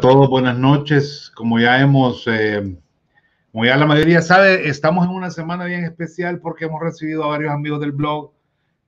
todos, 0.00 0.28
buenas 0.28 0.58
noches. 0.58 1.32
Como 1.34 1.58
ya 1.58 1.80
hemos, 1.80 2.24
eh, 2.26 2.76
como 3.52 3.64
ya 3.64 3.76
la 3.76 3.86
mayoría 3.86 4.22
sabe, 4.22 4.68
estamos 4.68 5.06
en 5.06 5.12
una 5.12 5.30
semana 5.30 5.64
bien 5.64 5.84
especial 5.84 6.40
porque 6.40 6.66
hemos 6.66 6.80
recibido 6.80 7.24
a 7.24 7.28
varios 7.28 7.52
amigos 7.52 7.80
del 7.80 7.92
blog. 7.92 8.32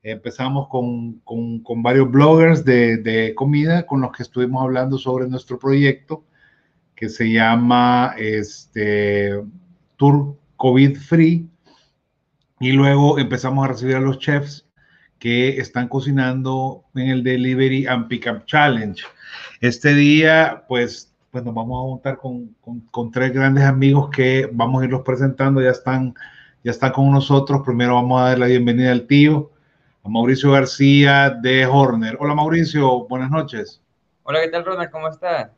Empezamos 0.03 0.69
con, 0.69 1.21
con, 1.21 1.61
con 1.61 1.83
varios 1.83 2.11
bloggers 2.11 2.65
de, 2.65 2.99
de, 2.99 3.35
comida 3.35 3.87
con 3.87 4.01
los 4.01 4.12
que 4.12 4.23
estuvimos 4.23 4.62
hablando 4.62 4.99
sobre 4.99 5.29
nuestro 5.29 5.59
proyecto 5.59 6.25
que 6.95 7.09
se 7.09 7.31
llama 7.31 8.15
este, 8.19 9.43
Tour 9.97 10.37
COVID 10.57 10.97
Free. 10.97 11.49
Y 12.61 12.73
luego 12.73 13.19
empezamos 13.19 13.65
a 13.65 13.69
recibir 13.69 13.97
a 13.97 14.01
los 14.01 14.19
chefs 14.19 14.67
que 15.19 15.59
están 15.59 15.89
cocinando 15.89 16.84
en 16.95 17.09
el 17.09 17.23
Delivery 17.23 17.87
and 17.87 18.09
Pickup 18.09 18.47
Challenge. 18.47 19.03
Este 19.61 19.95
día, 19.95 20.65
pues, 20.67 21.09
pues 21.30 21.45
nos 21.45 21.55
vamos 21.55 21.79
a 21.79 21.89
juntar 21.89 22.19
con, 22.19 22.48
con, 22.61 22.80
con, 22.91 23.11
tres 23.11 23.33
grandes 23.33 23.65
amigos 23.65 24.11
que 24.11 24.48
vamos 24.52 24.83
a 24.83 24.84
irlos 24.87 25.02
presentando, 25.02 25.62
ya 25.62 25.70
están, 25.70 26.15
ya 26.65 26.73
están 26.73 26.93
con 26.93 27.11
nosotros. 27.11 27.62
Primero 27.65 27.95
vamos 27.95 28.20
a 28.20 28.30
dar 28.30 28.39
la 28.39 28.47
bienvenida 28.47 28.91
al 28.91 29.06
tío, 29.06 29.51
a 30.03 30.09
Mauricio 30.09 30.51
García 30.51 31.30
de 31.30 31.66
Horner. 31.66 32.16
Hola 32.19 32.34
Mauricio, 32.34 33.06
buenas 33.06 33.30
noches. 33.30 33.80
Hola, 34.25 34.41
¿qué 34.43 34.48
tal 34.48 34.65
Ronald? 34.65 34.91
¿Cómo 34.91 35.09
está? 35.09 35.53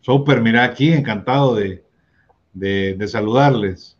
Súper, 0.00 0.40
mira 0.40 0.64
aquí, 0.64 0.92
encantado 0.92 1.54
de, 1.54 1.84
de, 2.52 2.94
de, 2.98 3.08
saludarles. 3.08 3.96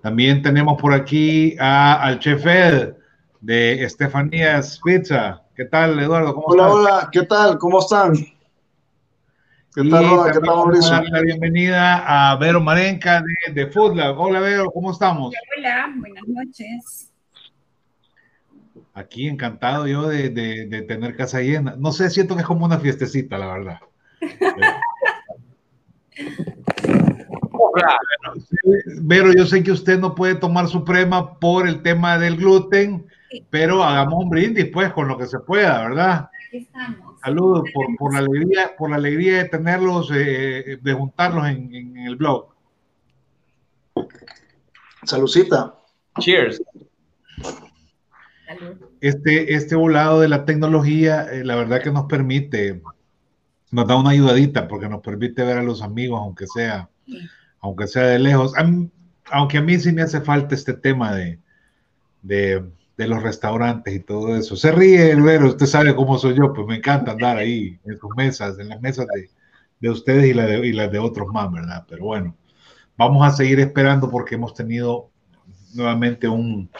También 0.00 0.42
tenemos 0.42 0.80
por 0.80 0.92
aquí 0.92 1.56
a, 1.58 2.00
al 2.02 2.18
chef 2.20 2.46
Ed 2.46 2.94
de 3.40 3.82
Estefanías 3.82 4.78
Pizza. 4.84 5.42
¿Qué 5.56 5.64
tal, 5.64 5.98
Eduardo? 5.98 6.34
¿Cómo 6.34 6.46
hola, 6.46 6.62
estás? 6.62 6.74
hola, 6.74 7.08
¿qué 7.10 7.22
tal? 7.22 7.58
¿Cómo 7.58 7.78
están? 7.80 8.14
¿Qué 9.74 9.88
tal, 9.88 10.06
Roda? 10.06 10.32
¿Qué 10.32 10.40
tal, 10.40 10.56
Mauricio? 10.56 11.02
La 11.04 11.22
bienvenida 11.22 12.32
a 12.32 12.36
Vero 12.36 12.60
Marenca 12.60 13.22
de, 13.22 13.54
de 13.54 13.66
Foodlab. 13.68 14.18
Hola, 14.20 14.40
Vero, 14.40 14.70
¿cómo 14.70 14.90
estamos? 14.90 15.32
Hola, 15.56 15.90
buenas 15.96 16.28
noches. 16.28 17.10
Aquí 18.92 19.28
encantado 19.28 19.86
yo 19.86 20.08
de, 20.08 20.28
de, 20.28 20.66
de, 20.66 20.82
tener 20.82 21.16
casa 21.16 21.40
llena. 21.40 21.74
No 21.78 21.90
sé, 21.90 22.10
siento 22.10 22.34
que 22.34 22.42
es 22.42 22.46
como 22.46 22.66
una 22.66 22.78
fiestecita, 22.80 23.38
la 23.38 23.46
verdad. 23.46 23.80
Pero 29.08 29.32
yo 29.32 29.46
sé 29.46 29.62
que 29.62 29.72
usted 29.72 29.98
no 29.98 30.14
puede 30.14 30.34
tomar 30.34 30.68
su 30.68 30.84
prema 30.84 31.38
por 31.38 31.66
el 31.66 31.80
tema 31.80 32.18
del 32.18 32.36
gluten, 32.36 33.06
pero 33.48 33.82
hagamos 33.82 34.24
un 34.24 34.28
brindis 34.28 34.66
pues 34.66 34.92
con 34.92 35.08
lo 35.08 35.16
que 35.16 35.26
se 35.26 35.38
pueda, 35.38 35.88
¿verdad? 35.88 36.28
Saludos 37.24 37.68
por, 37.72 37.86
por, 37.96 38.12
la 38.12 38.18
alegría, 38.20 38.76
por 38.76 38.90
la 38.90 38.96
alegría 38.96 39.38
de 39.38 39.48
tenerlos, 39.48 40.10
eh, 40.14 40.78
de 40.80 40.92
juntarlos 40.92 41.46
en, 41.46 41.74
en, 41.74 41.96
el 41.98 42.16
blog. 42.16 42.48
Saludcita. 45.04 45.74
Cheers. 46.18 46.62
Este, 49.00 49.54
este 49.54 49.74
volado 49.74 50.20
de 50.20 50.28
la 50.28 50.44
tecnología, 50.44 51.26
eh, 51.32 51.44
la 51.44 51.56
verdad 51.56 51.82
que 51.82 51.90
nos 51.90 52.04
permite, 52.04 52.82
nos 53.70 53.88
da 53.88 53.96
una 53.96 54.10
ayudadita 54.10 54.68
porque 54.68 54.88
nos 54.88 55.00
permite 55.00 55.44
ver 55.44 55.58
a 55.58 55.62
los 55.62 55.82
amigos, 55.82 56.20
aunque 56.20 56.46
sea, 56.46 56.90
sí. 57.06 57.18
aunque 57.60 57.86
sea 57.86 58.04
de 58.04 58.18
lejos. 58.18 58.56
A 58.56 58.64
mí, 58.64 58.90
aunque 59.30 59.58
a 59.58 59.62
mí 59.62 59.78
sí 59.78 59.92
me 59.92 60.02
hace 60.02 60.20
falta 60.20 60.54
este 60.54 60.74
tema 60.74 61.14
de, 61.14 61.38
de 62.20 62.62
de 62.96 63.06
los 63.06 63.22
restaurantes 63.22 63.94
y 63.94 64.00
todo 64.00 64.36
eso. 64.36 64.56
Se 64.56 64.70
ríe 64.70 65.10
el 65.10 65.22
ver, 65.22 65.42
usted 65.42 65.66
sabe 65.66 65.94
cómo 65.94 66.18
soy 66.18 66.34
yo, 66.36 66.52
pues 66.52 66.66
me 66.66 66.76
encanta 66.76 67.12
andar 67.12 67.38
ahí 67.38 67.78
en 67.84 67.98
sus 67.98 68.10
mesas, 68.16 68.58
en 68.58 68.68
las 68.68 68.80
mesas 68.80 69.06
de, 69.14 69.30
de 69.80 69.90
ustedes 69.90 70.26
y, 70.26 70.34
la 70.34 70.46
de, 70.46 70.66
y 70.66 70.72
las 70.72 70.90
de 70.90 70.98
otros 70.98 71.28
más, 71.28 71.50
¿verdad? 71.50 71.84
Pero 71.88 72.04
bueno, 72.04 72.36
vamos 72.96 73.26
a 73.26 73.30
seguir 73.36 73.60
esperando 73.60 74.10
porque 74.10 74.34
hemos 74.36 74.54
tenido 74.54 75.10
nuevamente 75.74 76.28
un, 76.28 76.70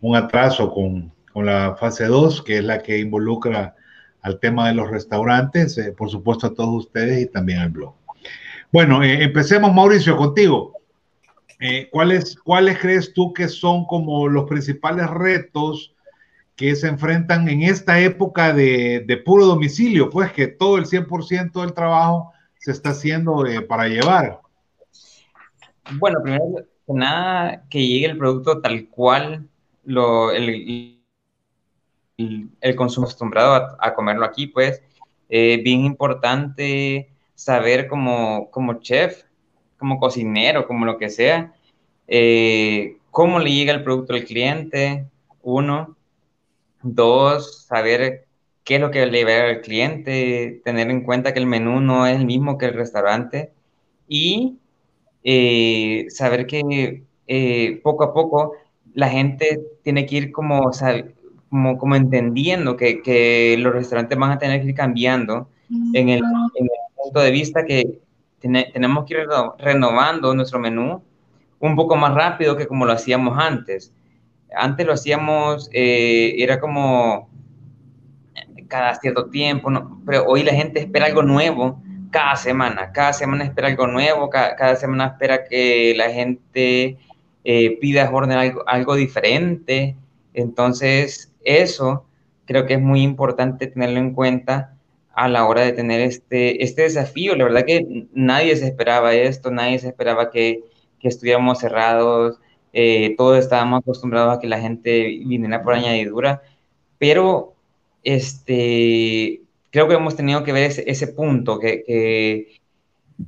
un 0.00 0.16
atraso 0.16 0.72
con, 0.72 1.12
con, 1.32 1.46
la 1.46 1.76
fase 1.78 2.06
2, 2.06 2.42
que 2.42 2.58
es 2.58 2.64
la 2.64 2.82
que 2.82 2.98
involucra 2.98 3.76
al 4.22 4.38
tema 4.38 4.68
de 4.68 4.74
los 4.74 4.90
restaurantes, 4.90 5.76
eh, 5.78 5.92
por 5.92 6.10
supuesto 6.10 6.46
a 6.46 6.54
todos 6.54 6.86
ustedes 6.86 7.22
y 7.22 7.26
también 7.26 7.58
al 7.58 7.70
blog. 7.70 7.94
Bueno, 8.72 9.02
eh, 9.02 9.22
empecemos 9.22 9.74
Mauricio 9.74 10.16
contigo. 10.16 10.81
Eh, 11.64 11.88
¿cuáles, 11.92 12.36
¿Cuáles 12.40 12.76
crees 12.80 13.14
tú 13.14 13.32
que 13.32 13.46
son 13.46 13.84
como 13.86 14.26
los 14.26 14.48
principales 14.48 15.08
retos 15.08 15.94
que 16.56 16.74
se 16.74 16.88
enfrentan 16.88 17.48
en 17.48 17.62
esta 17.62 18.00
época 18.00 18.52
de, 18.52 19.04
de 19.06 19.16
puro 19.18 19.46
domicilio? 19.46 20.10
Pues 20.10 20.32
que 20.32 20.48
todo 20.48 20.76
el 20.76 20.86
100% 20.86 21.60
del 21.60 21.72
trabajo 21.72 22.32
se 22.58 22.72
está 22.72 22.90
haciendo 22.90 23.46
eh, 23.46 23.60
para 23.62 23.86
llevar. 23.86 24.40
Bueno, 26.00 26.18
primero 26.20 26.42
que 26.84 26.92
nada, 26.92 27.62
que 27.70 27.86
llegue 27.86 28.06
el 28.06 28.18
producto 28.18 28.60
tal 28.60 28.88
cual 28.88 29.48
lo, 29.84 30.32
el, 30.32 30.98
el, 32.18 32.50
el 32.60 32.74
consumo 32.74 33.06
acostumbrado 33.06 33.54
a, 33.54 33.76
a, 33.78 33.94
comerlo 33.94 34.24
aquí, 34.24 34.48
pues, 34.48 34.82
eh, 35.28 35.60
bien 35.62 35.84
importante 35.84 37.08
saber 37.36 37.86
como, 37.86 38.50
como 38.50 38.80
chef 38.80 39.22
como 39.82 39.98
cocinero, 39.98 40.68
como 40.68 40.86
lo 40.86 40.96
que 40.96 41.10
sea, 41.10 41.52
eh, 42.06 42.98
cómo 43.10 43.40
le 43.40 43.52
llega 43.52 43.72
el 43.72 43.82
producto 43.82 44.14
al 44.14 44.24
cliente, 44.24 45.06
uno. 45.42 45.96
Dos, 46.84 47.64
saber 47.66 48.26
qué 48.62 48.76
es 48.76 48.80
lo 48.80 48.92
que 48.92 49.04
le 49.06 49.24
va 49.24 49.50
al 49.50 49.60
cliente, 49.60 50.60
tener 50.64 50.88
en 50.88 51.02
cuenta 51.02 51.32
que 51.32 51.40
el 51.40 51.46
menú 51.46 51.80
no 51.80 52.06
es 52.06 52.16
el 52.16 52.26
mismo 52.26 52.58
que 52.58 52.66
el 52.66 52.74
restaurante 52.74 53.50
y 54.06 54.58
eh, 55.24 56.06
saber 56.10 56.46
que 56.46 57.02
eh, 57.26 57.80
poco 57.82 58.04
a 58.04 58.14
poco 58.14 58.52
la 58.94 59.08
gente 59.08 59.60
tiene 59.82 60.06
que 60.06 60.16
ir 60.16 60.32
como, 60.32 60.70
como, 61.50 61.78
como 61.78 61.96
entendiendo 61.96 62.76
que, 62.76 63.02
que, 63.02 63.56
los 63.58 63.72
restaurantes 63.72 64.16
van 64.16 64.30
a 64.30 64.38
tener 64.38 64.60
que 64.60 64.68
ir 64.68 64.74
cambiando 64.74 65.48
en 65.92 66.08
el, 66.08 66.20
en 66.54 66.64
el 66.64 66.70
punto 66.96 67.20
de 67.20 67.30
vista 67.32 67.64
que 67.64 67.98
tenemos 68.42 69.04
que 69.04 69.14
ir 69.14 69.28
renovando 69.58 70.34
nuestro 70.34 70.58
menú 70.58 71.02
un 71.58 71.76
poco 71.76 71.96
más 71.96 72.12
rápido 72.14 72.56
que 72.56 72.66
como 72.66 72.84
lo 72.84 72.92
hacíamos 72.92 73.38
antes. 73.38 73.94
Antes 74.54 74.86
lo 74.86 74.92
hacíamos, 74.92 75.70
eh, 75.72 76.34
era 76.38 76.60
como 76.60 77.30
cada 78.68 78.94
cierto 78.96 79.30
tiempo, 79.30 79.70
pero 80.04 80.24
hoy 80.24 80.42
la 80.42 80.52
gente 80.52 80.80
espera 80.80 81.06
algo 81.06 81.22
nuevo 81.22 81.80
cada 82.10 82.36
semana, 82.36 82.90
cada 82.92 83.12
semana 83.12 83.44
espera 83.44 83.68
algo 83.68 83.86
nuevo, 83.86 84.28
cada, 84.28 84.56
cada 84.56 84.76
semana 84.76 85.06
espera 85.06 85.44
que 85.44 85.94
la 85.96 86.10
gente 86.10 86.98
eh, 87.44 87.78
pida 87.80 88.10
orden 88.10 88.54
algo 88.66 88.94
diferente. 88.94 89.96
Entonces, 90.34 91.32
eso 91.44 92.04
creo 92.44 92.66
que 92.66 92.74
es 92.74 92.80
muy 92.80 93.02
importante 93.02 93.66
tenerlo 93.66 93.98
en 93.98 94.14
cuenta 94.14 94.71
a 95.14 95.28
la 95.28 95.46
hora 95.46 95.62
de 95.62 95.72
tener 95.72 96.00
este, 96.00 96.62
este 96.64 96.82
desafío. 96.82 97.36
La 97.36 97.44
verdad 97.44 97.64
que 97.66 98.06
nadie 98.12 98.56
se 98.56 98.66
esperaba 98.66 99.14
esto, 99.14 99.50
nadie 99.50 99.78
se 99.78 99.88
esperaba 99.88 100.30
que, 100.30 100.60
que 101.00 101.08
estuviéramos 101.08 101.58
cerrados, 101.58 102.38
eh, 102.72 103.14
todos 103.16 103.38
estábamos 103.38 103.80
acostumbrados 103.80 104.36
a 104.36 104.40
que 104.40 104.48
la 104.48 104.60
gente 104.60 105.02
viniera 105.26 105.62
por 105.62 105.74
añadidura, 105.74 106.42
pero 106.98 107.54
este, 108.02 109.42
creo 109.70 109.88
que 109.88 109.94
hemos 109.94 110.16
tenido 110.16 110.44
que 110.44 110.52
ver 110.52 110.64
ese, 110.64 110.90
ese 110.90 111.08
punto, 111.08 111.58
que, 111.58 111.84
que 111.84 112.60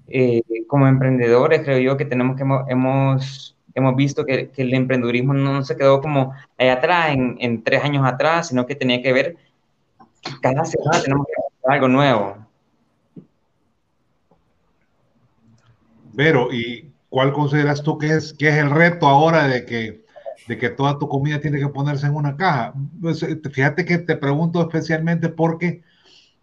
eh, 0.09 0.43
como 0.67 0.89
emprendedores 0.89 1.63
creo 1.63 1.79
yo 1.79 1.97
que 1.97 2.05
tenemos 2.07 2.37
que 2.37 2.43
hemos, 2.43 3.57
hemos 3.75 3.97
visto 3.97 4.25
que, 4.25 4.51
que, 4.51 4.63
el 4.63 4.75
emprendedurismo 4.75 5.35
no 5.35 5.63
se 5.65 5.77
quedó 5.77 6.01
como 6.01 6.33
ahí 6.59 6.69
atrás, 6.69 7.13
en, 7.15 7.37
en 7.41 7.63
tres 7.63 7.85
años 7.85 8.05
atrás, 8.07 8.49
sino 8.49 8.67
que 8.67 8.75
tenía 8.75 9.03
que 9.03 9.13
ver 9.13 9.37
cada 10.41 10.65
semana 10.65 11.03
tenemos 11.03 11.27
que 11.27 11.34
algo 11.67 11.89
nuevo. 11.89 12.37
Pero, 16.17 16.53
¿y 16.53 16.93
cuál 17.09 17.33
consideras 17.33 17.83
tú 17.83 17.99
que 17.99 18.15
es, 18.15 18.33
que 18.33 18.49
es 18.49 18.55
el 18.57 18.71
reto 18.71 19.07
ahora 19.07 19.49
de 19.49 19.65
que, 19.65 20.05
de 20.47 20.59
que 20.59 20.71
toda 20.71 20.99
tu 20.99 21.09
comida 21.09 21.41
tiene 21.41 21.59
que 21.59 21.69
ponerse 21.69 22.07
en 22.07 22.15
una 22.15 22.37
caja? 22.37 22.75
Pues, 23.01 23.23
eh, 23.23 23.41
fíjate 23.51 23.85
que 23.85 23.99
te 23.99 24.17
pregunto 24.17 24.61
especialmente 24.61 25.29
porque 25.29 25.83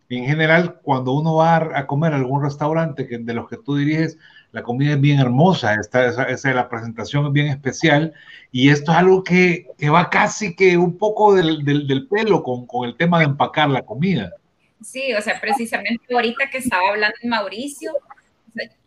en 0.09 0.25
general 0.25 0.79
cuando 0.81 1.13
uno 1.13 1.35
va 1.35 1.55
a 1.77 1.87
comer 1.87 2.11
a 2.13 2.17
algún 2.17 2.43
restaurante 2.43 3.07
que, 3.07 3.17
de 3.17 3.33
los 3.33 3.47
que 3.47 3.57
tú 3.57 3.77
diriges, 3.77 4.17
la 4.51 4.63
comida 4.63 4.91
es 4.91 4.99
bien 4.99 5.19
hermosa, 5.19 5.75
esta, 5.75 6.05
esa, 6.27 6.53
la 6.53 6.67
presentación 6.67 7.27
es 7.27 7.31
bien 7.31 7.47
especial 7.47 8.13
y 8.51 8.69
esto 8.69 8.91
es 8.91 8.97
algo 8.97 9.23
que, 9.23 9.67
que 9.77 9.89
va 9.89 10.09
casi 10.09 10.53
que 10.53 10.77
un 10.77 10.97
poco 10.97 11.33
del, 11.33 11.63
del, 11.63 11.87
del 11.87 12.09
pelo 12.09 12.43
con, 12.43 12.67
con 12.67 12.89
el 12.89 12.97
tema 12.97 13.19
de 13.19 13.25
empacar 13.25 13.69
la 13.69 13.83
comida. 13.83 14.33
Sí, 14.81 15.13
o 15.13 15.21
sea, 15.21 15.39
precisamente 15.39 16.13
ahorita 16.13 16.49
que 16.49 16.57
estaba 16.57 16.89
hablando 16.89 17.15
Mauricio, 17.23 17.93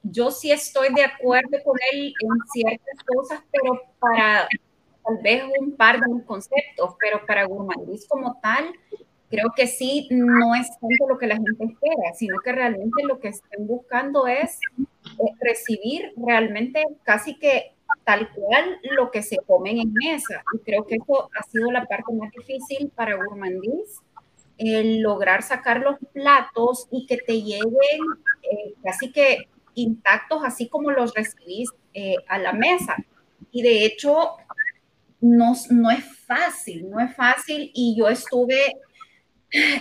yo 0.03 0.31
sí 0.31 0.51
estoy 0.51 0.93
de 0.95 1.05
acuerdo 1.05 1.59
con 1.65 1.79
él 1.93 2.13
en 2.21 2.31
ciertas 2.53 3.05
cosas, 3.07 3.43
pero 3.51 3.81
para 3.99 4.49
tal 5.05 5.19
vez 5.23 5.45
un 5.61 5.77
par 5.77 6.01
de 6.01 6.25
conceptos, 6.25 6.95
pero 6.99 7.25
para 7.27 7.45
gourmandis 7.45 8.07
como 8.09 8.39
tal, 8.43 8.73
creo 9.31 9.51
que 9.55 9.67
sí, 9.67 10.09
no 10.11 10.55
es 10.55 10.69
tanto 10.81 11.09
lo 11.09 11.19
que 11.19 11.27
la 11.27 11.37
gente 11.37 11.65
espera, 11.65 12.15
sino 12.15 12.39
que 12.41 12.53
realmente 12.53 13.03
lo 13.05 13.19
que 13.19 13.29
están 13.29 13.67
buscando 13.67 14.27
es 14.27 14.59
eh, 14.79 15.33
recibir 15.41 16.13
realmente 16.17 16.85
casi 17.03 17.39
que 17.39 17.75
tal 18.05 18.31
cual 18.33 18.79
lo 18.97 19.11
que 19.11 19.23
se 19.23 19.37
comen 19.47 19.79
en 19.79 19.93
mesa. 19.93 20.43
Y 20.55 20.59
creo 20.59 20.87
que 20.87 20.97
eso 20.97 21.29
ha 21.39 21.43
sido 21.45 21.71
la 21.71 21.85
parte 21.87 22.13
más 22.13 22.31
difícil 22.33 22.91
para 22.95 23.17
Gourmandis, 23.17 24.01
el 24.59 25.01
lograr 25.01 25.43
sacar 25.43 25.81
los 25.81 25.97
platos 26.13 26.87
y 26.91 27.07
que 27.07 27.17
te 27.19 27.43
lleguen 27.43 28.01
eh, 28.43 28.75
casi 28.83 29.11
que 29.11 29.49
intactos, 29.75 30.43
así 30.45 30.69
como 30.69 30.91
los 30.91 31.15
recibís 31.15 31.71
eh, 31.93 32.17
a 32.29 32.39
la 32.39 32.53
mesa. 32.53 32.97
Y 33.51 33.63
de 33.63 33.85
hecho, 33.85 34.37
no, 35.21 35.55
no 35.71 35.91
es 35.91 36.05
fácil, 36.27 36.91
no 36.91 37.01
es 37.01 37.15
fácil. 37.15 37.71
Y 37.75 37.97
yo 37.97 38.09
estuve 38.09 38.77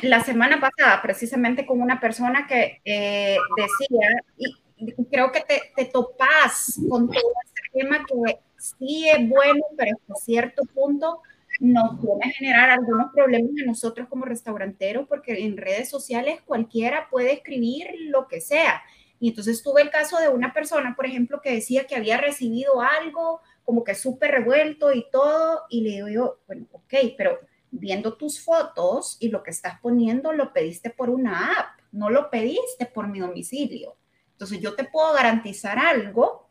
la 0.01 0.23
semana 0.23 0.59
pasada 0.59 1.01
precisamente 1.01 1.65
con 1.65 1.81
una 1.81 1.99
persona 1.99 2.47
que 2.47 2.81
eh, 2.85 3.37
decía, 3.57 4.09
y 4.37 5.05
creo 5.05 5.31
que 5.31 5.41
te, 5.41 5.71
te 5.75 5.85
topas 5.85 6.79
con 6.89 7.09
todo 7.09 7.31
este 7.45 7.79
tema 7.79 8.05
que 8.05 8.39
sí 8.57 9.07
es 9.09 9.27
bueno, 9.27 9.63
pero 9.77 9.97
hasta 9.97 10.15
cierto 10.23 10.63
punto 10.73 11.21
nos 11.63 11.97
puede 11.97 12.29
generar 12.33 12.69
algunos 12.69 13.13
problemas 13.13 13.51
a 13.63 13.65
nosotros 13.65 14.09
como 14.09 14.25
restauranteros, 14.25 15.07
porque 15.07 15.45
en 15.45 15.55
redes 15.55 15.87
sociales 15.87 16.41
cualquiera 16.41 17.07
puede 17.09 17.31
escribir 17.31 17.87
lo 18.01 18.27
que 18.27 18.41
sea. 18.41 18.83
Y 19.17 19.29
entonces 19.29 19.63
tuve 19.63 19.81
el 19.81 19.89
caso 19.89 20.19
de 20.19 20.27
una 20.27 20.51
persona, 20.51 20.93
por 20.93 21.05
ejemplo, 21.05 21.39
que 21.39 21.53
decía 21.53 21.87
que 21.87 21.95
había 21.95 22.17
recibido 22.17 22.81
algo 22.81 23.39
como 23.63 23.85
que 23.85 23.95
súper 23.95 24.31
revuelto 24.31 24.91
y 24.91 25.05
todo, 25.09 25.61
y 25.69 25.81
le 25.83 25.89
digo 25.91 26.09
yo, 26.09 26.39
bueno, 26.47 26.67
ok, 26.73 26.93
pero 27.17 27.39
viendo 27.71 28.17
tus 28.17 28.43
fotos 28.43 29.15
y 29.21 29.29
lo 29.29 29.41
que 29.41 29.51
estás 29.51 29.79
poniendo, 29.79 30.33
lo 30.33 30.51
pediste 30.51 30.89
por 30.89 31.09
una 31.09 31.53
app, 31.53 31.79
no 31.93 32.09
lo 32.09 32.29
pediste 32.29 32.87
por 32.87 33.07
mi 33.07 33.21
domicilio. 33.21 33.95
Entonces 34.33 34.59
yo 34.59 34.75
te 34.75 34.83
puedo 34.83 35.13
garantizar 35.13 35.79
algo 35.79 36.49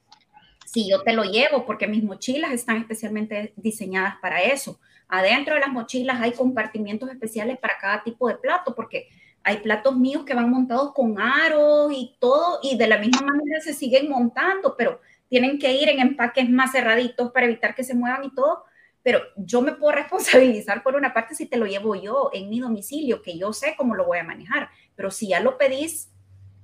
si 0.64 0.88
yo 0.88 1.03
te 1.03 1.12
lo 1.12 1.25
llevo, 1.25 1.67
porque 1.67 1.87
mis 1.87 2.03
mochilas 2.03 2.53
están 2.53 2.79
especialmente 2.79 3.53
diseñadas 3.56 4.14
para 4.23 4.41
eso. 4.41 4.81
Adentro 5.14 5.55
de 5.55 5.61
las 5.61 5.69
mochilas 5.69 6.23
hay 6.23 6.32
compartimientos 6.32 7.11
especiales 7.11 7.59
para 7.59 7.76
cada 7.79 8.03
tipo 8.03 8.29
de 8.29 8.37
plato, 8.37 8.75
porque 8.75 9.11
hay 9.44 9.59
platos 9.59 9.94
míos 9.94 10.25
que 10.25 10.32
van 10.32 10.49
montados 10.49 10.94
con 10.94 11.20
aros 11.20 11.93
y 11.94 12.17
todo, 12.19 12.61
y 12.62 12.79
de 12.79 12.87
la 12.87 12.97
misma 12.97 13.20
manera 13.20 13.61
se 13.61 13.75
siguen 13.75 14.09
montando, 14.09 14.75
pero 14.75 15.03
tienen 15.29 15.59
que 15.59 15.70
ir 15.70 15.91
en 15.91 16.00
empaques 16.00 16.49
más 16.49 16.73
cerraditos 16.73 17.31
para 17.31 17.44
evitar 17.44 17.75
que 17.75 17.85
se 17.85 17.94
muevan 17.94 18.25
y 18.25 18.35
todo. 18.35 18.64
Pero 19.03 19.20
yo 19.37 19.61
me 19.61 19.73
puedo 19.73 19.93
responsabilizar 19.97 20.82
por 20.82 20.97
una 20.97 21.12
parte 21.12 21.35
si 21.35 21.44
te 21.44 21.59
lo 21.59 21.67
llevo 21.67 21.94
yo 21.94 22.31
en 22.32 22.49
mi 22.49 22.59
domicilio, 22.61 23.20
que 23.20 23.37
yo 23.37 23.53
sé 23.53 23.75
cómo 23.76 23.94
lo 23.94 24.06
voy 24.06 24.17
a 24.17 24.25
manejar. 24.25 24.70
Pero 24.97 25.11
si 25.11 25.29
ya 25.29 25.41
lo 25.41 25.59
pedís 25.59 26.11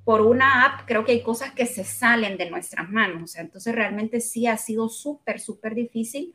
por 0.05 0.23
una 0.23 0.65
app, 0.65 0.87
creo 0.87 1.05
que 1.05 1.13
hay 1.13 1.23
cosas 1.23 1.53
que 1.53 1.67
se 1.67 1.85
salen 1.85 2.39
de 2.39 2.49
nuestras 2.49 2.89
manos. 2.89 3.37
Entonces 3.37 3.75
realmente 3.75 4.23
sí 4.23 4.47
ha 4.47 4.57
sido 4.57 4.89
súper, 4.89 5.39
súper 5.39 5.75
difícil 5.75 6.35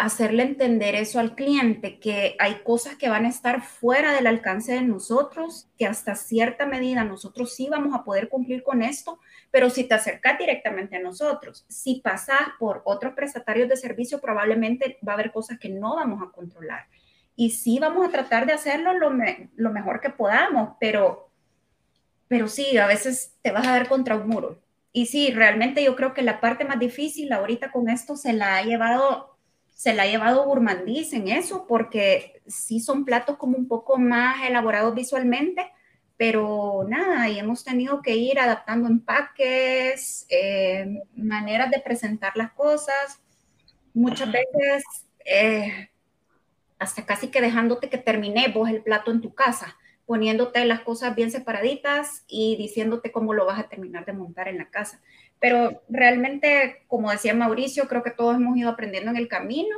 hacerle 0.00 0.44
entender 0.44 0.94
eso 0.94 1.20
al 1.20 1.34
cliente, 1.34 1.98
que 1.98 2.34
hay 2.38 2.62
cosas 2.64 2.96
que 2.96 3.10
van 3.10 3.26
a 3.26 3.28
estar 3.28 3.62
fuera 3.62 4.14
del 4.14 4.26
alcance 4.26 4.72
de 4.72 4.80
nosotros, 4.80 5.68
que 5.76 5.86
hasta 5.86 6.14
cierta 6.14 6.64
medida 6.64 7.04
nosotros 7.04 7.54
sí 7.54 7.68
vamos 7.70 7.94
a 7.94 8.02
poder 8.02 8.30
cumplir 8.30 8.62
con 8.62 8.82
esto, 8.82 9.20
pero 9.50 9.68
si 9.68 9.84
te 9.84 9.94
acercas 9.94 10.38
directamente 10.38 10.96
a 10.96 11.02
nosotros, 11.02 11.66
si 11.68 12.00
pasas 12.00 12.40
por 12.58 12.80
otros 12.86 13.12
prestatarios 13.12 13.68
de 13.68 13.76
servicio, 13.76 14.20
probablemente 14.20 14.98
va 15.06 15.12
a 15.12 15.14
haber 15.16 15.32
cosas 15.32 15.58
que 15.58 15.68
no 15.68 15.96
vamos 15.96 16.22
a 16.22 16.32
controlar. 16.32 16.86
Y 17.36 17.50
sí 17.50 17.78
vamos 17.78 18.06
a 18.06 18.10
tratar 18.10 18.46
de 18.46 18.54
hacerlo 18.54 18.94
lo, 18.94 19.10
mejor 19.70 20.00
que 20.00 20.10
podamos, 20.10 20.76
pero, 20.80 21.30
pero 22.26 22.48
sí, 22.48 22.78
a 22.78 22.86
veces 22.86 23.36
te 23.42 23.50
vas 23.50 23.66
a 23.66 23.72
dar 23.72 23.88
contra 23.88 24.16
un 24.16 24.28
muro. 24.28 24.62
Y 24.92 25.06
sí, 25.06 25.30
realmente 25.30 25.84
yo 25.84 25.94
creo 25.94 26.14
que 26.14 26.22
la 26.22 26.40
parte 26.40 26.64
más 26.64 26.78
difícil 26.78 27.32
ahorita 27.32 27.70
con 27.70 27.88
esto 27.90 28.16
se 28.16 28.32
la 28.32 28.56
ha 28.56 28.62
llevado 28.62 29.30
se 29.80 29.94
la 29.94 30.02
ha 30.02 30.06
llevado 30.06 30.44
Gourmandis 30.44 31.14
en 31.14 31.28
eso, 31.28 31.66
porque 31.66 32.42
sí 32.46 32.80
son 32.80 33.06
platos 33.06 33.38
como 33.38 33.56
un 33.56 33.66
poco 33.66 33.96
más 33.96 34.46
elaborados 34.46 34.94
visualmente, 34.94 35.72
pero 36.18 36.84
nada, 36.86 37.30
y 37.30 37.38
hemos 37.38 37.64
tenido 37.64 38.02
que 38.02 38.14
ir 38.14 38.38
adaptando 38.38 38.88
empaques, 38.88 40.26
eh, 40.28 41.00
maneras 41.14 41.70
de 41.70 41.80
presentar 41.80 42.36
las 42.36 42.52
cosas, 42.52 43.22
muchas 43.94 44.30
veces 44.30 44.84
eh, 45.24 45.88
hasta 46.78 47.06
casi 47.06 47.28
que 47.28 47.40
dejándote 47.40 47.88
que 47.88 47.96
termine 47.96 48.48
vos 48.48 48.68
el 48.68 48.82
plato 48.82 49.10
en 49.10 49.22
tu 49.22 49.32
casa, 49.32 49.78
poniéndote 50.04 50.62
las 50.66 50.80
cosas 50.80 51.14
bien 51.14 51.30
separaditas 51.30 52.26
y 52.28 52.54
diciéndote 52.56 53.12
cómo 53.12 53.32
lo 53.32 53.46
vas 53.46 53.58
a 53.58 53.70
terminar 53.70 54.04
de 54.04 54.12
montar 54.12 54.46
en 54.48 54.58
la 54.58 54.68
casa. 54.68 55.00
Pero 55.40 55.82
realmente, 55.88 56.84
como 56.86 57.10
decía 57.10 57.34
Mauricio, 57.34 57.88
creo 57.88 58.02
que 58.02 58.10
todos 58.10 58.36
hemos 58.36 58.56
ido 58.56 58.70
aprendiendo 58.70 59.10
en 59.10 59.16
el 59.16 59.28
camino 59.28 59.76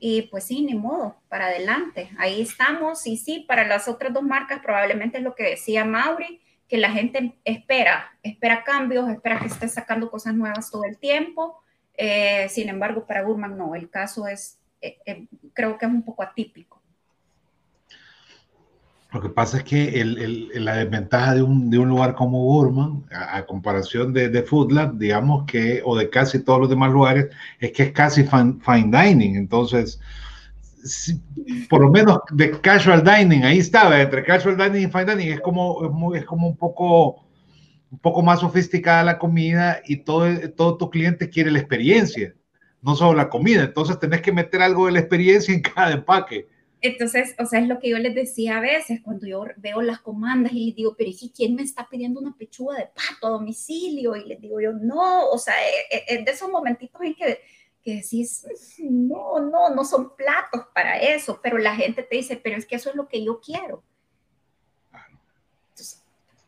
y 0.00 0.22
pues 0.22 0.44
sí, 0.44 0.62
ni 0.62 0.74
modo, 0.74 1.16
para 1.28 1.46
adelante. 1.46 2.10
Ahí 2.18 2.42
estamos 2.42 3.06
y 3.06 3.16
sí, 3.16 3.44
para 3.48 3.66
las 3.66 3.88
otras 3.88 4.12
dos 4.12 4.22
marcas 4.22 4.60
probablemente 4.60 5.18
es 5.18 5.24
lo 5.24 5.34
que 5.34 5.44
decía 5.44 5.84
Mauri, 5.84 6.40
que 6.68 6.78
la 6.78 6.90
gente 6.90 7.34
espera, 7.44 8.12
espera 8.22 8.62
cambios, 8.62 9.08
espera 9.08 9.40
que 9.40 9.46
esté 9.46 9.68
sacando 9.68 10.10
cosas 10.10 10.34
nuevas 10.34 10.70
todo 10.70 10.84
el 10.84 10.98
tiempo. 10.98 11.62
Eh, 11.94 12.48
sin 12.48 12.68
embargo, 12.68 13.06
para 13.06 13.22
Gurman 13.22 13.56
no, 13.56 13.74
el 13.74 13.90
caso 13.90 14.28
es, 14.28 14.60
eh, 14.80 14.98
eh, 15.06 15.26
creo 15.54 15.78
que 15.78 15.86
es 15.86 15.90
un 15.90 16.02
poco 16.02 16.22
atípico. 16.22 16.77
Lo 19.10 19.22
que 19.22 19.30
pasa 19.30 19.58
es 19.58 19.64
que 19.64 20.04
la 20.54 20.76
desventaja 20.76 21.34
de 21.34 21.42
un, 21.42 21.70
lugar 21.70 22.14
como 22.14 22.44
Burman, 22.44 23.06
a, 23.10 23.46
comparación 23.46 24.12
de, 24.12 24.28
de 24.28 24.42
Food 24.42 24.72
Lab, 24.72 24.98
digamos 24.98 25.44
que, 25.46 25.80
o 25.82 25.96
de 25.96 26.10
casi 26.10 26.40
todos 26.44 26.60
los 26.60 26.68
demás 26.68 26.92
lugares, 26.92 27.28
es 27.58 27.72
que 27.72 27.84
es 27.84 27.92
casi 27.92 28.24
fine, 28.24 28.58
dining. 28.66 29.36
Entonces, 29.36 29.98
por 31.70 31.80
lo 31.80 31.90
menos 31.90 32.18
de 32.32 32.50
casual 32.60 33.02
dining, 33.02 33.44
ahí 33.44 33.58
estaba, 33.60 33.98
entre 33.98 34.22
casual 34.24 34.58
dining 34.58 34.88
y 34.88 34.92
fine 34.92 35.06
dining, 35.06 35.32
es 35.32 35.40
como, 35.40 36.14
es, 36.14 36.26
como 36.26 36.46
un 36.46 36.56
poco, 36.58 37.24
un 37.90 37.98
poco 38.00 38.20
más 38.20 38.40
sofisticada 38.40 39.02
la 39.04 39.18
comida 39.18 39.80
y 39.86 39.96
todo, 39.96 40.28
todo 40.50 40.76
tu 40.76 40.90
cliente 40.90 41.30
quiere 41.30 41.50
la 41.50 41.60
experiencia, 41.60 42.34
no 42.82 42.94
solo 42.94 43.14
la 43.14 43.30
comida. 43.30 43.62
Entonces, 43.62 43.98
tenés 43.98 44.20
que 44.20 44.32
meter 44.32 44.60
algo 44.60 44.84
de 44.84 44.92
la 44.92 45.00
experiencia 45.00 45.54
en 45.54 45.62
cada 45.62 45.92
empaque. 45.92 46.46
Entonces, 46.80 47.34
o 47.38 47.44
sea, 47.44 47.58
es 47.60 47.66
lo 47.66 47.80
que 47.80 47.88
yo 47.88 47.98
les 47.98 48.14
decía 48.14 48.58
a 48.58 48.60
veces 48.60 49.00
cuando 49.02 49.26
yo 49.26 49.44
veo 49.56 49.82
las 49.82 50.00
comandas 50.00 50.52
y 50.52 50.66
les 50.66 50.76
digo, 50.76 50.94
pero 50.96 51.10
¿y 51.10 51.32
quién 51.34 51.56
me 51.56 51.62
está 51.62 51.88
pidiendo 51.88 52.20
una 52.20 52.36
pechuga 52.36 52.76
de 52.76 52.86
pato 52.86 53.26
a 53.26 53.30
domicilio? 53.30 54.14
Y 54.14 54.26
les 54.26 54.40
digo 54.40 54.60
yo, 54.60 54.72
no, 54.72 55.28
o 55.28 55.38
sea, 55.38 55.54
es 55.90 56.02
e, 56.06 56.22
de 56.22 56.30
esos 56.30 56.48
momentitos 56.48 57.00
en 57.02 57.14
que, 57.14 57.40
que 57.82 57.96
decís, 57.96 58.46
no, 58.78 59.40
no, 59.40 59.74
no 59.74 59.84
son 59.84 60.14
platos 60.14 60.66
para 60.72 60.98
eso, 60.98 61.40
pero 61.42 61.58
la 61.58 61.74
gente 61.74 62.04
te 62.04 62.16
dice, 62.16 62.36
pero 62.36 62.56
es 62.56 62.64
que 62.64 62.76
eso 62.76 62.90
es 62.90 62.96
lo 62.96 63.08
que 63.08 63.24
yo 63.24 63.40
quiero. 63.40 63.82
Entonces, 65.70 66.04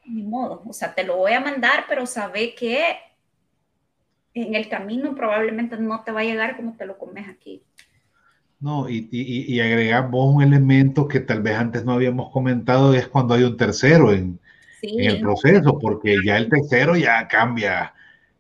ni 0.07 0.23
modo, 0.23 0.63
o 0.65 0.73
sea, 0.73 0.95
te 0.95 1.03
lo 1.03 1.17
voy 1.17 1.33
a 1.33 1.41
mandar, 1.41 1.87
pero 1.89 2.07
sabe 2.07 2.55
que 2.55 2.97
en 4.35 4.55
el 4.55 4.69
camino 4.69 5.15
probablemente 5.17 5.77
no 5.77 6.05
te 6.05 6.13
va 6.13 6.21
a 6.21 6.25
llegar 6.25 6.57
como 6.57 6.77
te 6.77 6.87
lo 6.87 6.99
comes 6.99 7.29
aquí. 7.29 7.65
No, 8.61 8.91
y, 8.91 9.09
y, 9.11 9.59
agregamos 9.61 10.35
un 10.35 10.43
elemento 10.43 11.09
que 11.09 11.21
tal 11.21 11.41
vez 11.41 11.57
antes 11.57 11.83
no 11.87 11.93
habíamos 11.93 12.31
comentado, 12.31 12.93
es 12.93 13.09
cuando 13.09 13.33
hay 13.33 13.43
un 13.43 13.57
tercero 13.57 14.13
en, 14.13 14.39
el 14.83 15.19
proceso, 15.21 15.79
porque 15.79 16.17
ya 16.25 16.37
el 16.37 16.51
tercero 16.51 16.95
ya 16.95 17.27
cambia 17.27 17.95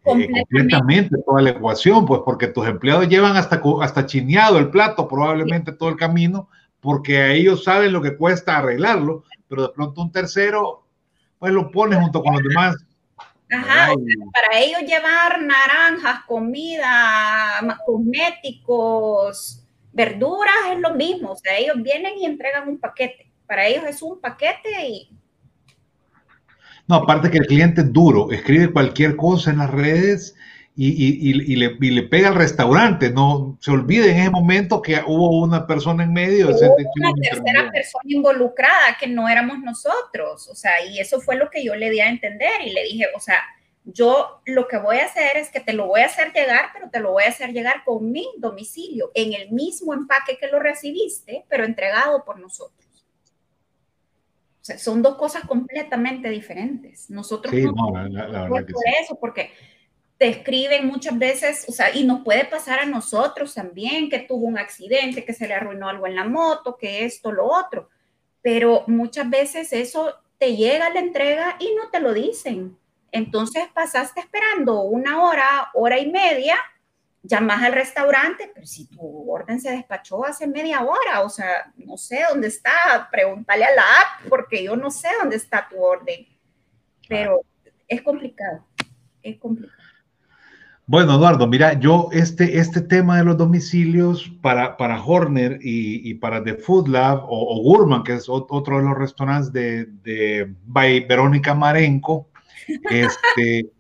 eh, 0.05 0.29
completamente. 0.31 1.17
toda 1.25 1.41
la 1.41 1.50
ecuación, 1.50 2.05
pues 2.05 2.21
porque 2.23 2.49
tus 2.49 2.67
empleados 2.67 3.09
llevan 3.09 3.37
hasta, 3.37 3.62
hasta 3.81 4.05
chineado 4.05 4.59
el 4.59 4.69
plato 4.69 5.09
probablemente 5.09 5.73
todo 5.73 5.89
el 5.89 5.97
camino, 5.97 6.50
porque 6.81 7.33
ellos 7.33 7.65
saben 7.65 7.93
lo 7.93 8.03
que 8.03 8.17
cuesta 8.17 8.59
arreglarlo, 8.59 9.25
pero 9.49 9.62
de 9.62 9.69
pronto 9.71 10.03
un 10.03 10.12
tercero, 10.12 10.85
pues 11.39 11.50
lo 11.53 11.71
pones 11.71 11.99
junto 11.99 12.23
con 12.23 12.35
los 12.35 12.43
demás. 12.43 12.77
Ajá, 13.53 13.95
para 14.33 14.61
ellos 14.61 14.83
llevar 14.83 15.43
naranjas, 15.43 16.25
comida, 16.27 17.79
cosméticos, 17.85 19.60
Verduras 19.92 20.54
es 20.73 20.78
lo 20.78 20.94
mismo, 20.94 21.32
o 21.32 21.37
sea, 21.37 21.56
ellos 21.56 21.76
vienen 21.82 22.18
y 22.18 22.25
entregan 22.25 22.68
un 22.68 22.78
paquete. 22.78 23.30
Para 23.47 23.66
ellos 23.66 23.85
es 23.88 24.02
un 24.02 24.20
paquete 24.20 24.87
y... 24.87 25.11
No, 26.87 26.97
aparte 26.97 27.30
que 27.30 27.38
el 27.38 27.47
cliente 27.47 27.82
es 27.82 27.92
duro, 27.92 28.30
escribe 28.30 28.73
cualquier 28.73 29.16
cosa 29.16 29.50
en 29.50 29.59
las 29.59 29.70
redes 29.70 30.35
y, 30.76 31.56
le, 31.56 31.76
le, 31.78 32.02
pega 32.04 32.28
al 32.28 32.37
restaurante. 32.37 33.11
No 33.11 33.59
se 33.61 33.70
olvide 33.70 34.12
en 34.12 34.18
ese 34.18 34.30
momento 34.30 34.80
que 34.80 35.02
hubo 35.06 35.42
una 35.42 35.66
persona 35.66 36.04
en 36.04 36.12
medio. 36.12 36.49
Hubo 36.49 36.76
una 36.97 37.12
tercera 37.14 37.70
persona 37.70 38.04
involucrada 38.06 38.97
que 38.99 39.06
no 39.06 39.28
éramos 39.28 39.59
nosotros. 39.61 40.49
O 40.49 40.54
sea, 40.54 40.85
y 40.87 40.99
eso 40.99 41.20
fue 41.20 41.37
lo 41.37 41.50
que 41.50 41.62
yo 41.64 41.75
le 41.75 41.90
di 41.90 42.00
a 42.00 42.09
entender 42.09 42.62
y 42.64 42.73
le 42.73 42.85
dije, 42.85 43.06
o 43.14 43.20
sea, 43.20 43.38
yo 43.85 44.41
lo 44.45 44.69
que 44.69 44.79
voy 44.79 44.99
a 44.99 45.07
hacer 45.07 45.37
es 45.37 45.51
que 45.51 45.61
te 45.61 45.73
lo 45.73 45.87
voy 45.87 46.03
a 46.03 46.07
hacer 46.07 46.33
llegar, 46.33 46.71
pero 46.73 46.91
te 46.91 47.01
lo 47.01 47.13
voy 47.13 47.25
a 47.25 47.29
hacer 47.29 47.53
llegar 47.53 47.83
con 47.85 48.11
mi 48.11 48.29
domicilio, 48.39 49.11
en 49.15 49.33
el 49.33 49.51
mismo 49.51 49.95
empaque 49.95 50.37
que 50.39 50.49
lo 50.49 50.59
recibiste, 50.59 51.45
pero 51.49 51.65
entregado 51.65 52.25
por 52.25 52.39
nosotros. 52.39 52.79
son 54.61 55.03
dos 55.03 55.17
cosas 55.17 55.45
completamente 55.45 56.29
diferentes. 56.29 57.11
Nosotros 57.11 57.55
sí, 57.55 57.65
no, 57.65 57.93
la, 58.09 58.29
la, 58.29 58.43
verdad 58.43 58.67
que 58.67 58.73
por 58.73 58.85
eso, 59.03 59.19
porque 59.19 59.51
te 60.21 60.29
escriben 60.29 60.87
muchas 60.87 61.19
veces, 61.19 61.65
o 61.67 61.73
sea, 61.73 61.97
y 61.97 62.05
nos 62.05 62.23
puede 62.23 62.45
pasar 62.45 62.81
a 62.81 62.85
nosotros 62.85 63.55
también, 63.55 64.11
que 64.11 64.19
tuvo 64.19 64.47
un 64.47 64.59
accidente, 64.59 65.25
que 65.25 65.33
se 65.33 65.49
le 65.49 65.55
arruinó 65.55 65.89
algo 65.89 66.07
en 66.07 66.15
la 66.15 66.25
moto, 66.25 66.77
que 66.77 67.07
esto, 67.07 67.33
lo 67.33 67.47
otro, 67.47 67.89
pero 68.43 68.85
muchas 68.87 69.31
veces 69.31 69.73
eso 69.73 70.15
te 70.37 70.57
llega 70.57 70.91
la 70.91 71.01
entrega 71.01 71.57
y 71.59 71.75
no 71.75 71.89
te 71.91 72.01
lo 72.01 72.13
dicen. 72.13 72.77
Entonces 73.12 73.64
pasaste 73.75 74.21
esperando 74.21 74.83
una 74.83 75.23
hora, 75.23 75.71
hora 75.75 75.99
y 75.99 76.11
media, 76.11 76.57
llamas 77.23 77.62
al 77.62 77.73
restaurante, 77.73 78.50
pero 78.55 78.67
si 78.67 78.87
tu 78.87 79.31
orden 79.31 79.61
se 79.61 79.71
despachó 79.71 80.25
hace 80.25 80.47
media 80.47 80.83
hora, 80.83 81.23
o 81.23 81.29
sea, 81.29 81.73
no 81.76 81.97
sé 81.97 82.21
dónde 82.29 82.49
está, 82.49 83.09
pregúntale 83.11 83.64
a 83.64 83.75
la 83.75 83.83
app, 83.83 84.29
porque 84.29 84.64
yo 84.64 84.76
no 84.76 84.90
sé 84.90 85.09
dónde 85.21 85.37
está 85.37 85.69
tu 85.69 85.83
orden. 85.83 86.26
Pero 87.09 87.43
es 87.88 88.02
complicado, 88.02 88.64
es 89.23 89.38
complicado. 89.38 89.81
Bueno, 90.87 91.14
Eduardo, 91.14 91.47
mira, 91.47 91.79
yo 91.79 92.09
este, 92.11 92.59
este 92.59 92.81
tema 92.81 93.19
de 93.19 93.25
los 93.25 93.37
domicilios 93.37 94.29
para, 94.43 94.76
para 94.76 95.00
Horner 95.00 95.61
y, 95.62 96.11
y 96.11 96.14
para 96.14 96.43
The 96.43 96.55
Food 96.55 96.88
Lab 96.88 97.26
o, 97.29 97.29
o, 97.29 97.62
Gurman, 97.62 98.02
que 98.02 98.14
es 98.14 98.29
otro 98.29 98.79
de 98.79 98.83
los 98.83 98.99
restaurantes 98.99 99.52
de, 99.52 99.87
de 100.02 100.52
by 100.67 101.07
Verónica 101.07 101.55
Marenco, 101.55 102.30
este, 102.90 103.71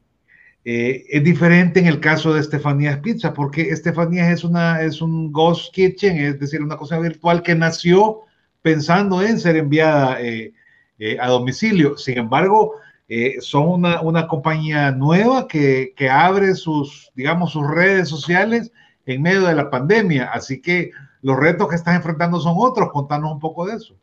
eh, 0.64 1.04
es 1.08 1.24
diferente 1.24 1.80
en 1.80 1.86
el 1.86 2.00
caso 2.00 2.32
de 2.32 2.40
Estefanías 2.40 2.98
Pizza, 2.98 3.32
porque 3.32 3.70
Estefanías 3.70 4.30
es, 4.30 4.44
una, 4.44 4.82
es 4.82 5.00
un 5.00 5.32
ghost 5.32 5.72
kitchen, 5.74 6.18
es 6.18 6.38
decir, 6.38 6.62
una 6.62 6.76
cosa 6.76 6.98
virtual 6.98 7.42
que 7.42 7.54
nació 7.54 8.20
pensando 8.62 9.22
en 9.22 9.38
ser 9.38 9.56
enviada 9.56 10.20
eh, 10.20 10.52
eh, 10.98 11.16
a 11.20 11.28
domicilio. 11.28 11.96
Sin 11.96 12.18
embargo, 12.18 12.74
son 13.40 13.66
una, 13.66 14.00
una, 14.02 14.28
compañía 14.28 14.92
nueva 14.92 15.48
que, 15.48 15.94
que, 15.96 16.08
abre 16.08 16.54
sus, 16.54 17.10
digamos, 17.16 17.50
sus 17.50 17.68
redes 17.68 18.08
sociales 18.08 18.70
en 19.04 19.22
medio 19.22 19.46
de 19.46 19.56
la 19.56 19.68
pandemia. 19.68 20.30
Así 20.32 20.60
que 20.60 20.92
los 21.22 21.36
retos 21.36 21.68
que 21.68 21.74
estás 21.74 21.96
enfrentando 21.96 22.38
son 22.38 22.54
otros. 22.56 22.90
Contanos 22.92 23.32
un 23.32 23.40
poco 23.40 23.66
de 23.66 23.76
eso. 23.76 23.96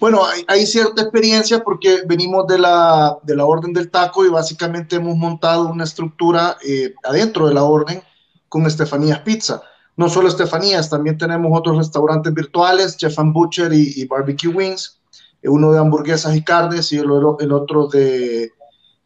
Bueno, 0.00 0.24
hay, 0.24 0.44
hay, 0.46 0.64
cierta 0.64 1.02
experiencia 1.02 1.64
porque 1.64 2.02
venimos 2.06 2.46
de 2.46 2.58
la, 2.58 3.18
de 3.24 3.34
la 3.34 3.44
orden 3.44 3.72
del 3.72 3.90
taco 3.90 4.24
y 4.24 4.28
básicamente 4.28 4.96
hemos 4.96 5.16
montado 5.16 5.68
una 5.68 5.82
estructura 5.82 6.56
eh, 6.64 6.94
adentro 7.02 7.48
de 7.48 7.54
la 7.54 7.64
orden 7.64 8.00
con 8.48 8.64
Estefanías 8.64 9.20
Pizza. 9.20 9.60
No 9.96 10.08
solo 10.08 10.28
Estefanías, 10.28 10.88
también 10.88 11.18
tenemos 11.18 11.50
otros 11.52 11.78
restaurantes 11.78 12.32
virtuales, 12.32 12.96
Chef 12.96 13.18
and 13.18 13.32
Butcher 13.32 13.72
y, 13.72 13.94
y 13.96 14.06
Barbecue 14.06 14.48
Wings, 14.48 15.00
eh, 15.42 15.48
uno 15.48 15.72
de 15.72 15.80
hamburguesas 15.80 16.36
y 16.36 16.44
carnes 16.44 16.92
y 16.92 16.98
el, 16.98 17.10
el 17.40 17.52
otro 17.52 17.88
de, 17.88 18.52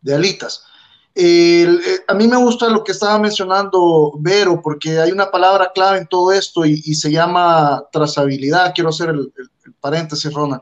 de 0.03 0.15
alitas. 0.15 0.63
El, 1.15 1.81
eh, 1.87 2.01
a 2.07 2.13
mí 2.13 2.29
me 2.29 2.37
gusta 2.37 2.69
lo 2.69 2.85
que 2.85 2.93
estaba 2.93 3.19
mencionando 3.19 4.13
Vero, 4.19 4.61
porque 4.63 5.01
hay 5.01 5.11
una 5.11 5.31
palabra 5.31 5.73
clave 5.75 5.99
en 5.99 6.07
todo 6.07 6.33
esto 6.33 6.67
y, 6.67 6.83
y 6.85 6.95
se 6.97 7.11
llama 7.11 7.83
trazabilidad. 7.91 8.73
Quiero 8.75 8.91
hacer 8.91 9.09
el, 9.09 9.33
el 9.65 9.73
paréntesis, 9.81 10.31
Ronald. 10.31 10.61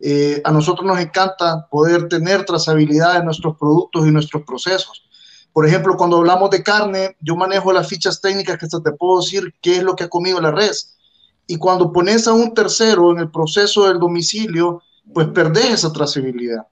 Eh, 0.00 0.40
a 0.44 0.52
nosotros 0.52 0.86
nos 0.86 1.00
encanta 1.00 1.66
poder 1.70 2.08
tener 2.08 2.44
trazabilidad 2.44 3.14
de 3.14 3.24
nuestros 3.24 3.56
productos 3.56 4.06
y 4.06 4.10
nuestros 4.10 4.44
procesos. 4.44 5.08
Por 5.52 5.66
ejemplo, 5.66 5.96
cuando 5.96 6.18
hablamos 6.18 6.50
de 6.50 6.62
carne, 6.62 7.16
yo 7.20 7.34
manejo 7.34 7.72
las 7.72 7.88
fichas 7.88 8.20
técnicas 8.20 8.58
que 8.58 8.66
hasta 8.66 8.80
te 8.82 8.92
puedo 8.92 9.20
decir 9.20 9.54
qué 9.60 9.76
es 9.76 9.82
lo 9.82 9.96
que 9.96 10.04
ha 10.04 10.08
comido 10.08 10.40
la 10.40 10.52
res. 10.52 10.96
Y 11.46 11.56
cuando 11.56 11.92
pones 11.92 12.28
a 12.28 12.32
un 12.32 12.54
tercero 12.54 13.10
en 13.10 13.18
el 13.18 13.30
proceso 13.30 13.88
del 13.88 13.98
domicilio, 13.98 14.82
pues 15.12 15.26
perdés 15.28 15.70
esa 15.70 15.92
trazabilidad. 15.92 16.66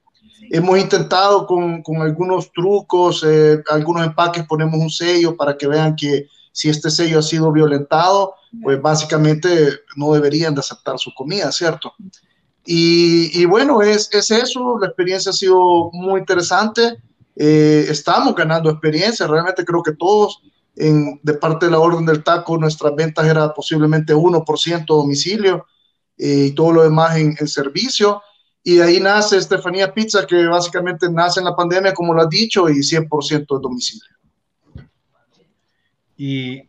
Hemos 0.49 0.79
intentado 0.79 1.45
con, 1.45 1.81
con 1.81 2.01
algunos 2.01 2.51
trucos, 2.53 3.25
eh, 3.27 3.61
algunos 3.69 4.05
empaques 4.05 4.45
ponemos 4.45 4.79
un 4.79 4.89
sello 4.89 5.35
para 5.35 5.57
que 5.57 5.67
vean 5.67 5.95
que 5.95 6.27
si 6.53 6.69
este 6.69 6.89
sello 6.89 7.19
ha 7.19 7.23
sido 7.23 7.51
violentado, 7.51 8.35
pues 8.63 8.81
básicamente 8.81 9.49
no 9.95 10.13
deberían 10.13 10.55
de 10.55 10.61
aceptar 10.61 10.97
su 10.97 11.13
comida, 11.13 11.51
¿cierto? 11.51 11.93
Y, 12.69 13.31
y 13.41 13.45
bueno, 13.45 13.81
es, 13.81 14.09
es, 14.11 14.29
eso, 14.29 14.77
la 14.77 14.87
experiencia 14.87 15.29
ha 15.29 15.33
sido 15.33 15.89
muy 15.93 16.19
interesante, 16.19 16.97
eh, 17.37 17.85
estamos 17.89 18.35
ganando 18.35 18.69
experiencia, 18.69 19.25
realmente 19.25 19.63
creo 19.63 19.81
que 19.81 19.93
todos 19.93 20.41
en, 20.75 21.17
de 21.23 21.33
parte 21.35 21.67
de 21.67 21.71
la 21.71 21.79
orden 21.79 22.05
del 22.05 22.25
taco, 22.25 22.57
nuestras 22.57 22.93
ventas 22.93 23.25
era 23.25 23.53
posiblemente 23.53 24.13
1% 24.13 24.85
domicilio 24.85 25.65
eh, 26.17 26.47
y 26.47 26.51
todo 26.51 26.73
lo 26.73 26.83
demás 26.83 27.15
en, 27.15 27.37
en, 27.39 27.47
servicio. 27.47 28.21
Y 28.61 28.75
de 28.75 28.83
ahí 28.83 28.99
nace 28.99 29.37
Estefanía 29.37 29.93
Pizza, 29.93 30.27
que 30.27 30.45
básicamente 30.45 31.09
nace 31.09 31.39
en 31.39 31.45
la 31.45 31.55
pandemia, 31.55 31.93
como 31.93 32.13
lo 32.13 32.23
has 32.23 32.29
dicho, 32.29 32.67
y 32.69 32.79
100% 32.79 33.47
de 33.47 33.61
domicilio. 33.61 34.09
Y 36.17 36.63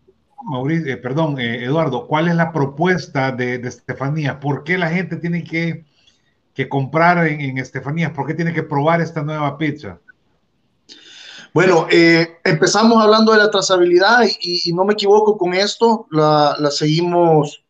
Mauricio, 0.44 0.92
eh, 0.92 0.96
perdón, 0.96 1.40
eh, 1.40 1.64
Eduardo, 1.64 2.06
¿cuál 2.06 2.28
es 2.28 2.36
la 2.36 2.52
propuesta 2.52 3.32
de, 3.32 3.58
de, 3.58 3.68
Estefanía? 3.68 4.38
¿Por 4.38 4.62
qué 4.62 4.78
la 4.78 4.90
gente 4.90 5.16
tiene 5.16 5.42
que, 5.42 5.87
que 6.58 6.68
comprar 6.68 7.24
en, 7.24 7.40
en, 7.40 7.58
Estefanía? 7.58 8.12
¿Por 8.12 8.26
qué 8.26 8.34
tiene 8.34 8.52
que 8.52 8.64
probar 8.64 9.00
esta 9.00 9.22
nueva 9.22 9.56
pizza? 9.56 10.00
Bueno, 11.54 11.86
eh, 11.88 12.38
empezamos 12.42 13.00
hablando 13.00 13.30
de 13.30 13.38
la 13.38 13.48
trazabilidad 13.48 14.24
y, 14.24 14.62
y, 14.68 14.72
no 14.72 14.84
me 14.84 14.94
equivoco 14.94 15.38
con 15.38 15.54
esto, 15.54 16.08
la, 16.10 16.56
la 16.58 16.72
seguimos 16.72 17.62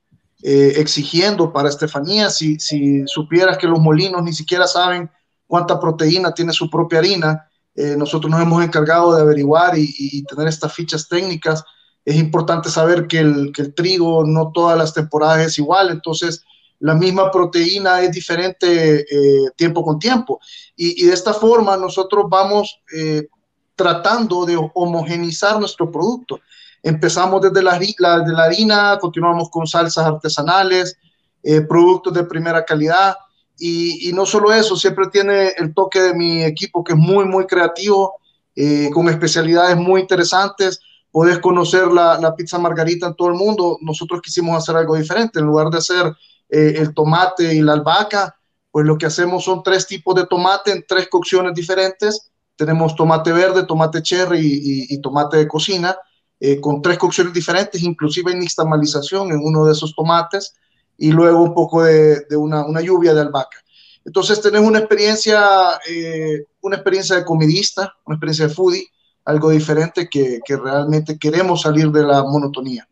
eh, 0.42 0.72
exigiendo 0.76 1.52
para 1.52 1.68
Estefanía. 1.68 2.30
Si, 2.30 2.58
si, 2.58 3.06
supieras 3.06 3.58
que 3.58 3.66
los 3.66 3.78
molinos 3.78 4.22
ni 4.22 4.32
siquiera 4.32 4.66
saben 4.66 5.10
cuánta 5.46 5.78
proteína 5.78 6.32
tiene 6.32 6.54
su 6.54 6.70
propia 6.70 7.00
harina, 7.00 7.46
eh, 7.74 7.94
nosotros 7.94 8.30
nos 8.30 8.40
hemos 8.40 8.64
encargado 8.64 9.14
de 9.14 9.20
averiguar 9.20 9.76
y, 9.76 9.94
y 9.98 10.24
tener 10.24 10.48
estas 10.48 10.72
fichas 10.72 11.06
técnicas 11.06 11.62
es 12.06 12.16
importante 12.16 12.70
saber 12.70 13.06
que 13.06 13.18
el, 13.18 13.52
que 13.52 13.60
el, 13.60 13.74
trigo 13.74 14.24
no 14.24 14.50
todas 14.50 14.78
las 14.78 14.94
temporadas 14.94 15.46
es 15.46 15.58
igual, 15.58 15.90
entonces 15.90 16.42
la 16.80 16.94
misma 16.94 17.30
proteína 17.30 18.00
es 18.02 18.12
diferente 18.12 19.00
eh, 19.00 19.50
tiempo 19.56 19.82
con 19.82 19.98
tiempo. 19.98 20.40
Y, 20.76 21.02
y, 21.02 21.06
de 21.06 21.14
esta 21.14 21.34
forma 21.34 21.76
nosotros 21.76 22.26
vamos 22.28 22.80
eh, 22.94 23.26
tratando 23.74 24.44
de 24.44 24.56
homogenizar 24.74 25.58
nuestro 25.58 25.90
producto. 25.90 26.40
Empezamos 26.82 27.42
desde 27.42 27.62
la, 27.62 27.80
la, 27.98 28.20
de 28.20 28.32
la 28.32 28.44
harina, 28.44 28.98
continuamos 29.00 29.50
con 29.50 29.66
salsas 29.66 30.06
artesanales, 30.06 30.96
eh, 31.42 31.60
productos 31.62 32.14
de 32.14 32.24
primera 32.24 32.64
calidad. 32.64 33.16
Y, 33.58 34.08
y, 34.08 34.12
no 34.12 34.24
solo 34.24 34.52
eso, 34.52 34.76
siempre 34.76 35.08
tiene 35.08 35.48
el 35.56 35.74
toque 35.74 36.00
de 36.00 36.14
mi 36.14 36.44
equipo 36.44 36.84
que 36.84 36.92
es 36.92 36.98
muy, 36.98 37.24
muy 37.24 37.46
creativo, 37.46 38.14
eh, 38.54 38.90
con 38.92 39.08
especialidades 39.08 39.76
muy 39.76 40.00
interesantes 40.00 40.80
podés 41.10 41.38
conocer 41.38 41.88
la, 41.88 42.18
la, 42.20 42.34
pizza 42.36 42.58
margarita 42.58 43.06
en 43.06 43.14
todo 43.14 43.28
el 43.28 43.34
mundo. 43.34 43.78
Nosotros 43.80 44.20
quisimos 44.22 44.56
hacer 44.56 44.76
algo 44.76 44.94
diferente. 44.94 45.38
En 45.38 45.46
lugar 45.46 45.70
de 45.70 45.78
hacer 45.78 46.12
eh, 46.48 46.74
el 46.76 46.94
tomate 46.94 47.54
y 47.54 47.60
la 47.60 47.74
albahaca, 47.74 48.34
pues 48.70 48.86
lo 48.86 48.96
que 48.96 49.06
hacemos 49.06 49.44
son 49.44 49.62
tres 49.62 49.86
tipos 49.86 50.14
de 50.14 50.26
tomate 50.26 50.72
en 50.72 50.84
tres 50.86 51.08
cocciones 51.08 51.54
diferentes. 51.54 52.30
Tenemos 52.56 52.94
tomate 52.94 53.32
verde, 53.32 53.64
tomate 53.64 54.02
cherry 54.02 54.86
y, 54.88 55.00
tomate 55.00 55.36
de 55.36 55.48
cocina, 55.48 55.96
eh, 56.40 56.60
con 56.60 56.82
tres 56.82 56.98
cocciones 56.98 57.32
diferentes, 57.32 57.82
inclusive 57.82 58.32
hay 58.32 58.38
nixtamalización 58.38 59.30
en 59.30 59.40
uno 59.42 59.64
de 59.64 59.72
esos 59.72 59.94
tomates 59.94 60.54
y 60.96 61.12
luego 61.12 61.42
un 61.42 61.54
poco 61.54 61.84
de, 61.84 62.24
una, 62.36 62.80
lluvia 62.80 63.14
de 63.14 63.20
albahaca. 63.20 63.58
Entonces 64.04 64.40
tenemos 64.40 64.68
una 64.68 64.80
experiencia, 64.80 65.78
eh, 65.88 66.44
una 66.60 66.76
experiencia 66.76 67.16
de 67.16 67.24
comidista, 67.24 67.94
una 68.04 68.16
experiencia 68.16 68.48
de 68.48 68.54
foodie, 68.54 68.88
algo 69.24 69.50
diferente 69.50 70.08
que, 70.08 70.40
realmente 70.48 71.18
queremos 71.18 71.62
salir 71.62 71.90
de 71.90 72.02
la 72.02 72.22
monotonía. 72.24 72.88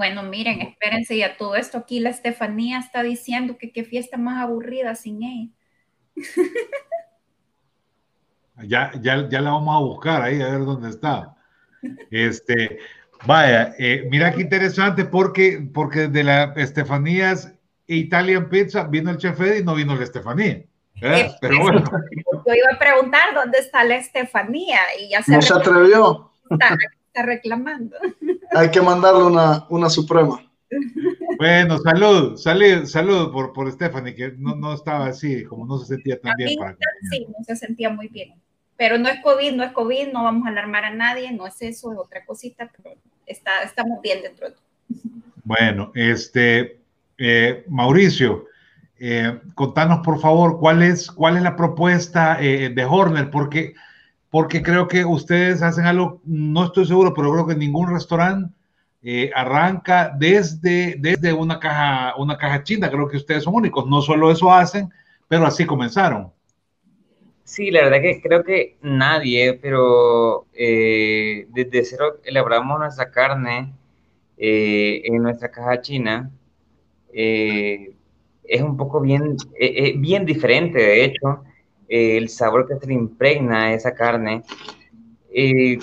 Bueno, 0.00 0.22
miren, 0.22 0.62
espérense 0.62 1.18
ya 1.18 1.36
todo 1.36 1.56
esto 1.56 1.76
aquí 1.76 2.00
la 2.00 2.08
Estefanía 2.08 2.78
está 2.78 3.02
diciendo 3.02 3.58
que 3.58 3.70
qué 3.70 3.84
fiesta 3.84 4.16
más 4.16 4.42
aburrida 4.42 4.94
sin 4.94 5.22
ella. 5.22 5.50
Ya, 8.62 8.92
ya, 9.00 9.26
ya 9.28 9.40
la 9.40 9.52
vamos 9.52 9.74
a 9.74 9.80
buscar 9.80 10.22
ahí 10.22 10.40
a 10.42 10.50
ver 10.50 10.66
dónde 10.66 10.90
está. 10.90 11.34
Este, 12.10 12.78
vaya, 13.26 13.74
eh, 13.78 14.06
mira 14.10 14.32
qué 14.32 14.42
interesante 14.42 15.06
porque, 15.06 15.66
porque 15.72 16.08
de 16.08 16.24
la 16.24 16.52
Estefanías 16.56 17.54
Italian 17.86 18.50
Pizza 18.50 18.84
vino 18.84 19.10
el 19.10 19.16
chef 19.16 19.40
Eddie 19.40 19.60
y 19.60 19.64
no 19.64 19.74
vino 19.74 19.96
la 19.96 20.04
Estefanía. 20.04 20.62
¿Eh? 21.00 21.30
Pero 21.40 21.60
bueno. 21.60 21.84
Yo 22.46 22.54
iba 22.54 22.74
a 22.74 22.78
preguntar 22.78 23.34
dónde 23.34 23.58
está 23.58 23.82
la 23.84 23.96
Estefanía 23.96 24.80
y 24.98 25.10
ya 25.10 25.22
se, 25.22 25.32
no 25.32 25.40
se 25.40 25.54
atrevió. 25.54 26.30
Está, 26.50 26.76
está, 27.10 27.22
reclamando. 27.22 27.96
Hay 28.52 28.70
que 28.70 28.80
mandarle 28.80 29.24
una, 29.24 29.66
una 29.68 29.90
suprema. 29.90 30.40
Bueno, 31.36 31.78
salud, 31.78 32.36
salud, 32.36 32.84
salud 32.86 33.32
por, 33.32 33.52
por 33.52 33.70
Stephanie, 33.72 34.14
que 34.14 34.32
no, 34.38 34.54
no 34.54 34.74
estaba 34.74 35.06
así, 35.06 35.44
como 35.44 35.66
no 35.66 35.78
se 35.78 35.86
sentía 35.86 36.20
tan 36.20 36.34
bien. 36.36 36.58
Para 36.58 36.76
sí, 37.10 37.26
no 37.26 37.44
se 37.44 37.56
sentía 37.56 37.90
muy 37.90 38.08
bien. 38.08 38.34
Pero 38.76 38.96
no 38.96 39.08
es 39.08 39.20
COVID, 39.22 39.52
no 39.52 39.64
es 39.64 39.72
COVID, 39.72 40.12
no 40.12 40.24
vamos 40.24 40.46
a 40.46 40.50
alarmar 40.50 40.84
a 40.84 40.94
nadie, 40.94 41.32
no 41.32 41.46
es 41.46 41.60
eso, 41.60 41.92
es 41.92 41.98
otra 41.98 42.24
cosita, 42.24 42.70
pero 42.76 42.96
está, 43.26 43.62
estamos 43.64 44.00
bien 44.00 44.22
dentro 44.22 44.48
de 44.48 44.54
todo. 44.54 44.64
Bueno, 45.44 45.92
este, 45.94 46.80
eh, 47.18 47.64
Mauricio, 47.68 48.46
Eh, 49.02 49.40
contanos, 49.54 50.00
por 50.04 50.20
favor, 50.20 50.58
cuál 50.60 50.82
es, 50.82 51.10
cuál 51.10 51.38
es 51.38 51.42
la 51.42 51.56
propuesta 51.56 52.36
eh, 52.38 52.68
de 52.68 52.84
Horner, 52.84 53.30
porque, 53.30 53.72
porque 54.30 54.62
creo 54.62 54.86
que 54.88 55.04
ustedes 55.04 55.62
hacen 55.62 55.86
algo, 55.86 56.20
no 56.24 56.66
estoy 56.66 56.86
seguro, 56.86 57.12
pero 57.14 57.32
creo 57.32 57.46
que 57.46 57.54
ningún 57.54 57.92
restaurante 57.92 58.54
eh, 59.02 59.30
arranca 59.34 60.14
desde, 60.16 60.96
desde 60.98 61.32
una, 61.32 61.58
caja, 61.58 62.14
una 62.16 62.38
caja 62.38 62.62
china. 62.62 62.90
Creo 62.90 63.08
que 63.08 63.16
ustedes 63.16 63.44
son 63.44 63.54
únicos. 63.54 63.86
No 63.86 64.00
solo 64.00 64.30
eso 64.30 64.52
hacen, 64.52 64.88
pero 65.26 65.46
así 65.46 65.66
comenzaron. 65.66 66.32
Sí, 67.42 67.70
la 67.70 67.82
verdad 67.82 68.00
que 68.00 68.20
creo 68.22 68.44
que 68.44 68.76
nadie, 68.82 69.54
pero 69.54 70.46
desde 70.52 71.84
cero 71.84 72.20
elaboramos 72.24 72.78
nuestra 72.78 73.10
carne 73.10 73.72
en 74.36 75.22
nuestra 75.22 75.50
caja 75.50 75.80
china 75.80 76.30
es 78.50 78.62
un 78.62 78.76
poco 78.76 79.00
bien, 79.00 79.36
eh, 79.58 79.72
eh, 79.76 79.94
bien 79.96 80.26
diferente, 80.26 80.78
de 80.78 81.04
hecho, 81.04 81.44
eh, 81.90 82.16
el 82.16 82.28
sabor 82.30 82.66
que 82.66 82.76
se 82.76 82.86
le 82.86 82.94
impregna 82.94 83.64
a 83.64 83.74
esa 83.74 83.94
carne. 83.94 84.42
de 85.28 85.78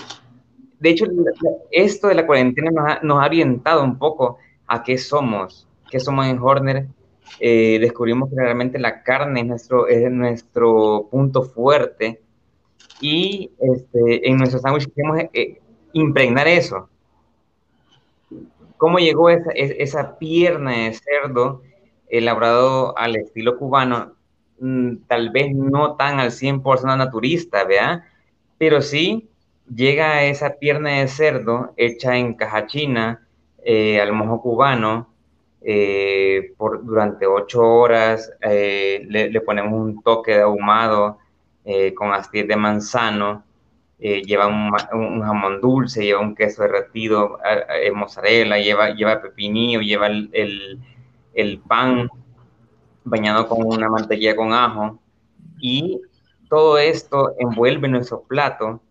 hecho, 0.89 1.05
esto 1.71 2.07
de 2.07 2.15
la 2.15 2.25
cuarentena 2.25 2.99
nos 3.03 3.21
ha, 3.21 3.25
orientado 3.25 3.83
un 3.83 3.99
poco 3.99 4.37
a 4.65 4.83
qué 4.83 4.97
somos, 4.97 5.67
qué 5.91 5.99
somos 5.99 6.25
en 6.27 6.39
Horner. 6.39 6.87
descubrimos 7.39 8.29
que 8.29 8.35
realmente 8.37 8.79
la 8.79 9.03
carne 9.03 9.41
es 9.41 9.45
nuestro, 9.45 9.87
es 9.87 10.09
nuestro 10.11 11.07
punto 11.11 11.43
fuerte 11.43 12.21
y 13.01 13.51
este, 13.59 14.29
en 14.29 14.37
nuestro 14.37 14.59
sándwich 14.59 14.89
queremos 14.93 15.23
impregnar 15.93 16.47
eso. 16.47 16.89
¿Cómo 18.77 18.99
llegó 18.99 19.29
esa, 19.29 19.51
esa 19.51 20.17
pierna 20.17 20.71
de 20.71 20.93
cerdo 20.93 21.61
elaborado 22.09 22.97
al 22.97 23.15
estilo 23.15 23.57
cubano, 23.57 24.13
tal 25.07 25.29
vez 25.29 25.53
no 25.53 25.95
tan 25.95 26.19
al 26.19 26.31
100% 26.31 26.97
naturista, 26.97 27.63
¿verdad? 27.63 28.03
Pero 28.57 28.81
sí 28.81 29.29
llega 29.73 30.23
esa 30.23 30.55
pierna 30.55 30.99
de 30.99 31.07
cerdo 31.07 31.73
hecha 31.77 32.17
en 32.17 32.33
caja 32.33 32.67
china, 32.67 33.27
eh, 33.63 33.99
al 33.99 34.13
mojo 34.13 34.41
cubano, 34.41 35.09
eh, 35.61 36.53
por, 36.57 36.85
durante 36.85 37.27
ocho 37.27 37.61
horas, 37.61 38.31
eh, 38.41 39.05
le, 39.09 39.41
ponemos 39.41 39.73
un 39.73 40.01
toque 40.01 40.33
de 40.33 40.41
ahumado 40.41 41.19
con 41.95 42.13
astillas 42.13 42.47
de 42.47 42.55
manzano, 42.55 43.43
lleva 43.99 44.47
un, 44.47 44.71
jamón 45.21 45.59
dulce, 45.59 46.05
lleva 46.05 46.21
un 46.21 46.33
queso 46.33 46.61
derretido, 46.61 47.39
mozzarella, 47.93 48.57
lleva, 48.57 48.91
lleva 48.91 49.21
pepinillo, 49.21 49.81
lleva 49.81 50.07
el 50.07 50.79
el 51.37 51.59
pan 51.59 52.09
bañado 53.09 53.47
con 53.47 53.65
una 53.65 53.89
mantequilla 53.89 54.35
con 54.35 54.53
ajo 54.53 54.99
y 55.59 56.01
todo 56.49 56.77
esto 56.77 57.33
envuelve 57.39 57.87
nuestro 57.87 58.21
plato. 58.21 58.81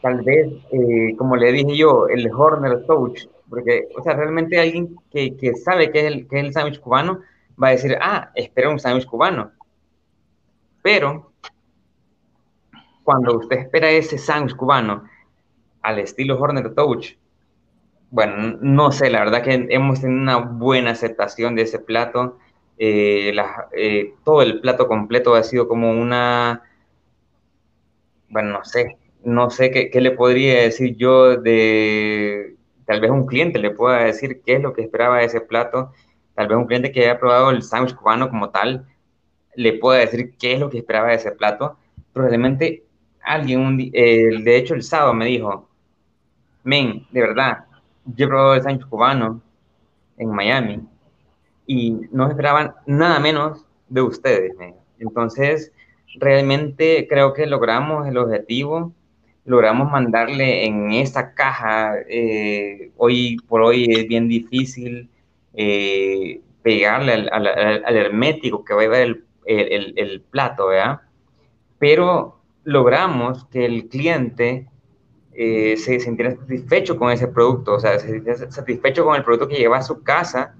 Tal 0.00 0.22
vez, 0.22 0.52
eh, 0.70 1.16
como 1.16 1.36
le 1.36 1.52
dije 1.52 1.76
yo, 1.76 2.06
el 2.08 2.30
Horner 2.32 2.86
Touch, 2.86 3.26
porque, 3.50 3.88
o 3.96 4.02
sea, 4.02 4.14
realmente 4.14 4.60
alguien 4.60 4.96
que, 5.10 5.36
que 5.36 5.54
sabe 5.56 5.90
que 5.90 6.00
es 6.00 6.04
el, 6.06 6.28
que 6.28 6.38
el 6.38 6.52
sándwich 6.52 6.80
cubano 6.80 7.20
va 7.60 7.68
a 7.68 7.72
decir, 7.72 7.96
ah, 8.00 8.30
espera 8.34 8.70
un 8.70 8.78
sándwich 8.78 9.06
cubano. 9.06 9.50
Pero, 10.82 11.32
cuando 13.02 13.38
usted 13.38 13.58
espera 13.58 13.90
ese 13.90 14.18
sándwich 14.18 14.54
cubano 14.54 15.04
al 15.82 15.98
estilo 15.98 16.38
Horner 16.38 16.74
Touch, 16.74 17.16
bueno, 18.10 18.58
no 18.60 18.92
sé, 18.92 19.10
la 19.10 19.20
verdad 19.20 19.42
que 19.42 19.66
hemos 19.70 20.00
tenido 20.00 20.20
una 20.20 20.36
buena 20.38 20.92
aceptación 20.92 21.54
de 21.54 21.62
ese 21.62 21.78
plato. 21.78 22.38
Eh, 22.78 23.34
eh, 23.72 24.14
todo 24.24 24.42
el 24.42 24.60
plato 24.60 24.88
completo 24.88 25.34
ha 25.34 25.42
sido 25.42 25.68
como 25.68 25.90
una, 25.90 26.62
bueno, 28.28 28.50
no 28.52 28.64
sé, 28.64 28.96
no 29.24 29.50
sé 29.50 29.70
qué, 29.70 30.00
le 30.00 30.12
podría 30.12 30.62
decir 30.62 30.96
yo 30.96 31.36
de, 31.36 32.56
tal 32.86 33.00
vez 33.00 33.10
un 33.10 33.26
cliente 33.26 33.58
le 33.58 33.70
pueda 33.72 34.04
decir 34.04 34.42
qué 34.44 34.54
es 34.54 34.62
lo 34.62 34.72
que 34.72 34.82
esperaba 34.82 35.18
de 35.18 35.24
ese 35.26 35.40
plato, 35.40 35.92
tal 36.34 36.48
vez 36.48 36.56
un 36.56 36.66
cliente 36.66 36.92
que 36.92 37.02
haya 37.02 37.18
probado 37.18 37.50
el 37.50 37.62
sándwich 37.62 37.96
cubano 37.96 38.30
como 38.30 38.50
tal, 38.50 38.86
le 39.56 39.74
pueda 39.74 40.00
decir 40.00 40.34
qué 40.38 40.54
es 40.54 40.60
lo 40.60 40.70
que 40.70 40.78
esperaba 40.78 41.08
de 41.08 41.16
ese 41.16 41.32
plato. 41.32 41.76
Probablemente 42.12 42.84
alguien, 43.22 43.90
eh, 43.92 44.40
de 44.42 44.56
hecho 44.56 44.74
el 44.74 44.82
sábado 44.82 45.14
me 45.14 45.26
dijo, 45.26 45.68
men, 46.64 47.06
de 47.10 47.20
verdad, 47.20 47.67
yo 48.16 48.28
probado 48.28 48.54
el 48.54 48.62
sándwich 48.62 48.88
cubano 48.88 49.40
en 50.16 50.30
Miami 50.30 50.80
y 51.66 51.92
no 52.10 52.28
esperaban 52.28 52.74
nada 52.86 53.20
menos 53.20 53.64
de 53.88 54.02
ustedes. 54.02 54.52
Entonces, 54.98 55.72
realmente 56.16 57.06
creo 57.08 57.32
que 57.34 57.46
logramos 57.46 58.06
el 58.08 58.16
objetivo, 58.16 58.92
logramos 59.44 59.90
mandarle 59.90 60.66
en 60.66 60.92
esta 60.92 61.34
caja, 61.34 61.94
eh, 62.08 62.90
hoy 62.96 63.36
por 63.48 63.62
hoy 63.62 63.86
es 63.88 64.08
bien 64.08 64.28
difícil 64.28 65.08
eh, 65.54 66.40
pegarle 66.62 67.12
al, 67.12 67.96
hermético 67.96 68.64
que 68.64 68.74
va 68.74 68.80
a 68.80 68.84
llevar 68.84 69.00
el, 69.02 69.24
el 69.96 70.20
plato, 70.20 70.68
¿verdad? 70.68 71.00
Pero 71.78 72.40
logramos 72.64 73.44
que 73.46 73.64
el 73.64 73.88
cliente 73.88 74.66
eh, 75.40 75.76
se 75.76 76.00
sintiera 76.00 76.34
satisfecho 76.34 76.98
con 76.98 77.12
ese 77.12 77.28
producto, 77.28 77.74
o 77.74 77.78
sea, 77.78 77.96
se 78.00 78.08
sintiera 78.08 78.50
satisfecho 78.50 79.04
con 79.04 79.14
el 79.14 79.22
producto 79.22 79.46
que 79.46 79.54
lleva 79.54 79.76
a 79.76 79.82
su 79.82 80.02
casa. 80.02 80.56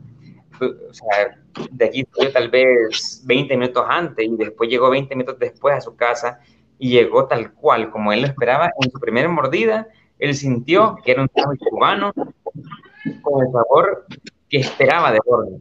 O 0.60 0.94
sea, 0.94 1.36
de 1.72 1.84
aquí 1.84 2.04
tal 2.32 2.48
vez 2.48 3.22
20 3.26 3.56
minutos 3.56 3.84
antes 3.88 4.24
y 4.24 4.36
después 4.36 4.70
llegó 4.70 4.88
20 4.88 5.16
minutos 5.16 5.36
después 5.40 5.74
a 5.74 5.80
su 5.80 5.96
casa 5.96 6.38
y 6.78 6.90
llegó 6.90 7.26
tal 7.26 7.54
cual, 7.54 7.90
como 7.90 8.12
él 8.12 8.20
lo 8.20 8.28
esperaba. 8.28 8.70
En 8.80 8.92
su 8.92 9.00
primera 9.00 9.28
mordida, 9.28 9.88
él 10.20 10.32
sintió 10.36 10.96
que 11.04 11.10
era 11.10 11.22
un 11.22 11.30
sándwich 11.34 11.60
cubano 11.70 12.12
con 12.12 13.46
el 13.46 13.52
sabor 13.52 14.06
que 14.48 14.58
esperaba 14.58 15.10
de 15.10 15.18
orden. 15.26 15.60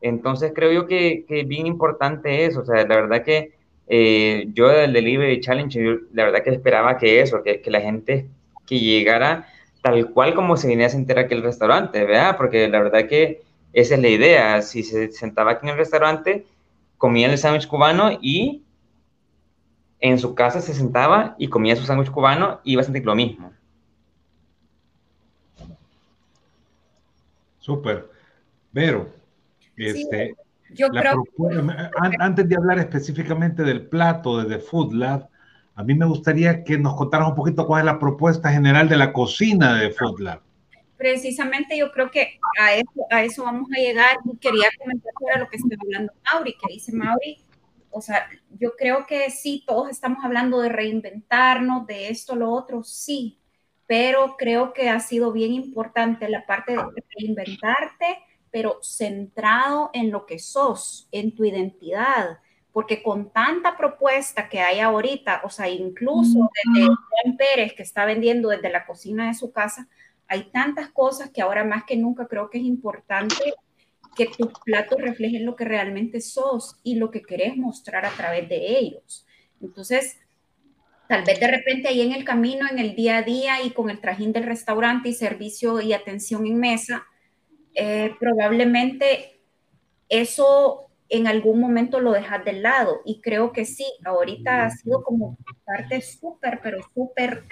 Entonces 0.00 0.52
creo 0.54 0.70
yo 0.70 0.86
que, 0.86 1.24
que 1.26 1.40
es 1.40 1.48
bien 1.48 1.66
importante 1.66 2.44
eso, 2.44 2.60
o 2.60 2.64
sea, 2.64 2.86
la 2.86 2.94
verdad 2.94 3.24
que 3.24 3.55
eh, 3.88 4.48
yo 4.52 4.68
del 4.68 4.92
Delivery 4.92 5.40
Challenge, 5.40 6.00
la 6.12 6.24
verdad 6.24 6.42
que 6.42 6.50
esperaba 6.50 6.98
que 6.98 7.20
eso, 7.20 7.42
que, 7.42 7.60
que, 7.60 7.70
la 7.70 7.80
gente 7.80 8.26
que 8.66 8.80
llegara 8.80 9.46
tal 9.82 10.10
cual 10.10 10.34
como 10.34 10.56
se 10.56 10.68
venía 10.68 10.86
a 10.86 10.90
sentir 10.90 11.18
aquí 11.18 11.34
el 11.34 11.42
restaurante, 11.42 12.04
¿verdad? 12.04 12.36
Porque 12.36 12.68
la 12.68 12.82
verdad 12.82 13.06
que 13.06 13.42
esa 13.72 13.94
es 13.94 14.00
la 14.00 14.08
idea. 14.08 14.62
Si 14.62 14.82
se 14.82 15.12
sentaba 15.12 15.52
aquí 15.52 15.66
en 15.66 15.72
el 15.72 15.78
restaurante, 15.78 16.46
comía 16.98 17.30
el 17.30 17.38
sándwich 17.38 17.68
cubano 17.68 18.18
y 18.20 18.62
en 20.00 20.18
su 20.18 20.34
casa 20.34 20.60
se 20.60 20.74
sentaba 20.74 21.36
y 21.38 21.48
comía 21.48 21.76
su 21.76 21.84
sándwich 21.84 22.10
cubano 22.10 22.60
y 22.64 22.72
iba 22.72 22.82
a 22.82 22.84
sentir 22.84 23.04
lo 23.04 23.14
mismo. 23.14 23.52
Súper. 27.60 28.08
Pero, 28.72 29.08
este, 29.76 30.34
yo 30.70 30.88
creo 30.88 31.24
Antes 32.18 32.48
de 32.48 32.56
hablar 32.56 32.78
específicamente 32.78 33.62
del 33.62 33.86
plato 33.86 34.42
de 34.42 34.56
The 34.56 34.62
Food 34.62 34.94
Lab, 34.94 35.28
a 35.74 35.84
mí 35.84 35.94
me 35.94 36.06
gustaría 36.06 36.64
que 36.64 36.78
nos 36.78 36.96
contaras 36.96 37.28
un 37.28 37.34
poquito 37.34 37.66
cuál 37.66 37.80
es 37.80 37.86
la 37.86 37.98
propuesta 37.98 38.50
general 38.50 38.88
de 38.88 38.96
la 38.96 39.12
cocina 39.12 39.74
de 39.74 39.90
Food 39.90 40.20
Lab. 40.20 40.40
Precisamente 40.96 41.76
yo 41.76 41.92
creo 41.92 42.10
que 42.10 42.38
a 42.58 42.74
eso, 42.74 43.06
a 43.10 43.22
eso 43.22 43.44
vamos 43.44 43.68
a 43.76 43.80
llegar 43.80 44.16
y 44.24 44.36
quería 44.38 44.68
comentar 44.78 45.12
sobre 45.20 45.38
lo 45.40 45.48
que 45.48 45.56
está 45.58 45.76
hablando 45.78 46.12
Mauri, 46.32 46.54
que 46.54 46.72
dice 46.72 46.92
Mauri, 46.92 47.44
o 47.90 48.00
sea, 48.00 48.28
yo 48.58 48.72
creo 48.76 49.06
que 49.06 49.30
sí, 49.30 49.64
todos 49.66 49.90
estamos 49.90 50.24
hablando 50.24 50.60
de 50.60 50.70
reinventarnos, 50.70 51.86
de 51.86 52.08
esto, 52.08 52.34
lo 52.34 52.50
otro, 52.50 52.82
sí, 52.82 53.38
pero 53.86 54.36
creo 54.36 54.72
que 54.72 54.88
ha 54.88 55.00
sido 55.00 55.32
bien 55.32 55.52
importante 55.52 56.28
la 56.28 56.44
parte 56.46 56.72
de 56.72 57.04
reinventarte 57.18 58.18
pero 58.56 58.78
centrado 58.80 59.90
en 59.92 60.10
lo 60.10 60.24
que 60.24 60.38
sos, 60.38 61.08
en 61.12 61.34
tu 61.34 61.44
identidad, 61.44 62.38
porque 62.72 63.02
con 63.02 63.30
tanta 63.30 63.76
propuesta 63.76 64.48
que 64.48 64.60
hay 64.60 64.80
ahorita, 64.80 65.42
o 65.44 65.50
sea, 65.50 65.68
incluso 65.68 66.48
desde 66.64 66.86
Juan 66.86 67.36
Pérez 67.36 67.74
que 67.74 67.82
está 67.82 68.06
vendiendo 68.06 68.48
desde 68.48 68.70
la 68.70 68.86
cocina 68.86 69.26
de 69.26 69.34
su 69.34 69.52
casa, 69.52 69.90
hay 70.26 70.44
tantas 70.44 70.88
cosas 70.88 71.28
que 71.28 71.42
ahora 71.42 71.64
más 71.64 71.84
que 71.84 71.98
nunca 71.98 72.26
creo 72.28 72.48
que 72.48 72.56
es 72.56 72.64
importante 72.64 73.36
que 74.16 74.24
tus 74.24 74.58
platos 74.64 75.02
reflejen 75.02 75.44
lo 75.44 75.54
que 75.54 75.66
realmente 75.66 76.22
sos 76.22 76.76
y 76.82 76.94
lo 76.94 77.10
que 77.10 77.20
querés 77.20 77.58
mostrar 77.58 78.06
a 78.06 78.10
través 78.12 78.48
de 78.48 78.78
ellos. 78.78 79.26
Entonces, 79.60 80.16
tal 81.10 81.24
vez 81.24 81.38
de 81.38 81.48
repente 81.48 81.88
ahí 81.88 82.00
en 82.00 82.12
el 82.12 82.24
camino, 82.24 82.66
en 82.70 82.78
el 82.78 82.96
día 82.96 83.18
a 83.18 83.22
día 83.22 83.62
y 83.62 83.72
con 83.72 83.90
el 83.90 84.00
trajín 84.00 84.32
del 84.32 84.44
restaurante 84.44 85.10
y 85.10 85.12
servicio 85.12 85.82
y 85.82 85.92
atención 85.92 86.46
en 86.46 86.58
mesa, 86.58 87.06
eh, 87.76 88.14
probablemente 88.18 89.38
eso 90.08 90.86
en 91.08 91.26
algún 91.26 91.60
momento 91.60 92.00
lo 92.00 92.12
dejas 92.12 92.44
de 92.44 92.54
lado 92.54 93.02
y 93.04 93.20
creo 93.20 93.52
que 93.52 93.64
sí, 93.64 93.84
ahorita 94.04 94.64
ha 94.64 94.70
sido 94.70 95.04
como 95.04 95.36
parte 95.64 96.00
súper, 96.00 96.60
pero 96.62 96.78
súper 96.94 97.44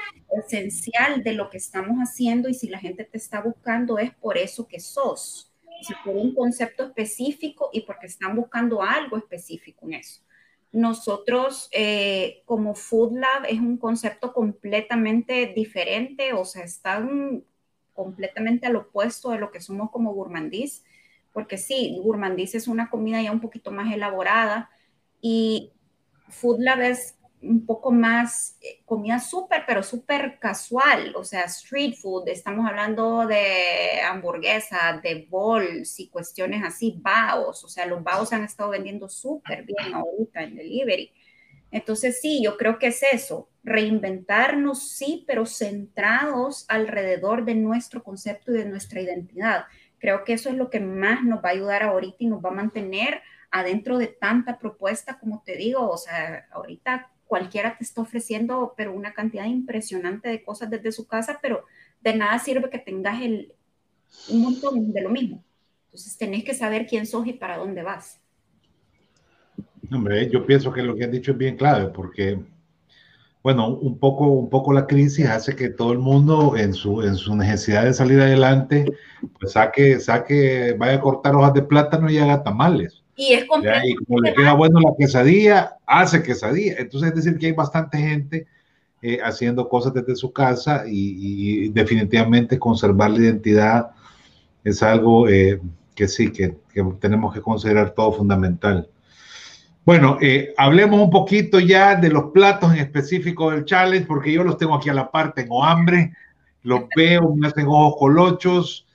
esencial 0.44 1.22
de 1.22 1.34
lo 1.34 1.50
que 1.50 1.58
estamos 1.58 1.98
haciendo 1.98 2.48
y 2.48 2.54
si 2.54 2.68
la 2.68 2.78
gente 2.78 3.04
te 3.04 3.18
está 3.18 3.40
buscando 3.42 3.98
es 3.98 4.12
por 4.14 4.38
eso 4.38 4.66
que 4.66 4.80
sos, 4.80 5.52
por 6.04 6.16
un 6.16 6.34
concepto 6.34 6.84
específico 6.84 7.68
y 7.72 7.82
porque 7.82 8.06
están 8.06 8.34
buscando 8.34 8.82
algo 8.82 9.18
específico 9.18 9.86
en 9.86 9.94
eso. 9.94 10.22
Nosotros, 10.72 11.68
eh, 11.70 12.42
como 12.46 12.74
Food 12.74 13.18
Lab, 13.18 13.44
es 13.48 13.60
un 13.60 13.76
concepto 13.76 14.32
completamente 14.32 15.52
diferente, 15.54 16.32
o 16.32 16.44
sea, 16.44 16.64
están 16.64 17.44
completamente 17.94 18.66
al 18.66 18.76
opuesto 18.76 19.30
de 19.30 19.38
lo 19.38 19.50
que 19.50 19.60
somos 19.60 19.90
como 19.90 20.12
gourmandís, 20.12 20.84
porque 21.32 21.56
sí, 21.58 21.98
gourmandís 22.02 22.54
es 22.54 22.68
una 22.68 22.90
comida 22.90 23.22
ya 23.22 23.32
un 23.32 23.40
poquito 23.40 23.70
más 23.70 23.92
elaborada 23.92 24.70
y 25.20 25.72
Food 26.28 26.60
Lab 26.60 26.80
es 26.82 27.16
un 27.44 27.66
poco 27.66 27.92
más 27.92 28.56
eh, 28.60 28.80
comida 28.84 29.18
súper, 29.20 29.64
pero 29.66 29.82
súper 29.82 30.38
casual, 30.38 31.14
o 31.16 31.24
sea, 31.24 31.42
street 31.42 31.94
food, 31.94 32.28
estamos 32.28 32.66
hablando 32.66 33.26
de 33.26 34.00
hamburguesa, 34.02 35.00
de 35.02 35.26
bowls 35.28 36.00
y 36.00 36.08
cuestiones 36.08 36.62
así, 36.64 36.98
baos, 37.00 37.62
o 37.64 37.68
sea, 37.68 37.86
los 37.86 38.02
baos 38.02 38.32
han 38.32 38.44
estado 38.44 38.70
vendiendo 38.70 39.08
súper 39.08 39.64
bien 39.64 39.94
ahorita 39.94 40.42
en 40.42 40.56
delivery. 40.56 41.12
Entonces, 41.70 42.20
sí, 42.20 42.42
yo 42.42 42.56
creo 42.56 42.78
que 42.78 42.88
es 42.88 43.02
eso, 43.02 43.48
reinventarnos, 43.64 44.90
sí, 44.90 45.24
pero 45.26 45.46
centrados 45.46 46.66
alrededor 46.68 47.44
de 47.44 47.54
nuestro 47.54 48.02
concepto 48.02 48.52
y 48.52 48.58
de 48.58 48.66
nuestra 48.66 49.00
identidad. 49.00 49.64
Creo 49.98 50.22
que 50.24 50.34
eso 50.34 50.50
es 50.50 50.56
lo 50.56 50.70
que 50.70 50.80
más 50.80 51.24
nos 51.24 51.42
va 51.42 51.48
a 51.48 51.52
ayudar 51.52 51.82
ahorita 51.82 52.16
y 52.18 52.26
nos 52.26 52.44
va 52.44 52.50
a 52.50 52.54
mantener 52.54 53.22
adentro 53.50 53.98
de 53.98 54.08
tanta 54.08 54.58
propuesta, 54.58 55.18
como 55.18 55.42
te 55.44 55.56
digo, 55.56 55.88
o 55.88 55.96
sea, 55.96 56.46
ahorita 56.50 57.10
cualquiera 57.26 57.76
te 57.76 57.84
está 57.84 58.02
ofreciendo, 58.02 58.74
pero 58.76 58.92
una 58.92 59.14
cantidad 59.14 59.46
impresionante 59.46 60.28
de 60.28 60.42
cosas 60.42 60.70
desde 60.70 60.92
su 60.92 61.06
casa, 61.06 61.38
pero 61.40 61.64
de 62.00 62.14
nada 62.14 62.38
sirve 62.38 62.68
que 62.68 62.78
tengas 62.78 63.22
el, 63.22 63.54
un 64.28 64.42
montón 64.42 64.92
de 64.92 65.00
lo 65.00 65.08
mismo. 65.08 65.42
Entonces 65.86 66.18
tenés 66.18 66.44
que 66.44 66.54
saber 66.54 66.86
quién 66.86 67.06
sos 67.06 67.26
y 67.26 67.32
para 67.32 67.56
dónde 67.56 67.82
vas. 67.82 68.20
Hombre, 69.92 70.28
yo 70.28 70.44
pienso 70.44 70.72
que 70.72 70.82
lo 70.82 70.96
que 70.96 71.04
has 71.04 71.10
dicho 71.10 71.32
es 71.32 71.38
bien 71.38 71.56
clave, 71.56 71.88
porque, 71.88 72.38
bueno, 73.44 73.68
un 73.68 73.98
poco, 73.98 74.26
un 74.26 74.48
poco 74.48 74.72
la 74.72 74.86
crisis 74.86 75.26
hace 75.26 75.54
que 75.54 75.68
todo 75.68 75.92
el 75.92 75.98
mundo 75.98 76.56
en 76.56 76.72
su, 76.72 77.02
en 77.02 77.14
su 77.14 77.36
necesidad 77.36 77.84
de 77.84 77.92
salir 77.92 78.18
adelante, 78.18 78.86
pues 79.38 79.52
saque, 79.52 80.00
saque, 80.00 80.74
vaya 80.78 80.94
a 80.94 81.00
cortar 81.00 81.36
hojas 81.36 81.52
de 81.52 81.60
plátano 81.60 82.10
y 82.10 82.16
haga 82.16 82.42
tamales. 82.42 83.02
Y 83.16 83.34
es. 83.34 83.44
Y 83.84 83.96
como 83.96 84.20
le 84.20 84.32
queda 84.32 84.54
bueno 84.54 84.80
la 84.80 84.94
quesadilla, 84.98 85.76
hace 85.84 86.22
quesadilla. 86.22 86.76
Entonces, 86.78 87.10
es 87.10 87.16
decir, 87.16 87.38
que 87.38 87.46
hay 87.46 87.52
bastante 87.52 87.98
gente 87.98 88.46
eh, 89.02 89.18
haciendo 89.22 89.68
cosas 89.68 89.92
desde 89.92 90.16
su 90.16 90.32
casa 90.32 90.84
y, 90.86 91.68
definitivamente 91.68 92.58
conservar 92.58 93.10
la 93.10 93.18
identidad 93.18 93.90
es 94.64 94.82
algo 94.82 95.28
eh, 95.28 95.60
que 95.94 96.08
sí, 96.08 96.32
que, 96.32 96.56
tenemos 96.98 97.34
que 97.34 97.42
considerar 97.42 97.90
todo 97.90 98.10
fundamental. 98.10 98.88
Bueno, 99.84 100.18
eh, 100.20 100.54
hablemos 100.56 101.00
un 101.00 101.10
poquito 101.10 101.60
ya 101.60 101.94
de 101.94 102.08
los 102.08 102.30
platos 102.32 102.72
en 102.72 102.78
específico 102.78 103.50
del 103.50 103.64
challenge, 103.64 104.06
porque 104.06 104.32
yo 104.32 104.42
los 104.42 104.56
tengo 104.56 104.74
aquí 104.74 104.88
a 104.88 104.94
la 104.94 105.10
parte, 105.10 105.42
tengo 105.42 105.62
hambre, 105.62 106.12
los 106.62 106.84
veo, 106.96 107.34
me 107.34 107.48
hacen 107.48 107.66
ojos 107.66 107.96
colochos. 107.98 108.86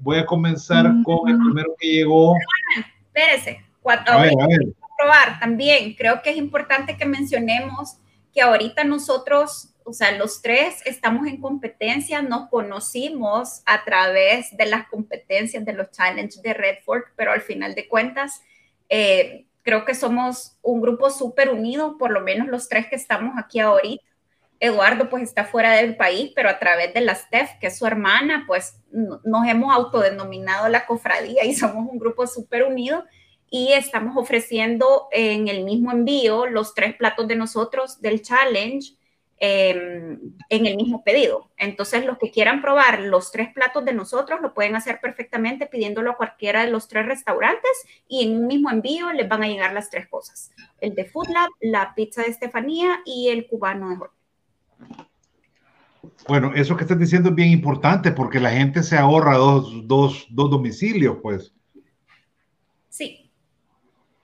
voy 0.00 0.18
a 0.18 0.26
comenzar 0.26 0.86
con 1.04 1.28
el 1.28 1.36
primero 1.36 1.74
que 1.78 1.88
llegó 1.88 2.34
espérese, 3.12 3.64
cuatro, 3.82 4.14
a 4.14 4.28
probar 4.96 5.40
también. 5.40 5.94
Creo 5.94 6.22
que 6.22 6.30
es 6.30 6.36
importante 6.36 6.96
que 6.96 7.06
mencionemos 7.06 7.96
que 8.32 8.42
ahorita 8.42 8.84
nosotros, 8.84 9.74
o 9.84 9.92
sea, 9.92 10.12
los 10.12 10.40
tres 10.42 10.82
estamos 10.84 11.26
en 11.26 11.40
competencia, 11.40 12.22
nos 12.22 12.48
conocimos 12.48 13.62
a 13.66 13.84
través 13.84 14.56
de 14.56 14.66
las 14.66 14.86
competencias 14.88 15.64
de 15.64 15.72
los 15.72 15.90
challenges 15.90 16.42
de 16.42 16.54
Red 16.54 16.78
Fork, 16.84 17.12
pero 17.16 17.32
al 17.32 17.40
final 17.40 17.74
de 17.74 17.88
cuentas, 17.88 18.42
eh, 18.88 19.46
creo 19.62 19.84
que 19.84 19.94
somos 19.94 20.56
un 20.62 20.80
grupo 20.80 21.10
súper 21.10 21.50
unido, 21.50 21.98
por 21.98 22.10
lo 22.10 22.20
menos 22.20 22.48
los 22.48 22.68
tres 22.68 22.86
que 22.88 22.96
estamos 22.96 23.34
aquí 23.36 23.60
ahorita. 23.60 24.04
Eduardo 24.58 25.08
pues 25.08 25.22
está 25.22 25.44
fuera 25.44 25.72
del 25.72 25.96
país, 25.96 26.32
pero 26.34 26.50
a 26.50 26.58
través 26.58 26.92
de 26.92 27.00
la 27.00 27.14
Steph, 27.14 27.58
que 27.60 27.68
es 27.68 27.78
su 27.78 27.86
hermana, 27.86 28.44
pues 28.46 28.76
nos 28.92 29.46
hemos 29.46 29.74
autodenominado 29.74 30.68
la 30.68 30.86
cofradía 30.86 31.44
y 31.44 31.54
somos 31.56 31.90
un 31.90 31.98
grupo 31.98 32.26
súper 32.26 32.64
unido 32.64 33.04
y 33.50 33.72
estamos 33.72 34.16
ofreciendo 34.16 35.08
en 35.10 35.48
el 35.48 35.64
mismo 35.64 35.90
envío 35.90 36.46
los 36.46 36.74
tres 36.74 36.94
platos 36.94 37.26
de 37.26 37.36
nosotros 37.36 38.00
del 38.00 38.22
challenge 38.22 38.94
em, 39.40 40.20
en 40.48 40.66
el 40.66 40.76
mismo 40.76 41.02
pedido. 41.02 41.50
Entonces, 41.56 42.04
los 42.04 42.18
que 42.18 42.30
quieran 42.30 42.62
probar 42.62 43.00
los 43.00 43.32
tres 43.32 43.52
platos 43.52 43.84
de 43.84 43.94
nosotros 43.94 44.40
lo 44.40 44.54
pueden 44.54 44.76
hacer 44.76 45.00
perfectamente 45.00 45.66
pidiéndolo 45.66 46.12
a 46.12 46.16
cualquiera 46.16 46.64
de 46.64 46.70
los 46.70 46.86
tres 46.86 47.06
restaurantes 47.06 47.70
y 48.06 48.24
en 48.24 48.36
un 48.36 48.46
mismo 48.46 48.70
envío 48.70 49.12
les 49.12 49.28
van 49.28 49.42
a 49.42 49.48
llegar 49.48 49.72
las 49.72 49.90
tres 49.90 50.06
cosas. 50.08 50.52
El 50.80 50.94
de 50.94 51.06
Food 51.06 51.28
Lab, 51.30 51.48
la 51.60 51.94
pizza 51.94 52.22
de 52.22 52.28
Estefanía 52.28 53.00
y 53.04 53.28
el 53.28 53.46
cubano 53.48 53.90
de 53.90 53.96
Jorge. 53.96 54.14
Bueno, 56.28 56.52
eso 56.54 56.76
que 56.76 56.84
estás 56.84 56.98
diciendo 56.98 57.30
es 57.30 57.34
bien 57.34 57.50
importante 57.50 58.12
porque 58.12 58.40
la 58.40 58.50
gente 58.50 58.82
se 58.82 58.96
ahorra 58.96 59.36
dos, 59.36 59.86
dos, 59.86 60.26
dos 60.30 60.50
domicilios, 60.50 61.18
pues. 61.22 61.52
Sí. 62.88 63.30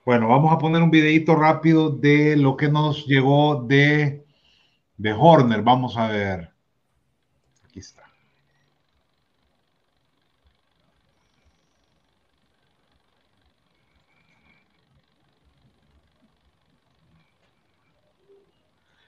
Bueno, 0.05 0.29
vamos 0.29 0.53
a 0.53 0.57
poner 0.57 0.81
un 0.81 0.91
videito 0.91 1.35
rápido 1.35 1.89
de 1.89 2.37
lo 2.37 2.55
que 2.55 2.69
nos 2.69 3.05
llegó 3.07 3.63
de, 3.63 4.26
de 4.97 5.13
Horner. 5.13 5.61
Vamos 5.61 5.95
a 5.97 6.07
ver. 6.07 6.51
Aquí 7.63 7.79
está. 7.79 8.03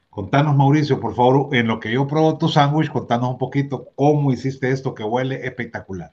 Contanos, 0.09 0.55
Mauricio, 0.55 0.99
por 0.99 1.15
favor, 1.15 1.55
en 1.55 1.67
lo 1.67 1.79
que 1.79 1.93
yo 1.93 2.05
pruebo 2.05 2.37
tu 2.37 2.49
sándwich, 2.49 2.91
contanos 2.91 3.29
un 3.29 3.37
poquito 3.37 3.89
cómo 3.95 4.31
hiciste 4.31 4.69
esto 4.69 4.93
que 4.93 5.03
huele 5.03 5.45
espectacular. 5.47 6.11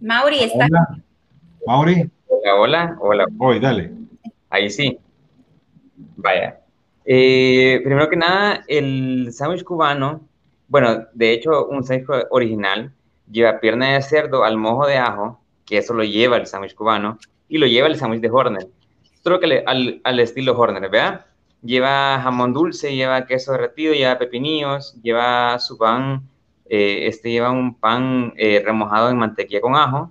Mauri, 0.00 0.44
está. 0.44 0.64
Hola. 0.64 1.02
Mauri. 1.66 2.10
Hola, 2.42 2.54
hola, 2.54 2.96
hola. 3.00 3.26
Hoy, 3.38 3.60
dale. 3.60 3.92
Ahí 4.48 4.70
sí. 4.70 4.98
Vaya. 6.16 6.58
Eh, 7.04 7.80
primero 7.84 8.08
que 8.08 8.16
nada, 8.16 8.64
el 8.66 9.30
sándwich 9.30 9.62
cubano, 9.62 10.22
bueno, 10.66 11.06
de 11.12 11.32
hecho, 11.32 11.66
un 11.66 11.84
sándwich 11.84 12.08
original 12.30 12.92
lleva 13.30 13.60
pierna 13.60 13.92
de 13.92 14.00
cerdo 14.00 14.42
al 14.42 14.56
mojo 14.56 14.86
de 14.86 14.96
ajo, 14.96 15.38
que 15.66 15.78
eso 15.78 15.92
lo 15.92 16.02
lleva 16.02 16.38
el 16.38 16.46
sándwich 16.46 16.74
cubano 16.74 17.18
y 17.46 17.58
lo 17.58 17.66
lleva 17.66 17.88
el 17.88 17.96
sándwich 17.96 18.22
de 18.22 18.30
Horner. 18.30 18.68
Creo 19.22 19.38
que 19.38 19.62
al, 19.66 20.00
al, 20.02 20.20
estilo 20.20 20.58
Horner, 20.58 20.88
¿verdad? 20.88 21.26
Lleva 21.62 22.20
jamón 22.22 22.54
dulce, 22.54 22.94
lleva 22.94 23.26
queso 23.26 23.52
derretido, 23.52 23.92
lleva 23.92 24.18
pepinillos, 24.18 24.94
lleva 25.02 25.58
su 25.58 25.76
pan, 25.76 26.22
eh, 26.70 27.06
este 27.06 27.30
lleva 27.30 27.50
un 27.50 27.74
pan 27.74 28.32
eh, 28.38 28.62
remojado 28.64 29.10
en 29.10 29.18
mantequilla 29.18 29.60
con 29.60 29.76
ajo 29.76 30.10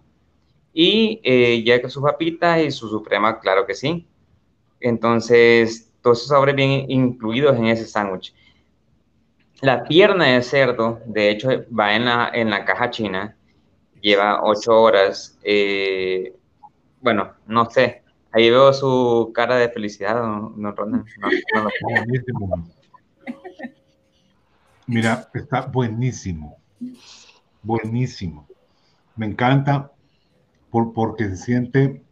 y 0.74 1.20
eh, 1.24 1.62
lleva 1.64 1.90
sus 1.90 2.04
papitas 2.04 2.62
y 2.62 2.72
su 2.72 2.88
suprema, 2.88 3.40
claro 3.40 3.66
que 3.66 3.76
sí. 3.76 4.08
Entonces, 4.80 5.92
todos 6.02 6.20
esos 6.20 6.30
sabores 6.30 6.56
bien 6.56 6.86
incluidos 6.90 7.58
en 7.58 7.66
ese 7.66 7.86
sándwich. 7.86 8.34
La 9.62 9.84
pierna 9.84 10.26
de 10.26 10.42
cerdo, 10.42 11.02
de 11.06 11.32
hecho, 11.32 11.50
va 11.78 11.96
en 11.96 12.06
la, 12.06 12.32
en 12.34 12.50
la 12.50 12.64
caja 12.64 12.90
china 12.90 13.36
lleva 14.02 14.44
ocho 14.44 14.82
horas. 14.82 15.38
Eh, 15.44 16.34
bueno, 17.02 17.34
no 17.48 17.70
sé. 17.70 18.04
Ahí 18.32 18.50
veo 18.50 18.72
su 18.74 19.32
cara 19.34 19.56
de 19.56 19.70
felicidad, 19.70 20.22
no, 20.22 20.54
no, 20.56 21.06
Mira, 24.86 25.30
está 25.34 25.62
buenísimo. 25.62 26.58
Buenísimo. 27.64 28.48
Me 29.16 29.26
encanta 29.26 29.92
por, 30.70 30.94
porque 30.94 31.30
se 31.30 31.38
siente 31.38 32.04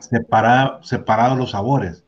separado, 0.00 0.82
separado 0.82 1.36
los 1.36 1.52
sabores. 1.52 2.04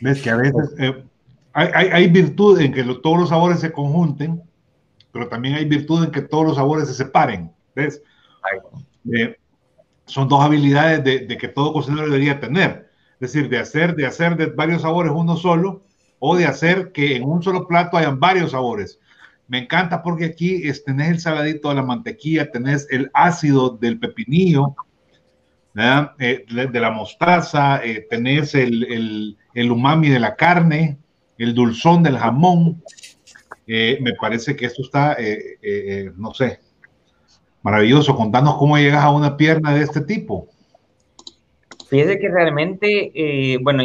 Ves 0.00 0.22
que 0.22 0.30
a 0.30 0.36
veces 0.36 0.74
eh, 0.78 1.04
hay, 1.52 1.68
hay, 1.74 1.88
hay, 1.88 2.08
virtud 2.08 2.60
en 2.60 2.72
que 2.72 2.84
todos 2.84 3.18
los 3.18 3.28
sabores 3.28 3.60
se 3.60 3.72
conjunten 3.72 4.42
pero 5.12 5.28
también 5.28 5.54
hay 5.56 5.64
virtud 5.64 6.04
en 6.04 6.10
que 6.10 6.22
todos 6.22 6.46
los 6.46 6.56
sabores 6.56 6.88
se 6.88 6.94
separen. 6.94 7.52
¿Ves? 7.74 8.02
Eh, 9.12 9.36
son 10.06 10.28
dos 10.28 10.42
habilidades 10.42 11.04
de, 11.04 11.20
de, 11.26 11.36
que 11.36 11.48
todo 11.48 11.72
cocinero 11.72 12.06
debería 12.06 12.40
tener. 12.40 12.90
Es 13.20 13.32
decir, 13.32 13.48
de 13.48 13.58
hacer, 13.58 13.94
de 13.94 14.06
hacer 14.06 14.36
de 14.36 14.46
varios 14.46 14.82
sabores 14.82 15.12
uno 15.14 15.36
solo 15.36 15.82
o 16.18 16.36
de 16.36 16.46
hacer 16.46 16.92
que 16.92 17.16
en 17.16 17.24
un 17.24 17.42
solo 17.42 17.66
plato 17.66 17.96
hayan 17.96 18.18
varios 18.18 18.52
sabores. 18.52 18.98
Me 19.50 19.58
encanta 19.58 20.00
porque 20.00 20.26
aquí 20.26 20.68
es, 20.68 20.84
tenés 20.84 21.08
el 21.08 21.18
saladito 21.18 21.70
de 21.70 21.74
la 21.74 21.82
mantequilla, 21.82 22.52
tenés 22.52 22.86
el 22.88 23.10
ácido 23.12 23.70
del 23.70 23.98
pepinillo, 23.98 24.76
eh, 25.76 26.44
de, 26.48 26.80
la 26.80 26.92
mostaza, 26.92 27.84
eh, 27.84 28.06
tenés 28.08 28.54
el, 28.54 29.36
umami 29.56 30.08
de 30.08 30.20
la 30.20 30.36
carne, 30.36 30.98
el 31.36 31.52
dulzón 31.52 32.04
del 32.04 32.16
jamón. 32.16 32.80
Eh, 33.66 33.98
me 34.00 34.14
parece 34.14 34.54
que 34.54 34.66
esto 34.66 34.82
está, 34.82 35.16
no 36.14 36.32
sé, 36.32 36.60
maravilloso. 37.62 38.14
Contanos 38.14 38.54
cómo 38.54 38.78
llegas 38.78 39.02
a 39.02 39.10
una 39.10 39.36
pierna 39.36 39.74
de 39.74 39.82
este 39.82 40.02
tipo. 40.02 40.46
Fíjese 41.88 42.20
que 42.20 42.28
realmente, 42.28 43.58
bueno, 43.62 43.82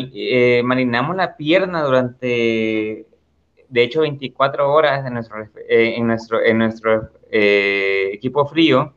marinamos 0.63 1.15
la 1.15 1.35
pierna 1.35 1.81
durante 1.81 3.07
de 3.69 3.83
hecho 3.83 4.01
24 4.01 4.71
horas 4.71 5.05
en 5.05 5.13
nuestro, 5.13 5.41
eh, 5.67 5.95
en 5.97 6.07
nuestro, 6.07 6.41
en 6.41 6.57
nuestro 6.57 7.09
eh, 7.31 8.09
equipo 8.13 8.45
frío. 8.45 8.93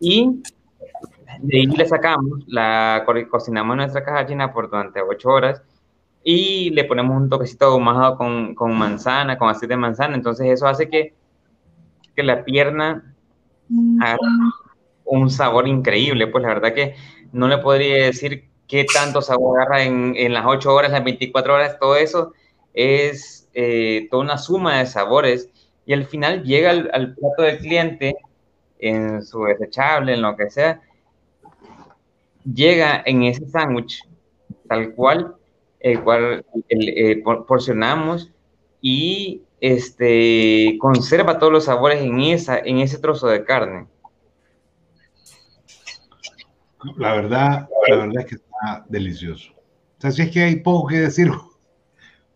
Y 0.00 0.42
de 1.40 1.58
ahí 1.58 1.66
le 1.66 1.86
sacamos, 1.86 2.44
la 2.46 3.04
cocinamos 3.30 3.76
nuestra 3.76 4.04
caja 4.04 4.26
china 4.26 4.52
por 4.52 4.70
durante 4.70 5.00
8 5.00 5.28
horas 5.28 5.62
y 6.22 6.70
le 6.70 6.84
ponemos 6.84 7.16
un 7.16 7.28
toquecito 7.28 7.66
ahumado 7.66 8.16
con, 8.16 8.54
con 8.54 8.76
manzana, 8.76 9.36
con 9.38 9.50
aceite 9.50 9.74
de 9.74 9.76
manzana, 9.76 10.14
entonces 10.14 10.46
eso 10.48 10.66
hace 10.66 10.88
que, 10.88 11.14
que 12.16 12.22
la 12.22 12.44
pierna 12.44 13.14
haga 14.00 14.18
un 15.04 15.30
sabor 15.30 15.68
increíble, 15.68 16.26
pues 16.26 16.42
la 16.42 16.48
verdad 16.48 16.72
que 16.72 16.94
no 17.32 17.46
le 17.46 17.58
podría 17.58 18.06
decir 18.06 18.48
qué 18.66 18.86
tanto 18.92 19.20
sabor 19.20 19.60
agarra 19.60 19.84
en, 19.84 20.14
en 20.16 20.32
las 20.32 20.46
8 20.46 20.74
horas, 20.74 20.92
las 20.92 21.04
24 21.04 21.54
horas, 21.54 21.78
todo 21.78 21.96
eso, 21.96 22.32
es 22.74 23.48
eh, 23.54 24.08
toda 24.10 24.24
una 24.24 24.38
suma 24.38 24.78
de 24.78 24.86
sabores 24.86 25.48
y 25.86 25.92
al 25.92 26.04
final 26.06 26.42
llega 26.42 26.70
al, 26.70 27.14
plato 27.14 27.42
del 27.42 27.58
cliente 27.58 28.16
en 28.78 29.22
su 29.22 29.44
desechable, 29.44 30.14
en 30.14 30.22
lo 30.22 30.36
que 30.36 30.50
sea, 30.50 30.80
llega 32.44 33.02
en 33.06 33.22
ese 33.22 33.46
sándwich 33.48 34.02
tal 34.68 34.94
cual, 34.94 35.36
el 35.80 36.02
cual 36.02 36.44
eh, 36.68 37.22
porcionamos 37.46 38.30
y 38.80 39.42
este, 39.60 40.76
conserva 40.78 41.38
todos 41.38 41.52
los 41.52 41.64
sabores 41.64 42.02
en, 42.02 42.20
esa, 42.20 42.58
en 42.58 42.78
ese 42.78 42.98
trozo 42.98 43.28
de 43.28 43.44
carne. 43.44 43.86
La 46.96 47.14
verdad, 47.14 47.68
la 47.88 47.96
verdad 47.96 48.20
es 48.20 48.26
que 48.26 48.34
está 48.34 48.84
delicioso. 48.88 49.52
O 49.52 50.00
sea, 50.00 50.10
si 50.10 50.22
es 50.22 50.30
que 50.30 50.42
hay 50.42 50.56
poco 50.56 50.88
que 50.88 50.96
decir, 50.96 51.30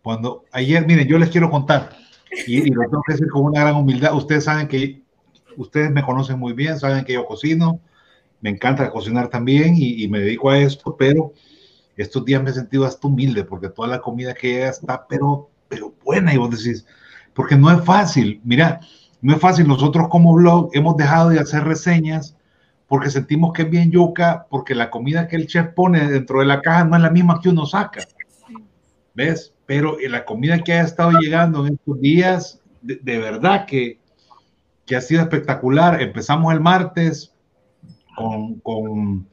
cuando 0.03 0.45
ayer, 0.53 0.87
miren, 0.87 1.07
yo 1.07 1.19
les 1.19 1.31
quiero 1.31 1.51
contar, 1.51 1.91
y, 2.47 2.71
lo 2.71 2.83
tengo 2.83 3.03
que 3.07 3.15
decir 3.15 3.29
con 3.29 3.45
una 3.45 3.61
gran 3.61 3.77
humildad, 3.77 4.15
ustedes 4.15 4.45
saben 4.45 4.69
que, 4.69 5.03
ustedes 5.57 5.91
me 5.91 6.03
conocen 6.03 6.39
muy 6.39 6.53
bien, 6.53 6.79
saben 6.79 7.05
que 7.05 7.15
yo 7.15 7.27
cocino, 7.27 7.81
me 8.41 8.51
encanta 8.51 8.91
cocinar 8.91 9.29
también 9.29 9.75
y, 9.77 10.07
me 10.09 10.21
dedico 10.21 10.51
a 10.51 10.59
esto, 10.59 10.97
pero 10.97 11.33
estos 11.97 12.25
días 12.25 12.43
me 12.43 12.51
he 12.51 12.53
sentido 12.53 12.85
hasta 12.85 13.09
humilde 13.09 13.45
porque 13.45 13.69
toda 13.69 13.89
la 13.89 14.01
comida 14.01 14.35
que 14.35 14.53
llega 14.53 14.69
está, 14.69 15.07
pero, 15.09 15.51
pero 15.69 15.93
buena, 16.05 16.33
y 16.33 16.37
vos 16.37 16.51
decís, 16.51 16.87
porque 17.35 17.57
no 17.57 17.71
es 17.71 17.85
fácil, 17.85 18.41
mira, 18.45 18.81
no 19.21 19.35
es 19.35 19.41
fácil, 19.41 19.67
nosotros 19.67 20.09
como 20.09 20.35
blog 20.35 20.71
hemos 20.75 20.97
dejado 20.97 21.31
de 21.31 21.41
hacer 21.41 21.65
reseñas 21.65 22.37
porque 22.87 23.11
sentimos 23.11 23.53
que 23.53 23.63
es 23.63 23.71
bien 23.71 23.91
yuca, 23.91 24.47
porque 24.49 24.75
la 24.75 24.91
comida 24.91 25.29
que 25.29 25.37
el 25.37 25.47
chef 25.47 25.69
pone 25.75 26.09
dentro 26.09 26.41
de 26.41 26.47
la 26.47 26.63
caja 26.63 26.85
no 26.85 26.97
es 26.97 27.03
la 27.03 27.11
misma 27.11 27.39
que 27.41 27.51
uno 27.51 27.67
saca. 27.67 28.01
¿Ves? 29.19 29.53
pero 29.67 29.97
la 30.09 30.25
comida 30.25 30.61
que 30.61 30.75
ha 30.75 30.83
estado 30.83 31.11
llegando 31.21 31.67
en 31.67 31.75
estos 31.75 32.01
días, 32.01 32.63
de, 32.83 33.19
verdad 33.19 33.67
que, 33.67 33.99
que, 34.87 34.95
ha 34.95 35.01
sido 35.01 35.23
espectacular. 35.23 36.01
Empezamos 36.01 36.55
el 36.55 36.61
martes 36.61 37.35
con, 38.17 38.61
con, 38.61 39.29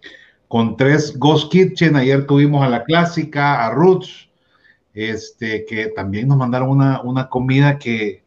con, 0.47 0.75
tres 0.75 1.17
Ghost 1.19 1.51
Kitchen, 1.51 1.95
ayer 1.95 2.25
tuvimos 2.25 2.65
a 2.65 2.69
la 2.69 2.83
clásica, 2.83 3.63
a 3.63 3.69
Roots, 3.69 4.27
este, 4.95 5.65
que 5.65 5.89
también 5.95 6.29
nos 6.29 6.37
mandaron 6.37 6.69
una, 6.69 7.03
una 7.03 7.29
comida 7.29 7.77
que, 7.77 8.23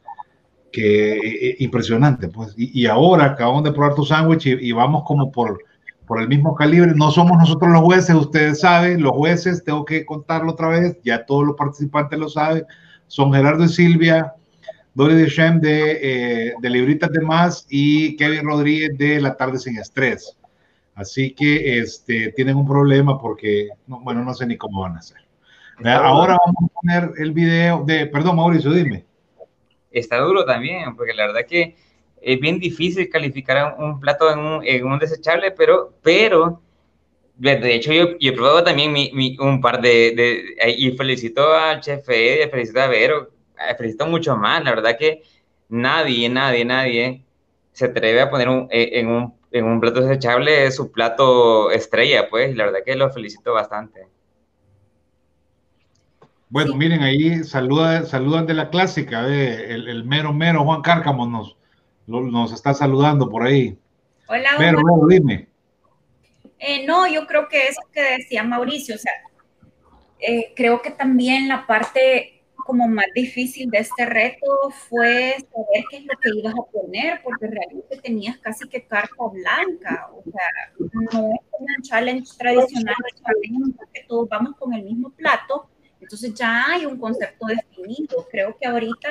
que 0.71 1.17
eh, 1.17 1.57
impresionante, 1.59 2.29
pues, 2.29 2.55
y, 2.57 2.87
ahora 2.87 3.25
acabamos 3.25 3.65
de 3.65 3.73
probar 3.73 3.97
tu 3.97 4.05
sándwich 4.05 4.47
y 4.47 4.71
vamos 4.71 5.03
como 5.05 5.33
por 5.33 5.65
por 6.09 6.21
el 6.21 6.29
mismo 6.29 6.55
calibre. 6.55 6.93
No 6.97 7.11
somos 7.11 7.39
nosotros 7.39 7.71
los 7.71 7.83
jueces, 7.83 8.17
ustedes 8.17 8.61
saben, 8.61 9.03
los 9.03 9.13
jueces, 9.13 9.63
tengo 9.63 9.85
que 9.85 10.05
contarlo 10.07 10.53
otra 10.53 10.69
vez, 10.69 10.99
ya 11.05 11.25
todos 11.27 11.47
los 11.47 11.57
participantes 11.57 12.19
lo 12.19 12.29
saben, 12.29 12.65
son 13.07 13.33
Gerardo 13.33 13.65
y 13.65 13.69
Silvia, 13.69 14.35
Dori 14.95 15.15
de 15.15 15.29
Shem 15.29 15.61
de, 15.61 15.99
eh, 16.03 16.55
de 16.61 16.71
Libritas 16.71 17.13
de 17.13 17.21
Más 17.21 17.67
y 17.69 18.17
Kevin 18.17 18.45
Rodríguez 18.45 18.97
de 18.99 19.21
La 19.21 19.37
Tarde 19.37 19.59
Sin 19.59 19.79
Estrés. 19.79 20.37
Así 20.95 21.33
que 21.33 21.79
este, 21.79 22.33
tienen 22.33 22.57
un 22.57 22.67
problema 22.67 23.21
porque, 23.21 23.69
bueno, 23.87 24.25
no 24.25 24.35
sé 24.35 24.47
ni 24.47 24.57
cómo 24.57 24.81
van 24.81 24.97
a 24.97 24.99
hacer. 24.99 25.19
Ahora 25.85 26.37
vamos 26.45 26.65
a 26.65 26.81
poner 26.81 27.13
el 27.19 27.31
video 27.31 27.85
de, 27.85 28.07
perdón, 28.07 28.35
Mauricio, 28.35 28.73
dime. 28.73 29.05
Está 29.93 30.19
duro 30.19 30.45
también, 30.45 30.97
porque 30.97 31.15
la 31.15 31.27
verdad 31.27 31.47
que 31.49 31.77
es 32.23 32.41
bien 32.41 32.59
difícil 32.59 33.09
calificar 33.09 33.77
un 33.79 34.01
plato 34.01 34.31
en 34.33 34.39
un, 34.39 34.67
en 34.67 34.87
un 34.87 34.99
desechable, 34.99 35.51
pero, 35.53 35.93
pero 36.03 36.61
de 37.39 37.75
hecho 37.75 37.93
yo, 37.93 38.19
yo 38.19 38.31
he 38.31 38.35
probado 38.35 38.65
también 38.65 38.93
mi, 38.93 39.37
un 39.39 39.61
par 39.61 39.81
de, 39.81 40.13
de, 40.15 40.73
y 40.77 40.91
felicito 40.93 41.55
al 41.55 41.81
chef 41.81 42.05
felicito 42.05 42.81
a 42.81 42.89
Vero, 42.89 43.31
eh, 43.59 43.75
felicito 43.77 44.07
mucho 44.07 44.37
más, 44.37 44.63
la 44.65 44.71
verdad 44.71 44.97
que 44.99 45.23
nadie, 45.69 46.29
nadie, 46.29 46.65
nadie 46.65 47.25
se 47.73 47.87
atreve 47.87 48.21
a 48.21 48.31
poner 48.31 48.49
un, 48.49 48.69
eh, 48.71 48.91
en, 48.95 49.09
un, 49.09 49.35
en 49.53 49.65
un 49.65 49.81
plato 49.81 50.01
desechable 50.01 50.71
su 50.73 50.91
plato 50.91 51.71
estrella, 51.71 52.29
pues, 52.29 52.57
la 52.57 52.67
verdad 52.67 52.81
que 52.85 52.97
lo 52.97 53.11
felicito 53.11 53.53
bastante. 53.53 54.09
Bueno, 56.51 56.75
miren, 56.75 57.03
ahí 57.03 57.45
saluda, 57.45 58.05
saludan 58.07 58.47
de 58.47 58.55
la 58.55 58.71
clásica, 58.71 59.27
el, 59.27 59.87
el, 59.87 60.05
mero 60.05 60.33
mero 60.33 60.65
Juan 60.65 60.81
Cárcamo 60.81 61.27
nos, 61.27 61.58
nos 62.09 62.53
está 62.53 62.75
saludando 62.75 63.29
por 63.29 63.45
ahí. 63.45 63.79
Hola, 64.29 64.51
Pero, 64.59 64.81
dime. 65.09 65.49
Eh, 66.59 66.85
no, 66.87 67.07
yo 67.07 67.27
creo 67.27 67.49
que 67.49 67.69
eso 67.69 67.81
que 67.93 68.03
decía 68.03 68.43
Mauricio, 68.43 68.97
o 68.97 68.99
sea, 68.99 69.13
eh, 70.19 70.53
creo 70.57 70.83
que 70.83 70.91
también 70.91 71.49
la 71.49 71.67
parte 71.67 72.43
como 72.57 72.87
más 72.89 73.07
difícil 73.15 73.71
de 73.71 73.79
este 73.79 74.05
reto 74.05 74.71
fue 74.91 75.37
saber 75.51 75.85
qué 75.91 75.97
es 75.99 76.05
lo 76.05 76.19
que 76.21 76.29
ibas 76.35 76.55
a 76.55 76.71
poner, 76.71 77.23
porque 77.23 77.47
realmente 77.47 77.97
tenías 78.03 78.37
casi 78.39 78.69
que 78.69 78.85
carta 78.87 79.15
blanca, 79.33 80.11
o 80.13 80.23
sea, 80.31 80.89
no 80.93 81.33
es 81.33 81.41
un 81.59 81.83
challenge 81.83 82.27
tradicional, 82.37 82.95
que 83.95 84.05
todos 84.07 84.29
vamos 84.29 84.55
con 84.59 84.75
el 84.75 84.83
mismo 84.83 85.11
plato, 85.11 85.71
entonces 86.01 86.35
ya 86.35 86.67
hay 86.73 86.85
un 86.85 86.99
concepto 86.99 87.47
definido. 87.47 88.27
Creo 88.31 88.57
que 88.59 88.67
ahorita 88.67 89.11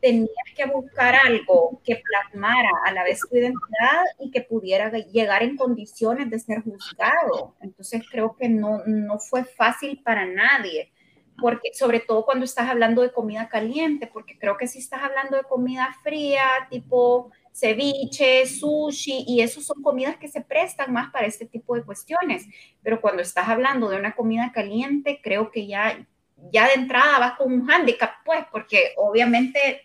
tenías 0.00 0.30
que 0.54 0.66
buscar 0.66 1.14
algo 1.14 1.80
que 1.84 1.96
plasmara 1.96 2.70
a 2.84 2.92
la 2.92 3.04
vez 3.04 3.20
tu 3.20 3.36
identidad 3.36 4.04
y 4.18 4.30
que 4.30 4.42
pudiera 4.42 4.90
llegar 4.90 5.42
en 5.42 5.56
condiciones 5.56 6.30
de 6.30 6.38
ser 6.38 6.62
juzgado. 6.62 7.56
Entonces 7.60 8.02
creo 8.10 8.36
que 8.36 8.48
no, 8.48 8.82
no 8.86 9.18
fue 9.18 9.44
fácil 9.44 10.00
para 10.02 10.24
nadie, 10.26 10.92
porque 11.40 11.70
sobre 11.74 12.00
todo 12.00 12.24
cuando 12.24 12.44
estás 12.44 12.68
hablando 12.68 13.02
de 13.02 13.12
comida 13.12 13.48
caliente, 13.48 14.06
porque 14.06 14.38
creo 14.38 14.56
que 14.56 14.68
si 14.68 14.78
estás 14.78 15.02
hablando 15.02 15.36
de 15.36 15.44
comida 15.44 15.94
fría, 16.02 16.44
tipo 16.70 17.30
ceviche, 17.52 18.46
sushi, 18.46 19.24
y 19.26 19.40
eso 19.40 19.60
son 19.62 19.82
comidas 19.82 20.18
que 20.18 20.28
se 20.28 20.42
prestan 20.42 20.92
más 20.92 21.10
para 21.10 21.26
este 21.26 21.46
tipo 21.46 21.74
de 21.74 21.84
cuestiones. 21.84 22.46
Pero 22.82 23.00
cuando 23.00 23.22
estás 23.22 23.48
hablando 23.48 23.88
de 23.88 23.98
una 23.98 24.14
comida 24.14 24.52
caliente, 24.52 25.20
creo 25.22 25.50
que 25.50 25.66
ya 25.66 26.06
ya 26.50 26.66
de 26.68 26.74
entrada 26.74 27.18
vas 27.18 27.32
con 27.32 27.52
un 27.52 27.66
hándicap, 27.66 28.24
pues, 28.24 28.44
porque 28.50 28.92
obviamente 28.96 29.82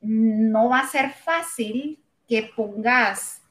no 0.00 0.68
va 0.68 0.80
a 0.80 0.88
ser 0.88 1.10
fácil 1.10 1.98
que 2.28 2.50
pongas 2.54 3.42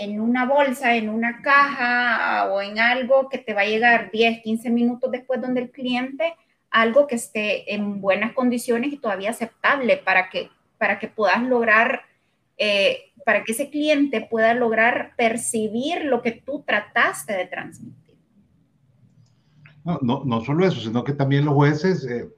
en 0.00 0.20
una 0.20 0.46
bolsa, 0.46 0.94
en 0.94 1.08
una 1.08 1.42
caja 1.42 2.50
o 2.50 2.62
en 2.62 2.78
algo 2.78 3.28
que 3.28 3.38
te 3.38 3.52
va 3.52 3.62
a 3.62 3.66
llegar 3.66 4.10
10, 4.10 4.42
15 4.42 4.70
minutos 4.70 5.10
después 5.10 5.40
donde 5.40 5.60
el 5.60 5.70
cliente, 5.70 6.34
algo 6.70 7.06
que 7.06 7.16
esté 7.16 7.74
en 7.74 8.00
buenas 8.00 8.32
condiciones 8.32 8.92
y 8.92 8.96
todavía 8.96 9.30
aceptable 9.30 9.96
para 9.98 10.30
que, 10.30 10.50
para 10.78 10.98
que 10.98 11.08
puedas 11.08 11.42
lograr, 11.42 12.02
eh, 12.56 13.10
para 13.24 13.44
que 13.44 13.52
ese 13.52 13.70
cliente 13.70 14.20
pueda 14.22 14.54
lograr 14.54 15.12
percibir 15.16 16.04
lo 16.04 16.22
que 16.22 16.32
tú 16.32 16.62
trataste 16.66 17.34
de 17.34 17.46
transmitir. 17.46 18.01
No, 19.84 19.98
no, 20.02 20.22
no 20.24 20.40
solo 20.44 20.66
eso, 20.66 20.80
sino 20.80 21.02
que 21.02 21.12
también 21.12 21.44
los 21.44 21.54
jueces 21.54 22.04
eh, 22.04 22.28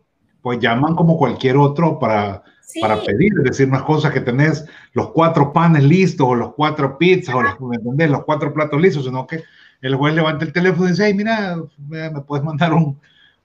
pues 0.41 0.59
llaman 0.59 0.95
como 0.95 1.17
cualquier 1.17 1.57
otro 1.57 1.99
para, 1.99 2.43
para 2.81 3.03
pedir, 3.03 3.33
es 3.39 3.45
decir, 3.45 3.69
unas 3.69 3.83
cosas 3.83 4.13
que 4.13 4.21
tenés 4.21 4.65
los 4.93 5.11
cuatro 5.11 5.53
panes 5.53 5.85
listos 5.85 6.27
o 6.29 6.35
los 6.35 6.55
cuatro 6.55 6.99
pizzas 6.99 7.35
o 7.35 7.43
los, 7.43 7.57
los 7.61 8.25
cuatro 8.25 8.53
platos 8.53 8.81
listos, 8.81 9.05
sino 9.05 9.27
que 9.27 9.43
el 9.81 9.97
juez 9.97 10.15
levanta 10.15 10.45
el 10.45 10.53
teléfono 10.53 10.87
y 10.87 10.91
dice, 10.93 11.07
hey, 11.07 11.15
mira, 11.15 11.57
me 11.89 12.21
puedes 12.23 12.45
mandar 12.45 12.73
un, 12.73 12.99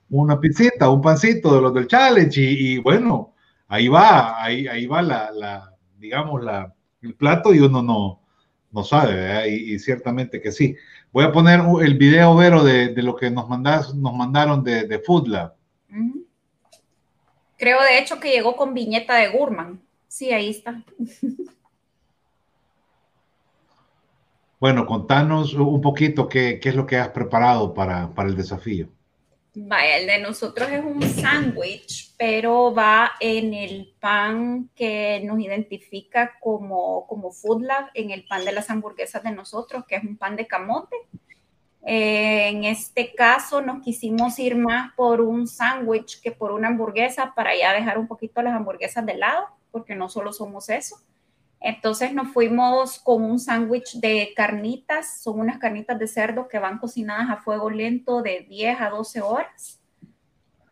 una 0.10 0.40
pizzita, 0.40 0.90
un 0.90 1.02
pancito 1.02 1.56
de 1.56 1.62
los 1.62 1.74
del 1.74 1.88
challenge 1.88 2.42
y, 2.42 2.78
bueno, 2.80 3.34
ahí 3.68 3.88
va, 3.88 4.42
ahí, 4.42 4.68
ahí 4.68 4.88
va 4.88 5.02
la, 5.02 5.32
la 5.32 5.74
digamos, 5.98 6.44
la, 6.44 6.74
el 7.02 7.14
plato 7.16 7.54
y 7.54 7.60
uno 7.60 7.82
no, 7.82 8.22
no 8.72 8.84
sabe, 8.84 9.50
y, 9.50 9.74
y, 9.74 9.80
ciertamente 9.80 10.42
que 10.42 10.52
sí. 10.52 10.76
Voy 11.12 11.26
a 11.26 11.32
poner 11.32 11.62
el 11.82 11.98
video, 11.98 12.36
Vero, 12.36 12.64
de, 12.64 12.90
de 12.90 13.02
lo 13.02 13.16
que 13.16 13.32
nos, 13.32 13.50
mandas, 13.50 13.96
nos 13.96 14.14
mandaron 14.14 14.64
de, 14.64 14.86
de 14.86 15.00
Food 15.00 15.28
Lab. 15.28 15.56
Creo 17.58 17.82
de 17.82 17.98
hecho 17.98 18.20
que 18.20 18.32
llegó 18.32 18.56
con 18.56 18.74
viñeta 18.74 19.16
de 19.16 19.30
Gurman. 19.30 19.82
Sí, 20.08 20.32
ahí 20.32 20.50
está. 20.52 20.82
Bueno, 24.60 24.86
contanos 24.86 25.54
un 25.54 25.82
poquito 25.82 26.28
qué, 26.28 26.60
qué 26.62 26.70
es 26.70 26.76
lo 26.76 26.86
que 26.86 26.98
has 26.98 27.10
preparado 27.10 27.74
para, 27.74 28.14
para 28.14 28.30
el 28.30 28.36
desafío. 28.36 28.90
Vaya, 29.62 29.98
el 29.98 30.08
de 30.08 30.20
nosotros 30.20 30.70
es 30.70 30.82
un 30.82 31.02
sándwich, 31.02 32.16
pero 32.18 32.74
va 32.74 33.12
en 33.20 33.54
el 33.54 33.94
pan 34.00 34.70
que 34.74 35.22
nos 35.26 35.38
identifica 35.42 36.38
como, 36.40 37.06
como 37.08 37.34
Food 37.34 37.64
Lab, 37.64 37.90
en 37.94 38.12
el 38.12 38.26
pan 38.26 38.46
de 38.46 38.54
las 38.54 38.70
hamburguesas 38.70 39.22
de 39.22 39.32
nosotros, 39.32 39.84
que 39.86 39.98
es 39.98 40.04
un 40.04 40.16
pan 40.16 40.38
de 40.38 40.48
camote. 40.48 40.96
Eh, 41.86 42.48
en 42.48 42.64
este 42.64 43.14
caso 43.14 43.62
nos 43.62 43.82
quisimos 43.84 44.40
ir 44.40 44.56
más 44.56 44.94
por 44.96 45.20
un 45.20 45.46
sándwich 45.46 46.22
que 46.22 46.32
por 46.32 46.54
una 46.54 46.70
hamburguesa 46.70 47.34
para 47.36 47.58
ya 47.58 47.74
dejar 47.74 47.98
un 47.98 48.08
poquito 48.08 48.42
las 48.42 48.54
hamburguesas 48.54 49.06
de 49.06 49.16
lado, 49.16 49.46
porque 49.72 49.94
no 49.94 50.08
solo 50.08 50.32
somos 50.32 50.70
eso. 50.70 50.96
Entonces 51.62 52.14
nos 52.14 52.30
fuimos 52.30 53.00
con 53.00 53.24
un 53.24 53.40
sándwich 53.40 54.00
de 54.00 54.34
carnitas, 54.36 55.22
son 55.22 55.40
unas 55.42 55.58
carnitas 55.58 56.00
de 56.00 56.08
cerdo 56.08 56.48
que 56.48 56.60
van 56.60 56.80
cocinadas 56.80 57.30
a 57.30 57.42
fuego 57.42 57.70
lento 57.70 58.22
de 58.22 58.46
10 58.48 58.80
a 58.80 58.90
12 58.90 59.22
horas. 59.22 59.82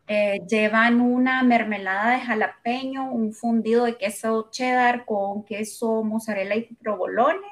Eh, 0.09 0.39
llevan 0.49 1.01
una 1.01 1.43
mermelada 1.43 2.11
de 2.11 2.21
jalapeño, 2.21 3.11
un 3.11 3.33
fundido 3.33 3.83
de 3.83 3.97
queso 3.97 4.47
cheddar 4.51 5.05
con 5.05 5.43
queso 5.43 6.03
mozzarella 6.03 6.55
y 6.55 6.73
provolone. 6.75 7.47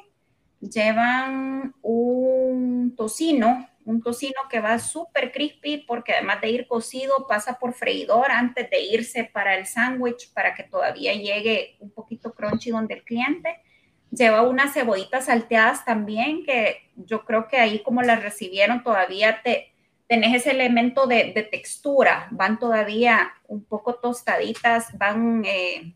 Llevan 0.62 1.76
un 1.82 2.96
tocino, 2.96 3.68
un 3.86 4.02
tocino 4.02 4.42
que 4.50 4.60
va 4.60 4.80
súper 4.80 5.32
crispy 5.32 5.86
porque 5.88 6.14
además 6.14 6.42
de 6.42 6.50
ir 6.50 6.68
cocido 6.68 7.28
pasa 7.28 7.60
por 7.60 7.74
freidor 7.74 8.32
antes 8.32 8.70
de 8.70 8.82
irse 8.82 9.24
para 9.24 9.56
el 9.56 9.68
sándwich 9.68 10.34
para 10.34 10.56
que 10.56 10.64
todavía 10.64 11.14
llegue 11.14 11.78
un 11.80 11.92
poquito 11.92 12.34
crunchy 12.34 12.72
donde 12.72 12.96
el 12.96 13.04
cliente. 13.04 13.62
Lleva 14.10 14.42
unas 14.42 14.74
cebollitas 14.74 15.26
salteadas 15.26 15.86
también 15.86 16.44
que 16.44 16.90
yo 16.96 17.26
creo 17.26 17.48
que 17.48 17.58
ahí 17.58 17.84
como 17.84 18.02
las 18.02 18.24
recibieron 18.24 18.84
todavía 18.84 19.42
te 19.44 19.72
tenés 20.08 20.36
ese 20.36 20.52
elemento 20.52 21.08
de, 21.08 21.48
textura, 21.52 22.28
van 22.32 22.60
todavía 22.60 23.34
un 23.48 23.64
poco 23.64 23.96
tostaditas, 23.96 24.96
van, 24.98 25.44
eh, 25.46 25.96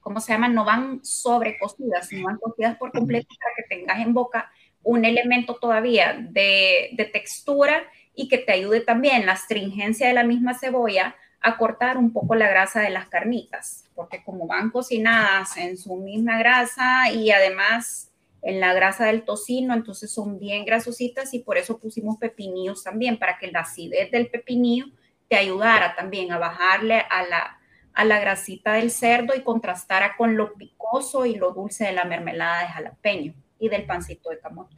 ¿cómo 0.00 0.20
se 0.20 0.32
llaman? 0.32 0.54
No 0.54 0.64
van 0.64 1.02
sobrecocidas, 1.02 2.08
sino 2.08 2.26
van 2.26 2.36
cocidas 2.36 2.76
por 2.76 2.92
completo 2.92 3.28
para 3.40 3.54
que 3.56 3.74
tengas 3.74 4.00
en 4.00 4.12
boca 4.12 4.50
un 4.84 5.04
elemento 5.04 5.56
todavía 5.56 6.16
de, 6.30 7.10
textura 7.12 7.82
y 8.14 8.28
que 8.28 8.38
te 8.38 8.52
ayude 8.52 8.80
también 8.80 9.26
la 9.26 9.32
astringencia 9.32 10.06
de 10.06 10.14
la 10.14 10.24
misma 10.24 10.54
cebolla 10.54 11.16
a 11.40 11.56
cortar 11.56 11.98
un 11.98 12.12
poco 12.12 12.34
la 12.34 12.48
grasa 12.48 12.80
de 12.80 12.90
las 12.90 13.08
carnitas, 13.08 13.84
porque 13.94 14.22
como 14.22 14.46
van 14.46 14.70
cocinadas 14.70 15.56
en 15.56 15.76
su 15.76 15.96
misma 15.96 16.38
grasa 16.38 17.10
y 17.10 17.30
además 17.30 18.10
en 18.40 18.60
la 18.60 18.72
grasa 18.72 19.06
del 19.06 19.24
tocino, 19.24 19.74
entonces 19.74 20.12
son 20.12 20.38
bien 20.38 20.64
grasositas 20.64 21.34
y 21.34 21.40
por 21.40 21.58
eso 21.58 21.78
pusimos 21.78 22.18
pepinillos 22.18 22.84
también, 22.84 23.18
para 23.18 23.38
que 23.38 23.50
la 23.50 23.60
acidez 23.60 24.10
del 24.10 24.28
pepinillo 24.28 24.86
te 25.28 25.36
ayudara 25.36 25.94
también 25.96 26.30
a 26.30 26.38
bajarle 26.38 27.02
a 27.10 27.24
la, 27.24 27.58
a 27.94 28.04
la 28.04 28.20
grasita 28.20 28.74
del 28.74 28.90
cerdo 28.90 29.34
y 29.34 29.42
contrastara 29.42 30.16
con 30.16 30.36
lo 30.36 30.54
picoso 30.54 31.26
y 31.26 31.36
lo 31.36 31.52
dulce 31.52 31.84
de 31.84 31.92
la 31.92 32.04
mermelada 32.04 32.60
de 32.60 32.68
jalapeño 32.68 33.34
y 33.64 33.68
del 33.68 33.86
pancito 33.86 34.30
de 34.30 34.38
camote. 34.38 34.76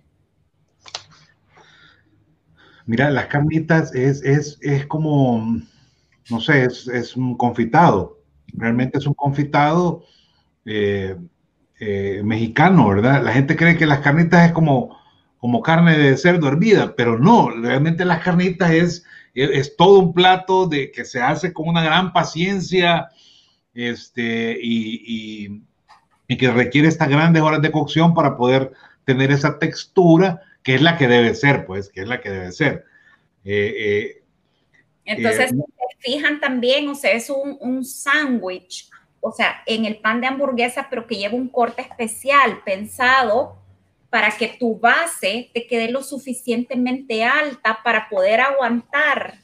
Mira, 2.87 3.11
las 3.11 3.27
carnitas 3.27 3.93
es, 3.95 4.23
es, 4.23 4.59
es 4.61 4.87
como, 4.87 5.61
no 6.31 6.41
sé, 6.41 6.65
es, 6.65 6.87
es, 6.87 7.17
un 7.17 7.37
confitado. 7.37 8.21
Realmente 8.53 8.99
es 8.99 9.07
un 9.07 9.15
confitado 9.15 10.05
eh, 10.65 11.17
eh, 11.81 12.21
mexicano, 12.25 12.89
¿verdad? 12.89 13.25
La 13.25 13.33
gente 13.33 13.57
cree 13.57 13.77
que 13.77 13.87
las 13.87 13.99
carnitas 14.01 14.47
es 14.47 14.53
como, 14.53 14.97
como 15.39 15.63
carne 15.63 15.99
de 15.99 16.17
cerdo 16.17 16.47
hervida, 16.47 16.95
pero 16.95 17.19
no, 17.19 17.51
realmente 17.51 18.05
las 18.05 18.23
carnitas 18.23 18.71
es, 18.71 19.05
es, 19.35 19.75
todo 19.77 19.99
un 19.99 20.15
plato 20.15 20.69
de, 20.69 20.93
que 20.93 21.05
se 21.05 21.21
hace 21.21 21.53
con 21.53 21.69
una 21.69 21.83
gran 21.83 22.13
paciencia 22.13 23.09
este, 23.75 24.57
y, 24.63 25.03
y 25.47 25.63
y 26.29 26.37
que 26.37 26.51
requiere 26.51 26.89
estas 26.89 27.09
grandes 27.09 27.43
horas 27.43 27.63
de 27.63 27.71
cocción 27.71 28.15
para 28.15 28.37
poder 28.37 28.73
tener 29.05 29.31
esa 29.31 29.59
textura 29.59 30.43
que 30.63 30.75
es 30.75 30.83
la 30.83 30.99
que 30.99 31.07
debe 31.07 31.35
ser, 31.35 31.65
pues, 31.65 31.89
que 31.89 32.01
es 32.01 32.09
la 32.09 32.21
que 32.21 32.31
debe 32.31 32.53
ser. 32.53 32.85
Eh, 33.45 33.75
eh, 33.79 34.23
Entonces, 35.05 35.53
eh, 35.53 35.57
se 35.57 36.13
fijan 36.13 36.41
también, 36.41 36.89
o 36.89 36.95
sea, 36.95 37.13
es 37.13 37.31
un, 37.31 37.57
un 37.61 37.85
sándwich, 37.85 38.91
o 39.21 39.31
sea, 39.31 39.63
en 39.67 39.85
el 39.85 39.99
pan 39.99 40.21
de 40.21 40.27
hamburguesa, 40.27 40.89
pero 40.91 41.07
que 41.07 41.17
lleva 41.17 41.35
un 41.35 41.49
corte 41.49 41.83
especial 41.83 42.63
pensado 42.65 43.57
para 44.11 44.31
que 44.37 44.57
tu 44.59 44.79
base 44.79 45.51
te 45.55 45.67
quede 45.67 45.91
lo 45.91 46.03
suficientemente 46.03 47.23
alta 47.23 47.81
para 47.85 48.09
poder 48.09 48.41
aguantar 48.41 49.35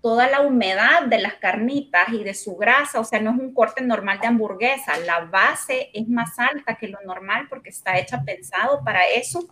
toda 0.00 0.28
la 0.28 0.40
humedad 0.40 1.02
de 1.06 1.18
las 1.18 1.34
carnitas 1.34 2.08
y 2.10 2.24
de 2.24 2.34
su 2.34 2.56
grasa, 2.56 3.00
o 3.00 3.04
sea, 3.04 3.20
no 3.20 3.30
es 3.30 3.38
un 3.38 3.52
corte 3.52 3.82
normal 3.82 4.18
de 4.20 4.28
hamburguesa, 4.28 4.96
la 4.98 5.20
base 5.20 5.90
es 5.92 6.08
más 6.08 6.38
alta 6.38 6.76
que 6.76 6.88
lo 6.88 6.98
normal 7.04 7.46
porque 7.48 7.68
está 7.70 7.98
hecha 7.98 8.22
pensado 8.24 8.82
para 8.84 9.06
eso. 9.06 9.46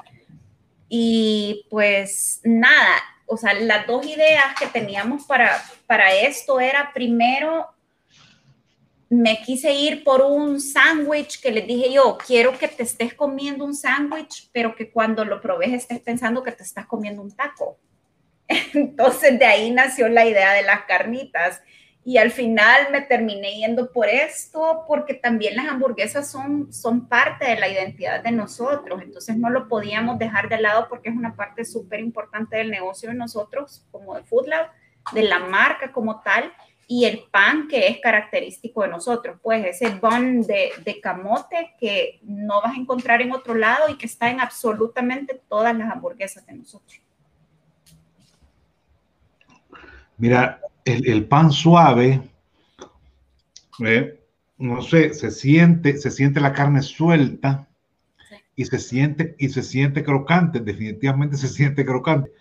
Y 0.88 1.66
pues 1.68 2.40
nada, 2.44 2.96
o 3.26 3.36
sea, 3.36 3.52
las 3.52 3.86
dos 3.86 4.06
ideas 4.06 4.54
que 4.58 4.66
teníamos 4.66 5.24
para, 5.24 5.62
para 5.86 6.14
esto 6.14 6.60
era 6.60 6.92
primero, 6.94 7.66
me 9.10 9.40
quise 9.42 9.72
ir 9.72 10.02
por 10.02 10.22
un 10.22 10.60
sándwich 10.60 11.40
que 11.40 11.50
les 11.50 11.66
dije 11.66 11.92
yo, 11.92 12.16
quiero 12.26 12.56
que 12.58 12.68
te 12.68 12.82
estés 12.82 13.12
comiendo 13.14 13.64
un 13.64 13.74
sándwich, 13.74 14.50
pero 14.52 14.74
que 14.74 14.90
cuando 14.90 15.24
lo 15.24 15.40
probes 15.40 15.72
estés 15.72 16.00
pensando 16.00 16.42
que 16.42 16.52
te 16.52 16.62
estás 16.62 16.86
comiendo 16.86 17.20
un 17.20 17.34
taco. 17.34 17.78
Entonces 18.74 19.38
de 19.38 19.44
ahí 19.44 19.70
nació 19.70 20.08
la 20.08 20.26
idea 20.26 20.52
de 20.52 20.62
las 20.62 20.82
carnitas. 20.82 21.62
Y 22.04 22.16
al 22.16 22.30
final 22.30 22.88
me 22.90 23.02
terminé 23.02 23.56
yendo 23.56 23.92
por 23.92 24.08
esto 24.08 24.84
porque 24.88 25.12
también 25.12 25.56
las 25.56 25.68
hamburguesas 25.68 26.30
son, 26.30 26.72
son 26.72 27.06
parte 27.06 27.44
de 27.44 27.60
la 27.60 27.68
identidad 27.68 28.22
de 28.22 28.30
nosotros. 28.30 29.02
Entonces 29.02 29.36
no 29.36 29.50
lo 29.50 29.68
podíamos 29.68 30.18
dejar 30.18 30.48
de 30.48 30.60
lado 30.60 30.88
porque 30.88 31.10
es 31.10 31.16
una 31.16 31.36
parte 31.36 31.66
súper 31.66 32.00
importante 32.00 32.56
del 32.56 32.70
negocio 32.70 33.10
de 33.10 33.14
nosotros, 33.14 33.84
como 33.90 34.14
de 34.14 34.24
Food 34.24 34.46
de 35.12 35.22
la 35.22 35.38
marca 35.38 35.92
como 35.92 36.20
tal 36.20 36.52
y 36.90 37.04
el 37.04 37.24
pan 37.30 37.68
que 37.68 37.86
es 37.86 38.00
característico 38.00 38.82
de 38.82 38.88
nosotros, 38.88 39.38
pues 39.42 39.64
ese 39.66 39.90
bun 39.90 40.40
de, 40.40 41.00
camote 41.02 41.74
que 41.78 42.18
no 42.22 42.62
vas 42.62 42.74
a 42.74 42.80
encontrar 42.80 43.20
en 43.20 43.32
otro 43.32 43.54
lado 43.54 43.90
y 43.90 43.98
que 43.98 44.06
está 44.06 44.30
en 44.30 44.40
absolutamente 44.40 45.38
todas 45.48 45.76
las 45.76 45.92
hamburguesas 45.92 46.46
de 46.46 46.54
nosotros. 46.54 47.02
Mira, 50.18 50.60
el, 50.84 51.26
pan 51.26 51.52
suave, 51.52 52.20
eh, 53.84 54.20
no 54.58 54.82
sé, 54.82 55.14
se 55.14 55.30
siente, 55.30 55.96
se 55.96 56.10
siente 56.10 56.40
la 56.40 56.52
carne 56.52 56.82
suelta 56.82 57.68
y 58.56 58.64
se 58.64 58.80
siente 58.80 59.36
y 59.38 59.48
se 59.50 59.62
siente 59.62 60.02
crocante, 60.02 60.58
definitivamente 60.58 61.36
se 61.36 61.46
siente 61.46 61.84
crocante. 61.84 62.32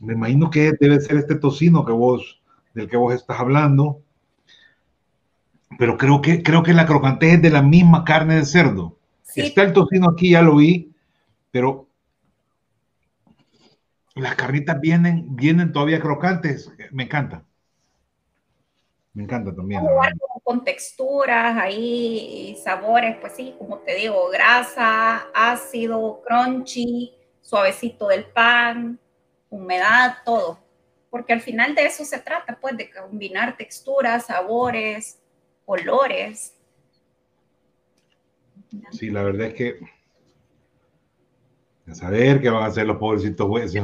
Me 0.00 0.14
imagino 0.14 0.50
que 0.50 0.72
debe 0.80 1.00
ser 1.00 1.18
este 1.18 1.34
tocino 1.34 1.84
que 1.84 1.92
vos, 1.92 2.40
del 2.72 2.88
que 2.88 2.96
vos 2.96 3.14
estás 3.14 3.38
hablando, 3.38 4.00
pero 5.78 5.98
creo 5.98 6.22
que, 6.22 6.42
creo 6.42 6.62
que 6.62 6.72
la 6.72 6.86
crocante 6.86 7.34
es 7.34 7.42
de 7.42 7.50
la 7.50 7.62
misma 7.62 8.04
carne 8.04 8.36
de 8.36 8.46
cerdo. 8.46 8.96
Está 9.36 9.62
el 9.62 9.74
tocino 9.74 10.08
aquí, 10.08 10.30
ya 10.30 10.40
lo 10.42 10.56
vi, 10.56 10.90
pero 11.50 11.88
las 14.14 14.34
carnitas 14.34 14.80
vienen, 14.80 15.34
vienen 15.36 15.72
todavía 15.72 16.00
crocantes. 16.00 16.70
Me 16.90 17.04
encanta. 17.04 17.44
Me 19.14 19.24
encanta 19.24 19.54
también. 19.54 19.82
Con 20.42 20.64
texturas, 20.64 21.56
ahí 21.56 22.58
sabores, 22.62 23.16
pues 23.20 23.34
sí, 23.36 23.54
como 23.58 23.78
te 23.78 23.94
digo, 23.94 24.28
grasa, 24.30 25.28
ácido, 25.34 26.22
crunchy, 26.26 27.14
suavecito 27.40 28.08
del 28.08 28.24
pan, 28.24 28.98
humedad, 29.50 30.18
todo. 30.24 30.58
Porque 31.10 31.32
al 31.34 31.40
final 31.40 31.74
de 31.74 31.86
eso 31.86 32.04
se 32.04 32.18
trata, 32.18 32.58
pues, 32.60 32.76
de 32.76 32.90
combinar 32.90 33.56
texturas, 33.56 34.26
sabores, 34.26 35.20
olores. 35.66 36.54
Sí, 38.90 39.10
la 39.10 39.22
verdad 39.22 39.48
es 39.48 39.54
que 39.54 39.78
a 41.86 41.94
saber 41.94 42.40
qué 42.40 42.50
van 42.50 42.62
a 42.62 42.66
hacer 42.66 42.86
los 42.86 42.96
pobrecitos 42.96 43.46
jueces. 43.46 43.82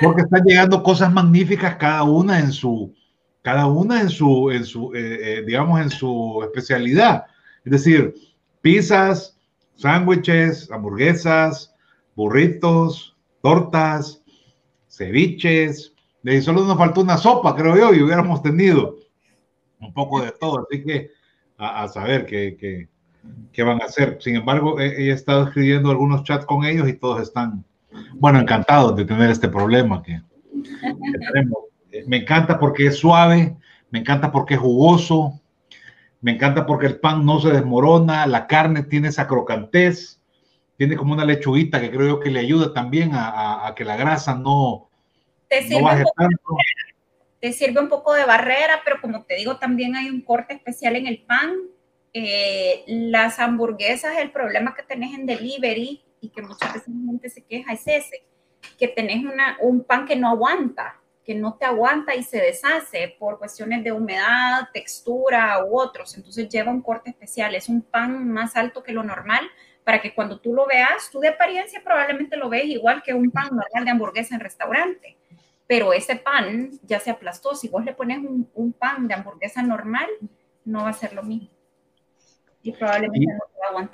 Porque 0.00 0.22
están 0.22 0.44
llegando 0.44 0.82
cosas 0.82 1.12
magníficas 1.12 1.76
cada 1.76 2.02
una 2.02 2.38
en 2.38 2.52
su, 2.52 2.94
cada 3.42 3.66
una 3.66 4.00
en 4.00 4.10
su, 4.10 4.50
en 4.50 4.64
su 4.64 4.92
eh, 4.94 5.38
eh, 5.38 5.44
digamos, 5.46 5.80
en 5.80 5.90
su 5.90 6.40
especialidad. 6.42 7.26
Es 7.64 7.72
decir, 7.72 8.14
pizzas, 8.60 9.38
sándwiches, 9.76 10.70
hamburguesas, 10.70 11.74
burritos, 12.14 13.16
tortas, 13.42 14.22
ceviches. 14.88 15.92
Y 16.22 16.40
solo 16.40 16.64
nos 16.64 16.76
faltó 16.76 17.02
una 17.02 17.16
sopa, 17.16 17.54
creo 17.54 17.76
yo, 17.76 17.94
y 17.94 18.02
hubiéramos 18.02 18.42
tenido. 18.42 18.96
un 19.80 19.92
poco 19.92 20.22
de 20.22 20.32
todo, 20.32 20.66
así 20.66 20.82
que 20.82 21.10
a, 21.58 21.86
saber 21.88 22.26
qué, 22.26 22.88
qué, 23.52 23.62
van 23.62 23.80
a 23.80 23.86
hacer. 23.86 24.18
Sin 24.20 24.36
embargo, 24.36 24.80
he, 24.80 25.10
estado 25.10 25.44
escribiendo 25.44 25.90
algunos 25.90 26.24
chats 26.24 26.46
con 26.46 26.64
ellos 26.64 26.88
y 26.88 26.94
todos 26.94 27.22
están, 27.22 27.64
bueno, 28.14 28.40
encantados 28.40 28.96
de 28.96 29.04
tener 29.04 29.30
este 29.30 29.48
problema 29.48 30.02
que, 30.02 30.20
tenemos. 31.32 31.58
Me 32.06 32.18
encanta 32.18 32.58
porque 32.58 32.86
es 32.86 32.98
suave, 32.98 33.56
me 33.90 34.00
encanta 34.00 34.30
porque 34.30 34.54
es 34.54 34.60
jugoso, 34.60 35.40
me 36.20 36.32
encanta 36.32 36.66
porque 36.66 36.86
el 36.86 36.98
pan 36.98 37.24
no 37.24 37.40
se 37.40 37.50
desmorona, 37.50 38.26
la 38.26 38.46
carne 38.46 38.82
tiene 38.82 39.08
esa 39.08 39.26
crocantez, 39.26 40.20
tiene 40.76 40.96
como 40.96 41.14
una 41.14 41.24
lechuguita 41.24 41.80
que 41.80 41.90
creo 41.90 42.06
yo 42.06 42.20
que 42.20 42.30
le 42.30 42.40
ayuda 42.40 42.74
también 42.74 43.10
a, 43.14 43.72
que 43.74 43.84
la 43.84 43.96
grasa 43.96 44.34
no, 44.34 44.90
no 45.70 45.82
baje 45.82 46.04
tanto 46.16 46.56
te 47.40 47.52
sirve 47.52 47.80
un 47.80 47.88
poco 47.88 48.14
de 48.14 48.24
barrera, 48.24 48.80
pero 48.84 49.00
como 49.00 49.24
te 49.24 49.36
digo, 49.36 49.58
también 49.58 49.94
hay 49.96 50.08
un 50.08 50.22
corte 50.22 50.54
especial 50.54 50.96
en 50.96 51.06
el 51.06 51.22
pan. 51.22 51.54
Eh, 52.18 52.82
las 52.86 53.38
hamburguesas, 53.38 54.16
el 54.16 54.30
problema 54.30 54.74
que 54.74 54.82
tenés 54.82 55.12
en 55.12 55.26
delivery 55.26 56.02
y 56.22 56.30
que 56.30 56.40
muchas 56.40 56.72
veces 56.72 56.88
la 56.88 57.10
gente 57.10 57.28
se 57.28 57.44
queja 57.44 57.74
es 57.74 57.86
ese, 57.86 58.24
que 58.78 58.88
tenés 58.88 59.22
un 59.60 59.84
pan 59.84 60.06
que 60.06 60.16
no 60.16 60.30
aguanta, 60.30 60.98
que 61.24 61.34
no 61.34 61.56
te 61.56 61.66
aguanta 61.66 62.14
y 62.14 62.22
se 62.22 62.38
deshace 62.38 63.14
por 63.18 63.38
cuestiones 63.38 63.84
de 63.84 63.92
humedad, 63.92 64.68
textura 64.72 65.62
u 65.62 65.78
otros. 65.78 66.16
Entonces 66.16 66.48
lleva 66.48 66.72
un 66.72 66.80
corte 66.80 67.10
especial, 67.10 67.54
es 67.54 67.68
un 67.68 67.82
pan 67.82 68.26
más 68.32 68.56
alto 68.56 68.82
que 68.82 68.92
lo 68.92 69.02
normal 69.02 69.46
para 69.84 70.00
que 70.00 70.14
cuando 70.14 70.40
tú 70.40 70.54
lo 70.54 70.66
veas, 70.66 71.10
tú 71.12 71.20
de 71.20 71.28
apariencia 71.28 71.82
probablemente 71.84 72.38
lo 72.38 72.48
ves 72.48 72.64
igual 72.64 73.02
que 73.02 73.12
un 73.12 73.30
pan 73.30 73.50
normal 73.50 73.84
de 73.84 73.90
hamburguesa 73.90 74.34
en 74.34 74.40
restaurante 74.40 75.16
pero 75.66 75.92
ese 75.92 76.16
pan 76.16 76.70
ya 76.82 77.00
se 77.00 77.10
aplastó. 77.10 77.54
Si 77.54 77.68
vos 77.68 77.84
le 77.84 77.92
pones 77.92 78.18
un, 78.18 78.72
pan 78.72 79.08
de 79.08 79.14
hamburguesa 79.14 79.62
normal, 79.62 80.08
no 80.64 80.84
va 80.84 80.90
a 80.90 80.92
ser 80.92 81.12
lo 81.12 81.22
mismo. 81.22 81.55
Y 82.66 82.72
probablemente 82.72 83.32
no. 83.72 83.88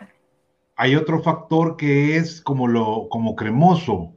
Hay 0.77 0.97
otro 0.97 1.23
factor 1.23 1.77
que 1.77 2.17
es 2.17 2.41
como 2.41 2.67
lo 2.67 3.07
como 3.11 3.37
cremoso. 3.37 4.15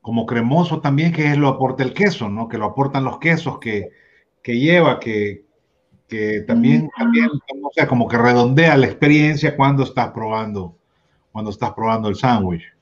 Como 0.00 0.26
cremoso 0.26 0.80
también 0.80 1.12
que 1.12 1.30
es 1.30 1.36
lo 1.38 1.46
aporta 1.46 1.84
el 1.84 1.94
queso, 1.94 2.28
¿no? 2.28 2.48
Que 2.48 2.58
lo 2.58 2.64
aportan 2.64 3.04
los 3.04 3.18
quesos 3.18 3.60
que, 3.60 3.92
lleva, 4.44 4.98
que, 4.98 5.44
también, 6.48 6.90
también, 6.98 7.30
o 7.62 7.70
sea, 7.72 7.86
como 7.86 8.08
que 8.08 8.18
redondea 8.18 8.76
la 8.76 8.86
experiencia 8.86 9.56
cuando 9.56 9.84
estás 9.84 10.10
probando, 10.10 10.76
cuando 11.30 11.52
estás 11.52 11.72
probando 11.74 12.08
el 12.08 12.16
sándwich. 12.16 12.73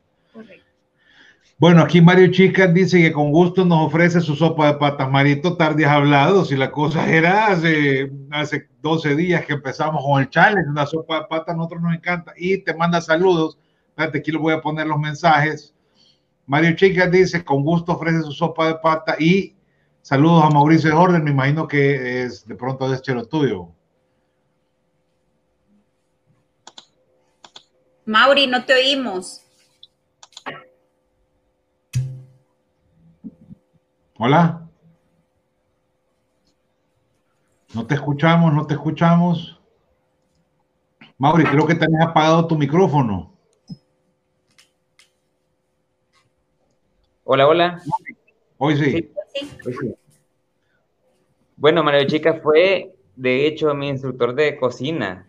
Bueno, 1.62 1.80
aquí 1.80 2.00
Mario 2.00 2.28
Chicas 2.32 2.74
dice 2.74 3.00
que 3.00 3.12
con 3.12 3.30
gusto 3.30 3.64
nos 3.64 3.86
ofrece 3.86 4.20
su 4.20 4.34
sopa 4.34 4.66
de 4.66 4.78
patas. 4.78 5.08
Marito, 5.08 5.56
tarde 5.56 5.86
has 5.86 5.92
hablado. 5.92 6.44
Si 6.44 6.56
la 6.56 6.72
cosa 6.72 7.08
era 7.08 7.46
hace, 7.46 8.10
hace 8.32 8.68
12 8.80 9.14
días 9.14 9.46
que 9.46 9.52
empezamos 9.52 10.04
con 10.04 10.20
el 10.20 10.28
challenge, 10.28 10.68
una 10.68 10.86
sopa 10.86 11.20
de 11.20 11.26
patas, 11.26 11.54
a 11.54 11.56
nosotros 11.56 11.82
nos 11.82 11.94
encanta. 11.94 12.32
Y 12.36 12.58
te 12.64 12.74
manda 12.74 13.00
saludos. 13.00 13.60
Espérate, 13.90 14.18
aquí 14.18 14.32
les 14.32 14.40
voy 14.40 14.52
a 14.52 14.60
poner 14.60 14.88
los 14.88 14.98
mensajes. 14.98 15.72
Mario 16.46 16.74
Chicas 16.74 17.08
dice, 17.12 17.44
con 17.44 17.62
gusto 17.62 17.92
ofrece 17.92 18.22
su 18.22 18.32
sopa 18.32 18.66
de 18.66 18.74
pata 18.82 19.14
y 19.16 19.54
saludos 20.00 20.42
a 20.42 20.50
Mauricio 20.50 20.98
Orden, 20.98 21.22
me 21.22 21.30
imagino 21.30 21.68
que 21.68 22.24
es 22.24 22.44
de 22.44 22.56
pronto 22.56 22.92
es 22.92 23.02
chelo 23.02 23.24
tuyo. 23.26 23.68
Mauri, 28.04 28.48
no 28.48 28.64
te 28.64 28.74
oímos. 28.74 29.41
Hola. 34.24 34.68
No 37.74 37.84
te 37.88 37.96
escuchamos, 37.96 38.54
no 38.54 38.64
te 38.68 38.74
escuchamos. 38.74 39.60
Mauri, 41.18 41.42
creo 41.42 41.66
que 41.66 41.74
tenés 41.74 42.00
apagado 42.00 42.46
tu 42.46 42.56
micrófono. 42.56 43.32
Hola, 47.24 47.48
hola. 47.48 47.82
Hoy 48.58 48.76
sí. 48.76 49.12
Bueno, 51.56 51.82
Mario 51.82 52.06
Chica 52.06 52.34
fue, 52.40 52.94
de 53.16 53.48
hecho, 53.48 53.74
mi 53.74 53.88
instructor 53.88 54.36
de 54.36 54.56
cocina. 54.56 55.26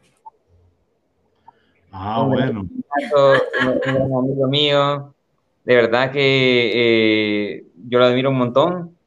Ah, 1.91 2.23
bueno. 2.27 2.69
Un, 2.69 4.15
amigo 4.15 4.47
mío. 4.47 5.12
De 5.65 5.75
verdad 5.75 6.11
que 6.11 6.71
eh, 6.75 7.65
yo 7.87 7.99
lo 7.99 8.05
admiro 8.05 8.29
un 8.29 8.37
montón. 8.37 8.97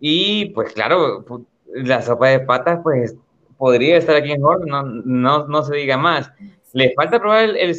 Y 0.00 0.46
pues 0.50 0.72
claro, 0.72 1.24
la 1.66 2.02
sopa 2.02 2.28
de 2.28 2.40
patas 2.40 2.80
pues 2.82 3.16
podría 3.56 3.96
estar 3.96 4.16
aquí 4.16 4.32
en 4.32 4.40
no, 4.40 4.56
no, 4.84 5.46
no, 5.46 5.62
se 5.62 5.76
diga 5.76 5.96
más. 5.96 6.30
Le 6.72 6.94
falta 6.94 7.18
probar 7.18 7.44
el, 7.44 7.56
el 7.56 7.76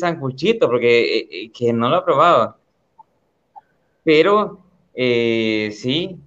porque 0.61 1.19
eh, 1.19 1.27
eh, 1.31 1.51
que 1.51 1.73
no 1.73 1.89
lo 1.89 1.97
ha 1.97 2.05
probado. 2.05 2.57
Pero 4.03 4.59
eh, 4.93 5.71
sí, 5.73 6.19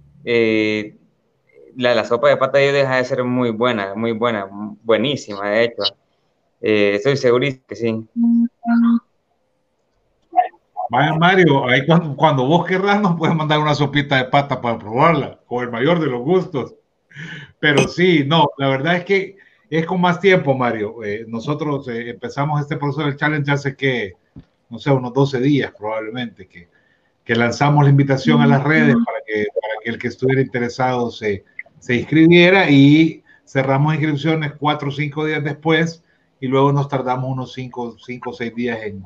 la, 1.75 1.95
la, 1.95 2.05
sopa 2.05 2.29
de 2.29 2.37
patas 2.37 2.61
deja 2.61 2.97
de 2.97 3.05
ser 3.05 3.23
muy 3.23 3.51
buena, 3.51 3.93
muy 3.95 4.13
buena, 4.13 4.47
buenísima 4.83 5.49
de 5.49 5.63
hecho. 5.65 5.83
estoy 6.61 7.17
segurísimo 7.17 7.63
que 7.67 7.75
sí. 7.75 8.07
Vaya 10.93 11.15
Mario, 11.15 11.67
ahí 11.67 11.87
cuando, 11.87 12.45
vos 12.45 12.67
querrás 12.67 13.01
nos 13.01 13.17
puedes 13.17 13.35
mandar 13.35 13.57
una 13.57 13.73
sopita 13.73 14.15
de 14.17 14.25
pata 14.25 14.61
para 14.61 14.77
probarla, 14.77 15.39
con 15.47 15.63
el 15.63 15.71
mayor 15.71 15.99
de 15.99 16.05
los 16.05 16.21
gustos. 16.21 16.75
Pero 17.59 17.87
sí, 17.87 18.23
no, 18.27 18.49
la 18.59 18.67
verdad 18.67 18.97
es 18.97 19.03
que 19.03 19.37
es 19.71 19.87
con 19.87 19.99
más 19.99 20.19
tiempo, 20.19 20.53
Mario. 20.53 21.03
Eh, 21.03 21.25
nosotros 21.27 21.87
eh, 21.87 22.11
empezamos 22.11 22.61
este 22.61 22.77
proceso 22.77 23.07
del 23.07 23.17
challenge 23.17 23.51
hace 23.51 23.75
que, 23.75 24.13
no 24.69 24.77
sé, 24.77 24.91
unos 24.91 25.11
12 25.15 25.39
días 25.39 25.73
probablemente, 25.75 26.47
que, 26.47 26.69
que 27.23 27.35
lanzamos 27.35 27.83
la 27.83 27.89
invitación 27.89 28.41
a 28.41 28.45
las 28.45 28.63
redes 28.63 28.95
para 29.03 29.17
que, 29.25 29.47
para 29.59 29.73
que 29.83 29.89
el 29.89 29.97
que 29.97 30.09
estuviera 30.09 30.41
interesado 30.41 31.09
se, 31.09 31.43
se 31.79 31.95
inscribiera 31.95 32.69
y 32.69 33.23
cerramos 33.47 33.95
inscripciones 33.95 34.53
cuatro 34.59 34.89
o 34.89 34.91
cinco 34.91 35.25
días 35.25 35.43
después 35.43 36.03
y 36.39 36.45
luego 36.45 36.71
nos 36.71 36.87
tardamos 36.87 37.31
unos 37.31 37.53
cinco 37.53 37.97
o 38.25 38.33
seis 38.33 38.53
días 38.53 38.83
en, 38.83 39.03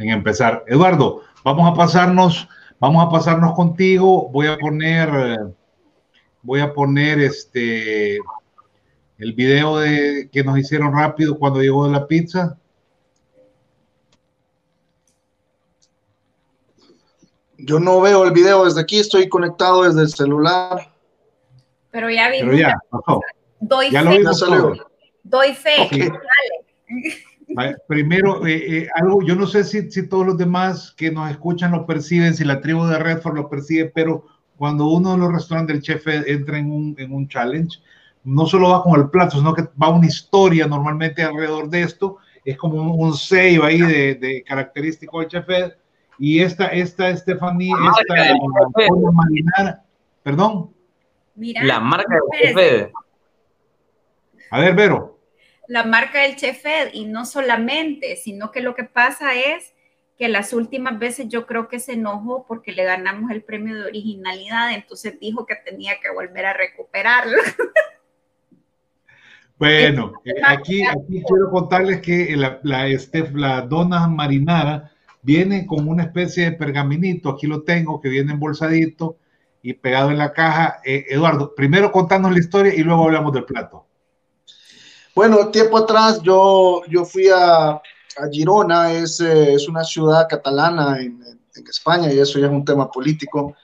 en 0.00 0.10
empezar. 0.10 0.64
Eduardo, 0.66 1.22
vamos 1.44 1.70
a 1.70 1.74
pasarnos, 1.74 2.48
vamos 2.78 3.04
a 3.04 3.10
pasarnos 3.10 3.54
contigo. 3.54 4.28
Voy 4.30 4.46
a 4.46 4.56
poner, 4.56 5.10
voy 6.42 6.60
a 6.60 6.72
poner 6.72 7.20
este 7.20 8.18
el 9.18 9.34
video 9.34 9.78
de 9.78 10.30
que 10.32 10.42
nos 10.42 10.58
hicieron 10.58 10.94
rápido 10.94 11.38
cuando 11.38 11.60
llegó 11.60 11.86
la 11.88 12.06
pizza. 12.06 12.56
Yo 17.58 17.78
no 17.78 18.00
veo 18.00 18.24
el 18.24 18.32
video 18.32 18.64
desde 18.64 18.80
aquí, 18.80 18.98
estoy 18.98 19.28
conectado 19.28 19.82
desde 19.82 20.00
el 20.00 20.08
celular. 20.08 20.90
Pero 21.90 22.08
ya 22.08 22.30
vi. 22.30 22.38
Pero 22.40 22.54
ya, 22.54 22.74
pasó. 22.88 23.20
Doy 23.60 23.90
ya 23.90 24.02
fe. 24.02 24.20
Lo 24.22 24.74
Doy 25.22 25.52
fe. 25.52 26.10
Primero, 27.86 28.46
eh, 28.46 28.78
eh, 28.78 28.88
algo, 28.94 29.22
yo 29.22 29.34
no 29.34 29.46
sé 29.46 29.64
si, 29.64 29.90
si, 29.90 30.08
todos 30.08 30.26
los 30.26 30.38
demás 30.38 30.92
que 30.96 31.10
nos 31.10 31.30
escuchan 31.30 31.72
lo 31.72 31.86
perciben, 31.86 32.34
si 32.34 32.44
la 32.44 32.60
tribu 32.60 32.86
de 32.86 32.98
Redford 32.98 33.34
lo 33.34 33.48
percibe, 33.48 33.86
pero 33.86 34.24
cuando 34.56 34.86
uno 34.88 35.12
de 35.12 35.18
los 35.18 35.32
restaurantes 35.32 35.74
del 35.74 35.82
chef 35.82 36.06
entra 36.26 36.58
en 36.58 36.70
un, 36.70 36.94
en 36.98 37.12
un 37.12 37.28
challenge, 37.28 37.78
no 38.24 38.46
solo 38.46 38.70
va 38.70 38.82
con 38.82 39.00
el 39.00 39.10
plato, 39.10 39.38
sino 39.38 39.54
que 39.54 39.64
va 39.82 39.88
una 39.88 40.06
historia 40.06 40.66
normalmente 40.66 41.22
alrededor 41.22 41.68
de 41.68 41.82
esto, 41.82 42.18
es 42.44 42.56
como 42.56 42.74
un, 42.80 43.06
un 43.06 43.14
sello 43.14 43.64
ahí 43.64 43.80
de, 43.80 44.14
de, 44.14 44.42
característico 44.42 45.20
del 45.20 45.28
chef 45.28 45.46
y 46.18 46.40
esta, 46.40 46.66
esta 46.66 47.08
Estefanía, 47.08 47.74
esta 47.98 48.34
marinara, 49.12 49.82
perdón. 50.22 50.70
Mira, 51.34 51.64
la 51.64 51.80
marca 51.80 52.14
del 52.14 52.54
chef 52.54 52.92
A 54.50 54.60
ver, 54.60 54.74
Vero 54.74 55.09
la 55.70 55.84
marca 55.84 56.22
del 56.22 56.34
Chef 56.34 56.66
Ed 56.66 56.90
y 56.94 57.04
no 57.04 57.24
solamente, 57.24 58.16
sino 58.16 58.50
que 58.50 58.60
lo 58.60 58.74
que 58.74 58.82
pasa 58.82 59.36
es 59.36 59.72
que 60.18 60.28
las 60.28 60.52
últimas 60.52 60.98
veces 60.98 61.28
yo 61.28 61.46
creo 61.46 61.68
que 61.68 61.78
se 61.78 61.92
enojó 61.92 62.44
porque 62.44 62.72
le 62.72 62.82
ganamos 62.82 63.30
el 63.30 63.44
premio 63.44 63.76
de 63.76 63.84
originalidad, 63.84 64.74
entonces 64.74 65.20
dijo 65.20 65.46
que 65.46 65.54
tenía 65.54 66.00
que 66.02 66.10
volver 66.10 66.46
a 66.46 66.52
recuperarlo. 66.52 67.38
Bueno, 69.58 70.14
eh, 70.24 70.32
aquí, 70.42 70.86
aquí 70.86 71.22
quiero 71.22 71.50
contarles 71.50 72.00
que 72.00 72.34
la, 72.34 72.60
la, 72.62 72.86
este, 72.86 73.30
la 73.32 73.60
dona 73.60 74.08
marinara 74.08 74.90
viene 75.20 75.66
con 75.66 75.86
una 75.86 76.04
especie 76.04 76.44
de 76.44 76.52
pergaminito, 76.52 77.28
aquí 77.28 77.46
lo 77.46 77.62
tengo, 77.62 78.00
que 78.00 78.08
viene 78.08 78.32
embolsadito 78.32 79.18
y 79.60 79.74
pegado 79.74 80.12
en 80.12 80.16
la 80.16 80.32
caja. 80.32 80.80
Eh, 80.82 81.04
Eduardo, 81.10 81.54
primero 81.54 81.92
contanos 81.92 82.32
la 82.32 82.38
historia 82.38 82.74
y 82.74 82.82
luego 82.82 83.04
hablamos 83.04 83.34
del 83.34 83.44
plato. 83.44 83.89
Bueno, 85.14 85.48
tiempo 85.48 85.78
atrás 85.78 86.22
yo, 86.22 86.82
yo 86.88 87.04
fui 87.04 87.28
a, 87.28 87.70
a 87.70 88.28
Girona, 88.30 88.92
es, 88.92 89.20
eh, 89.20 89.54
es, 89.54 89.68
una 89.68 89.82
ciudad 89.82 90.28
catalana 90.28 90.98
en, 91.00 91.20
en, 91.22 91.66
España 91.68 92.12
y 92.12 92.18
eso 92.18 92.38
ya 92.38 92.46
es 92.46 92.52
un 92.52 92.64
tema 92.64 92.90
político 92.90 93.54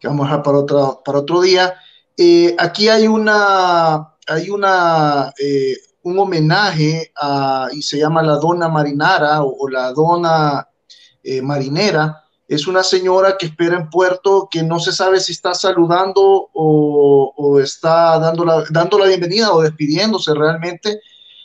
que 0.00 0.08
vamos 0.08 0.24
a 0.24 0.30
dejar 0.30 0.42
para, 0.42 0.58
otra, 0.58 1.02
para 1.04 1.18
otro 1.18 1.40
día. 1.42 1.74
Eh, 2.16 2.56
aquí 2.58 2.88
hay 2.88 3.06
una, 3.06 4.14
hay 4.26 4.50
una, 4.50 5.32
eh, 5.38 5.76
un 6.02 6.18
homenaje 6.18 7.12
a, 7.20 7.68
y 7.72 7.82
se 7.82 7.98
llama 7.98 8.22
la 8.22 8.36
dona 8.36 8.68
marinara 8.68 9.42
o, 9.42 9.68
la 9.68 9.92
dona 9.92 10.66
marinera. 11.42 12.24
Es 12.48 12.66
una 12.66 12.82
señora 12.82 13.36
que 13.36 13.46
espera 13.46 13.76
en 13.76 13.90
puerto 13.90 14.48
que 14.50 14.62
no 14.62 14.78
se 14.78 14.92
sabe 14.92 15.20
si 15.20 15.32
está 15.32 15.52
saludando 15.54 16.48
o, 16.52 17.60
está 17.62 18.18
dando 18.18 18.44
la, 18.44 18.64
dando 18.70 18.98
la 18.98 19.06
bienvenida 19.06 19.52
o 19.52 19.62
despidiéndose 19.62 20.32
realmente. 20.34 21.00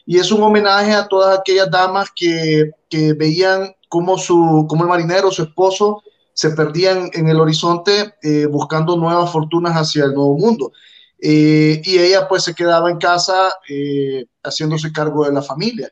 Y 0.05 0.19
es 0.19 0.31
un 0.31 0.43
homenaje 0.43 0.93
a 0.93 1.07
todas 1.07 1.39
aquellas 1.39 1.71
damas 1.71 2.09
que, 2.15 2.71
que 2.89 3.13
veían 3.13 3.73
cómo, 3.87 4.17
su, 4.17 4.65
cómo 4.69 4.83
el 4.83 4.89
marinero, 4.89 5.31
su 5.31 5.43
esposo, 5.43 6.03
se 6.33 6.51
perdían 6.51 7.09
en 7.13 7.29
el 7.29 7.39
horizonte 7.39 8.15
eh, 8.23 8.45
buscando 8.45 8.95
nuevas 8.95 9.31
fortunas 9.31 9.73
hacia 9.73 10.05
el 10.05 10.13
nuevo 10.13 10.37
mundo. 10.37 10.71
Eh, 11.19 11.81
y 11.83 11.99
ella 11.99 12.27
pues 12.27 12.43
se 12.43 12.55
quedaba 12.55 12.89
en 12.89 12.97
casa 12.97 13.53
eh, 13.69 14.25
haciéndose 14.43 14.91
cargo 14.91 15.25
de 15.25 15.33
la 15.33 15.41
familia. 15.41 15.91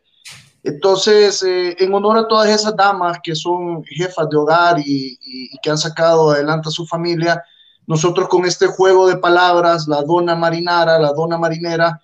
Entonces, 0.64 1.43
en 1.43 1.93
honor 1.93 2.18
a 2.18 2.28
todas 2.28 2.49
esas 2.49 2.76
damas 2.76 3.20
que 3.24 3.36
son 3.36 3.84
jefas 3.84 4.30
de 4.30 4.38
hogar 4.38 4.78
y, 4.80 5.18
que 5.62 5.70
han 5.70 5.78
sacado 5.78 6.32
adelante 6.32 6.70
a 6.70 6.72
su 6.72 6.86
familia, 6.86 7.43
nosotros 7.88 8.28
con 8.28 8.45
este 8.45 8.68
juego 8.68 9.07
de 9.07 9.18
palabras, 9.18 9.88
la 9.88 10.01
dona 10.03 10.36
marinara, 10.36 10.99
la 10.99 11.14
dona 11.14 11.38
marinera, 11.38 11.99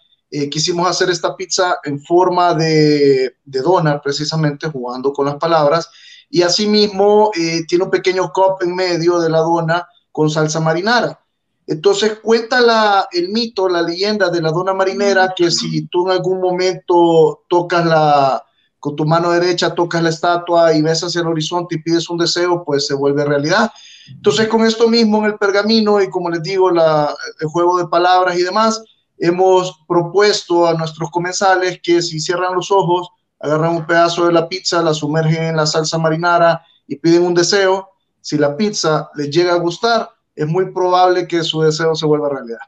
quisimos 0.49 0.87
hacer 0.87 1.09
esta 1.09 1.35
pizza 1.35 1.77
en 1.83 1.99
forma 2.01 2.53
de, 2.53 3.35
dona, 3.45 4.01
precisamente 4.01 4.69
jugando 4.69 5.13
con 5.13 5.25
las 5.25 5.35
palabras, 5.35 5.89
y 6.29 6.41
asimismo 6.41 7.31
eh, 7.37 7.65
tiene 7.67 7.85
un 7.85 7.91
pequeño 7.91 8.31
cup 8.33 8.61
en 8.61 8.75
medio 8.75 9.19
de 9.19 9.29
la 9.29 9.39
dona 9.39 9.87
con 10.11 10.29
salsa 10.29 10.59
marinara. 10.59 11.19
Entonces 11.67 12.19
cuenta 12.21 12.61
la, 12.61 13.07
el 13.11 13.29
mito, 13.29 13.67
la 13.67 13.81
leyenda 13.81 14.29
de 14.29 14.41
la 14.41 14.51
dona 14.51 14.73
marinera 14.73 15.33
que 15.35 15.49
si 15.49 15.87
tú 15.87 16.05
en 16.05 16.11
algún 16.11 16.39
momento 16.39 17.43
tocas 17.49 17.85
la, 17.85 18.43
con 18.79 18.95
tu 18.95 19.03
mano 19.03 19.31
derecha 19.31 19.73
tocas 19.73 20.03
la 20.03 20.09
estatua 20.09 20.73
y 20.73 20.83
ves 20.83 21.03
hacia 21.03 21.21
el 21.21 21.27
horizonte 21.27 21.75
y 21.75 21.81
pides 21.81 22.07
un 22.07 22.19
deseo, 22.19 22.63
pues 22.63 22.85
se 22.85 22.93
vuelve 22.93 23.25
realidad. 23.25 23.71
Entonces 24.07 24.47
con 24.47 24.63
esto 24.63 24.87
mismo 24.87 25.17
en 25.19 25.25
el 25.25 25.37
pergamino 25.39 25.99
y 26.01 26.09
como 26.09 26.29
les 26.29 26.43
digo, 26.43 26.69
la, 26.69 27.15
el 27.39 27.47
juego 27.47 27.79
de 27.79 27.87
palabras 27.87 28.37
y 28.37 28.43
demás, 28.43 28.83
hemos 29.17 29.79
propuesto 29.87 30.67
a 30.67 30.75
nuestros 30.75 31.09
comensales 31.09 31.79
que 31.81 31.99
si 32.03 32.19
cierran 32.19 32.53
los 32.53 32.69
ojos, 32.69 33.09
agarran 33.39 33.75
un 33.75 33.87
pedazo 33.87 34.27
de 34.27 34.33
la 34.33 34.47
pizza, 34.47 34.83
la 34.83 34.93
sumergen 34.93 35.45
en 35.45 35.57
la 35.57 35.65
salsa 35.65 35.97
marinara 35.97 36.63
y 36.87 36.97
piden 36.97 37.23
un 37.23 37.33
deseo. 37.33 37.89
Si 38.21 38.37
la 38.37 38.55
pizza 38.55 39.09
les 39.15 39.31
llega 39.31 39.53
a 39.53 39.57
gustar, 39.57 40.11
es 40.35 40.47
muy 40.47 40.71
probable 40.71 41.27
que 41.27 41.43
su 41.43 41.61
deseo 41.61 41.95
se 41.95 42.05
vuelva 42.05 42.29
realidad. 42.29 42.59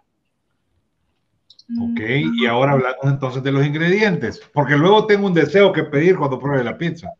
Ok, 1.81 1.99
y 2.39 2.45
ahora 2.45 2.73
hablamos 2.73 3.03
entonces 3.03 3.43
de 3.43 3.51
los 3.51 3.65
ingredientes, 3.65 4.41
porque 4.53 4.77
luego 4.77 5.05
tengo 5.05 5.27
un 5.27 5.33
deseo 5.33 5.73
que 5.73 5.83
pedir 5.83 6.15
cuando 6.15 6.39
pruebe 6.39 6.63
la 6.63 6.77
pizza. 6.77 7.11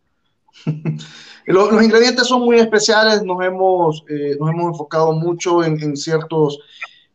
los, 1.45 1.72
los, 1.72 1.84
ingredientes 1.84 2.28
son 2.28 2.41
muy 2.41 2.58
especiales, 2.58 3.24
nos 3.24 3.43
hemos, 3.43 4.06
eh, 4.08 4.38
nos 4.39 4.50
hemos 4.50 4.72
enfocado 4.72 5.12
mucho 5.12 5.64
en, 5.66 5.82
en 5.82 5.98
ciertos 5.98 6.60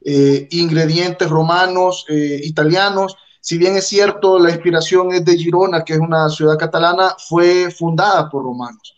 eh, 0.04 0.46
ingredientes 0.50 1.28
romanos, 1.30 2.04
eh, 2.08 2.40
italianos, 2.44 3.16
si 3.40 3.58
bien 3.58 3.76
es 3.76 3.88
cierto, 3.88 4.38
la 4.38 4.50
inspiración 4.50 5.12
es 5.12 5.24
de 5.24 5.36
Girona, 5.36 5.84
que 5.84 5.94
es 5.94 5.98
una 5.98 6.28
ciudad 6.28 6.56
catalana, 6.56 7.16
fue 7.18 7.72
fundada 7.72 8.30
por 8.30 8.44
romanos. 8.44 8.94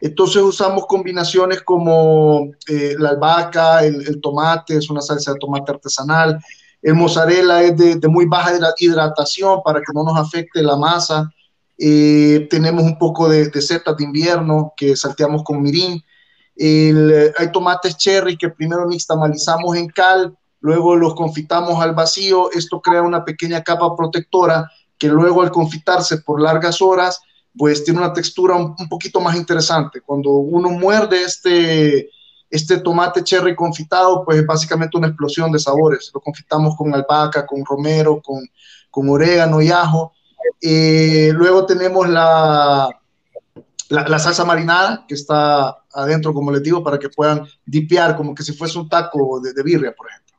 Entonces 0.00 0.42
usamos 0.42 0.86
combinaciones 0.86 1.62
como 1.62 2.50
eh, 2.68 2.94
la 2.98 3.10
albahaca, 3.10 3.84
el, 3.84 4.20
tomate, 4.20 4.76
es 4.76 4.90
una 4.90 5.00
salsa 5.00 5.32
de 5.32 5.38
tomate 5.38 5.72
artesanal, 5.72 6.38
el 6.80 6.94
mozzarella 6.94 7.62
es 7.62 7.76
de, 7.76 8.08
muy 8.08 8.26
baja 8.26 8.52
hidratación 8.78 9.60
para 9.64 9.80
que 9.80 9.92
no 9.92 10.04
nos 10.04 10.16
afecte 10.16 10.62
la 10.62 10.76
masa. 10.76 11.32
Eh, 11.76 12.46
tenemos 12.50 12.84
un 12.84 12.98
poco 12.98 13.28
de, 13.28 13.48
de 13.48 13.62
setas 13.62 13.96
de 13.96 14.04
invierno 14.04 14.72
que 14.76 14.96
salteamos 14.96 15.42
con 15.42 15.60
mirín. 15.60 16.02
hay 16.56 17.52
tomates 17.52 17.96
cherry 17.96 18.36
que 18.36 18.48
primero 18.48 18.86
nixtamalizamos 18.86 19.76
en 19.76 19.88
cal 19.88 20.36
luego 20.60 20.96
los 20.96 21.14
confitamos 21.14 21.82
al 21.82 21.94
vacío, 21.94 22.50
esto 22.52 22.80
crea 22.80 23.02
una 23.02 23.24
pequeña 23.24 23.62
capa 23.62 23.94
protectora 23.96 24.70
que 24.98 25.08
luego 25.08 25.42
al 25.42 25.52
confitarse 25.52 26.18
por 26.18 26.40
largas 26.40 26.82
horas, 26.82 27.20
pues 27.58 27.84
tiene 27.84 27.98
una 27.98 28.12
textura 28.12 28.54
un, 28.54 28.88
poquito 28.88 29.20
más 29.20 29.36
interesante. 29.36 30.00
Cuando 30.00 30.30
uno 30.30 30.70
muerde 30.70 31.24
este, 31.24 32.08
este 32.48 32.78
tomate 32.78 33.24
cherry 33.24 33.56
confitado, 33.56 34.24
pues 34.24 34.38
es 34.38 34.46
básicamente 34.46 34.96
una 34.96 35.08
explosión 35.08 35.50
de 35.50 35.58
sabores. 35.58 36.10
Lo 36.14 36.20
confitamos 36.20 36.76
con 36.76 36.94
albahaca, 36.94 37.44
con 37.44 37.64
romero, 37.64 38.22
con, 38.22 38.48
con 38.90 39.08
orégano 39.10 39.60
y 39.60 39.70
ajo. 39.70 40.12
Eh, 40.62 41.32
luego 41.34 41.66
tenemos 41.66 42.08
la, 42.08 42.88
la, 43.88 44.18
salsa 44.20 44.44
marinada 44.44 45.04
que 45.08 45.14
está 45.14 45.82
adentro, 45.92 46.32
como 46.32 46.52
les 46.52 46.62
digo, 46.62 46.84
para 46.84 46.98
que 46.98 47.08
puedan 47.08 47.44
dipear 47.66 48.16
como 48.16 48.34
que 48.34 48.44
si 48.44 48.52
fuese 48.52 48.78
un 48.78 48.88
taco 48.88 49.40
de, 49.40 49.62
birria, 49.64 49.92
por 49.92 50.08
ejemplo. 50.08 50.36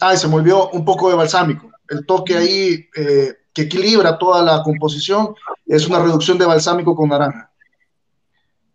Ah, 0.00 0.16
se 0.16 0.26
volvió 0.26 0.70
un 0.70 0.84
poco 0.84 1.08
de 1.08 1.14
balsámico. 1.14 1.70
El 1.88 2.04
toque 2.04 2.36
ahí 2.36 2.88
eh, 2.96 3.36
que 3.52 3.62
equilibra 3.62 4.18
toda 4.18 4.42
la 4.42 4.62
composición 4.62 5.34
es 5.66 5.86
una 5.86 5.98
reducción 5.98 6.38
de 6.38 6.46
balsámico 6.46 6.94
con 6.94 7.10
naranja. 7.10 7.50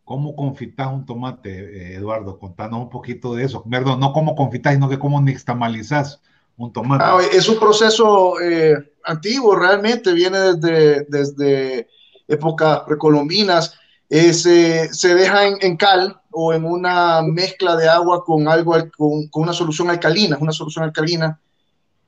¿Cómo 0.04 0.36
confitas 0.36 0.88
un 0.88 1.06
tomate, 1.06 1.50
eh, 1.50 1.96
Eduardo? 1.96 2.40
Contanos 2.40 2.80
un 2.80 2.90
poquito 2.90 3.36
de 3.36 3.44
eso. 3.44 3.64
Perdón, 3.70 4.00
no 4.00 4.14
cómo 4.14 4.36
confitas, 4.36 4.74
sino 4.74 4.88
que 4.88 5.00
cómo 5.00 5.20
nixtamalizas 5.20 6.22
un 6.56 6.72
tomate. 6.72 7.04
Ah, 7.06 7.20
es 7.34 7.50
un 7.50 7.60
proceso 7.60 8.40
eh, 8.40 8.94
antiguo, 9.04 9.56
realmente, 9.56 10.14
viene 10.14 10.38
desde, 10.54 11.06
desde 11.10 11.88
épocas 12.28 12.82
precolombinas. 12.88 13.78
se 14.10 15.16
deja 15.16 15.48
en, 15.48 15.76
cal 15.76 16.22
o 16.32 16.54
en 16.54 16.64
una 16.64 17.22
mezcla 17.22 17.76
de 17.76 17.90
agua 17.90 18.24
con 18.24 18.48
algo, 18.48 18.76
con, 18.98 19.28
con 19.28 19.44
una 19.44 19.54
solución 19.54 19.90
alcalina, 19.90 20.38
una 20.40 20.54
solución 20.54 20.86
alcalina, 20.86 21.38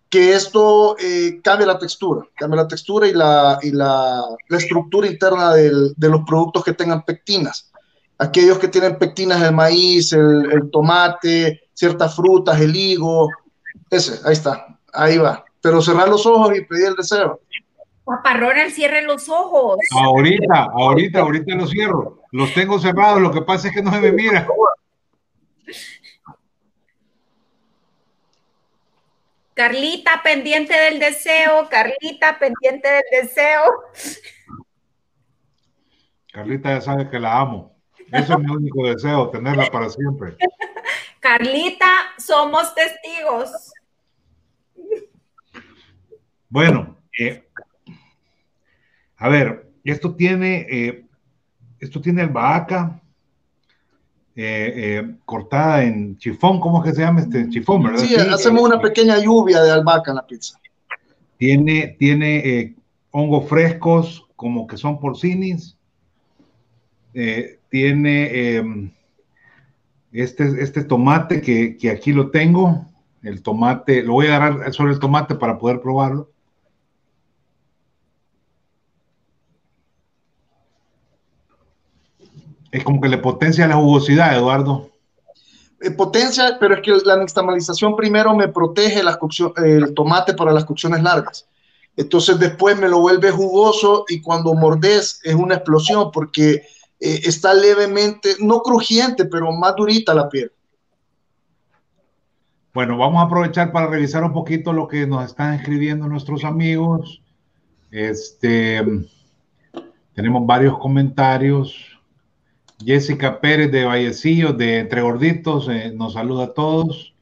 que 0.09 0.33
esto 0.33 0.97
eh, 0.97 1.39
cambia 1.43 1.67
la 1.67 1.77
textura, 1.77 2.25
cambia 2.35 2.63
la 2.63 2.67
textura 2.67 3.07
y 3.07 3.13
la, 3.13 3.59
y 3.61 3.71
la, 3.71 4.23
la 4.47 4.57
estructura 4.57 5.07
interna 5.07 5.53
del, 5.53 5.93
de 5.95 6.09
los 6.09 6.21
productos 6.25 6.63
que 6.63 6.73
tengan 6.73 7.03
pectinas. 7.03 7.71
Aquellos 8.17 8.57
que 8.57 8.67
tienen 8.67 8.97
pectinas, 8.97 9.41
el 9.41 9.53
maíz, 9.53 10.11
el, 10.11 10.51
el 10.51 10.71
tomate, 10.71 11.61
ciertas 11.73 12.15
frutas, 12.15 12.59
el 12.59 12.75
higo, 12.75 13.29
ese, 13.89 14.19
ahí 14.25 14.33
está, 14.33 14.79
ahí 14.91 15.17
va. 15.17 15.45
Pero 15.61 15.81
cerrar 15.81 16.09
los 16.09 16.25
ojos 16.25 16.57
y 16.57 16.65
pedir 16.65 16.87
el 16.87 16.95
deseo. 16.95 17.39
Paparrona, 18.03 18.69
cierre 18.71 19.03
los 19.03 19.29
ojos. 19.29 19.77
Ahorita, 19.91 20.69
ahorita, 20.73 21.19
ahorita 21.19 21.55
los 21.55 21.69
cierro. 21.69 22.21
Los 22.31 22.53
tengo 22.53 22.79
cerrados, 22.79 23.21
lo 23.21 23.31
que 23.31 23.41
pasa 23.41 23.67
es 23.67 23.73
que 23.75 23.83
no 23.83 23.91
se 23.91 23.99
me 23.99 24.11
mira. 24.11 24.47
Carlita, 29.59 30.21
pendiente 30.23 30.73
del 30.73 30.99
deseo. 30.99 31.67
Carlita, 31.69 32.39
pendiente 32.39 32.87
del 32.87 33.03
deseo. 33.11 33.61
Carlita 36.31 36.69
ya 36.75 36.79
sabe 36.79 37.09
que 37.09 37.19
la 37.19 37.41
amo. 37.41 37.75
Ese 38.09 38.31
es 38.31 38.39
mi 38.39 38.49
único 38.49 38.87
deseo, 38.87 39.29
tenerla 39.29 39.65
para 39.65 39.89
siempre. 39.89 40.37
Carlita, 41.19 41.87
somos 42.17 42.73
testigos. 42.73 43.73
Bueno, 46.47 46.97
eh, 47.19 47.45
a 49.17 49.27
ver, 49.27 49.69
esto 49.83 50.15
tiene 50.15 50.67
eh, 50.69 51.05
esto 51.81 51.99
tiene 51.99 52.21
albahaca 52.21 53.01
eh, 54.41 54.73
eh, 54.73 55.15
cortada 55.25 55.83
en 55.83 56.17
chifón, 56.17 56.61
¿cómo 56.61 56.81
es 56.81 56.89
que 56.89 56.95
se 56.95 57.01
llama 57.01 57.19
este 57.19 57.49
chifón, 57.49 57.83
verdad? 57.83 57.99
Sí, 57.99 58.15
hacemos 58.15 58.63
una 58.63 58.79
pequeña 58.79 59.17
lluvia 59.17 59.61
de 59.61 59.69
albahaca 59.69 60.11
en 60.11 60.15
la 60.15 60.25
pizza. 60.25 60.57
Tiene, 61.35 61.97
tiene 61.99 62.37
eh, 62.37 62.75
hongos 63.11 63.49
frescos, 63.49 64.25
como 64.37 64.65
que 64.65 64.77
son 64.77 64.97
porcinis. 64.97 65.75
tiene 67.69 68.55
em, 68.55 68.91
este, 70.13 70.63
este 70.63 70.85
tomate 70.85 71.41
que, 71.41 71.75
que 71.75 71.89
aquí 71.89 72.13
lo 72.13 72.31
tengo. 72.31 72.85
El 73.21 73.41
tomate, 73.41 74.03
lo 74.03 74.13
voy 74.13 74.27
a 74.27 74.37
agarrar 74.37 74.73
sobre 74.73 74.93
el 74.93 74.99
tomate 74.99 75.35
para 75.35 75.57
poder 75.57 75.81
probarlo 75.81 76.29
Es 82.71 82.83
como 82.83 83.01
que 83.01 83.09
le 83.09 83.17
potencia 83.17 83.67
la 83.67 83.75
jugosidad, 83.75 84.35
Eduardo. 84.35 84.89
Eh, 85.81 85.91
potencia, 85.91 86.57
pero 86.59 86.75
es 86.75 86.81
que 86.81 86.91
la 87.05 87.17
nixtamalización 87.17 87.95
primero 87.95 88.35
me 88.35 88.47
protege 88.47 89.01
el 89.57 89.93
tomate 89.93 90.33
para 90.33 90.51
las 90.51 90.65
cocciones 90.65 91.01
largas. 91.01 91.47
Entonces 91.95 92.39
después 92.39 92.77
me 92.77 92.87
lo 92.87 92.99
vuelve 92.99 93.31
jugoso 93.31 94.05
y 94.07 94.21
cuando 94.21 94.53
mordes 94.53 95.19
es 95.23 95.35
una 95.35 95.55
explosión 95.55 96.11
porque 96.11 96.63
eh, 96.99 97.21
está 97.23 97.53
levemente, 97.53 98.35
no 98.39 98.61
crujiente, 98.61 99.25
pero 99.25 99.51
más 99.51 99.75
durita 99.75 100.13
la 100.13 100.29
piel. 100.29 100.51
Bueno, 102.73 102.97
vamos 102.97 103.21
a 103.21 103.25
aprovechar 103.25 103.71
para 103.71 103.87
revisar 103.87 104.23
un 104.23 104.31
poquito 104.31 104.71
lo 104.71 104.87
que 104.87 105.07
nos 105.07 105.25
están 105.25 105.55
escribiendo 105.55 106.07
nuestros 106.07 106.43
amigos. 106.43 107.21
Este, 107.91 108.85
tenemos 110.13 110.45
varios 110.45 110.77
comentarios. 110.77 111.98
Jessica 112.83 113.41
Pérez 113.41 113.71
de 113.71 113.83
Vallecillo, 113.83 114.53
de 114.53 114.79
Entre 114.79 115.01
Gorditos, 115.01 115.67
eh, 115.69 115.91
nos 115.93 116.13
saluda 116.13 116.45
a 116.45 116.53
todos. 116.53 117.13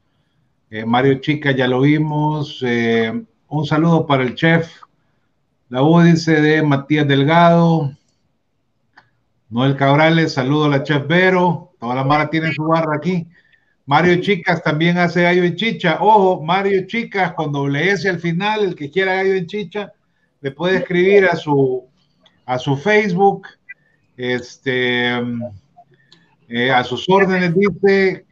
Eh, 0.70 0.84
Mario 0.84 1.20
Chica, 1.20 1.50
ya 1.50 1.66
lo 1.66 1.80
vimos. 1.80 2.62
Eh, 2.64 3.24
un 3.48 3.66
saludo 3.66 4.06
para 4.06 4.22
el 4.22 4.34
chef. 4.34 4.70
La 5.68 5.82
U 5.82 6.00
dice 6.00 6.40
de 6.40 6.62
Matías 6.62 7.08
Delgado. 7.08 7.92
Noel 9.50 9.76
Cabrales, 9.76 10.34
saludo 10.34 10.66
a 10.66 10.68
la 10.68 10.82
chef 10.84 11.06
Vero. 11.08 11.72
Toda 11.80 11.94
la 11.94 12.04
mara 12.04 12.30
tiene 12.30 12.52
su 12.52 12.64
barra 12.64 12.96
aquí. 12.96 13.26
Mario 13.86 14.20
Chicas 14.20 14.62
también 14.62 14.98
hace 14.98 15.22
gallo 15.22 15.42
en 15.42 15.56
chicha. 15.56 15.98
Ojo, 16.00 16.42
Mario 16.42 16.86
Chicas 16.86 17.32
con 17.32 17.50
doble 17.50 17.90
S 17.90 18.08
al 18.08 18.20
final, 18.20 18.62
el 18.62 18.74
que 18.74 18.90
quiera 18.90 19.14
gallo 19.14 19.34
en 19.34 19.46
chicha, 19.46 19.92
le 20.40 20.50
puede 20.52 20.76
escribir 20.76 21.24
a 21.24 21.34
su, 21.34 21.84
a 22.44 22.58
su 22.58 22.76
Facebook. 22.76 23.46
Este, 24.18 25.12
eh, 26.48 26.72
a 26.72 26.82
sus 26.82 27.08
órdenes 27.08 27.54
dice, 27.54 28.26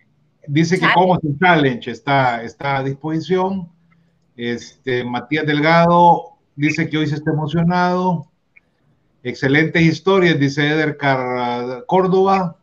dice 0.48 0.80
que 0.80 0.86
como 0.92 1.14
su 1.20 1.38
challenge 1.38 1.92
está, 1.92 2.42
está 2.42 2.78
a 2.78 2.82
disposición. 2.82 3.70
Este, 4.36 5.04
Matías 5.04 5.46
Delgado 5.46 6.38
dice 6.56 6.90
que 6.90 6.98
hoy 6.98 7.06
se 7.06 7.14
está 7.14 7.30
emocionado. 7.30 8.26
Excelentes 9.22 9.80
historias, 9.80 10.40
dice 10.40 10.68
Eder 10.68 10.98
Córdoba. 11.86 12.56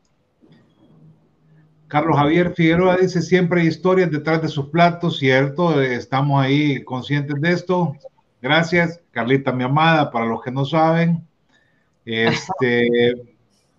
Carlos 1.87 2.17
Javier 2.17 2.53
Figueroa 2.53 2.97
dice, 2.97 3.21
siempre 3.21 3.61
hay 3.61 3.67
historias 3.67 4.11
detrás 4.11 4.41
de 4.41 4.49
sus 4.49 4.67
platos, 4.67 5.19
cierto, 5.19 5.81
estamos 5.81 6.43
ahí 6.43 6.83
conscientes 6.83 7.39
de 7.39 7.53
esto. 7.53 7.95
Gracias, 8.41 8.99
Carlita, 9.11 9.53
mi 9.53 9.63
amada, 9.63 10.11
para 10.11 10.25
los 10.25 10.41
que 10.41 10.51
no 10.51 10.65
saben. 10.65 11.25
Este, 12.05 13.13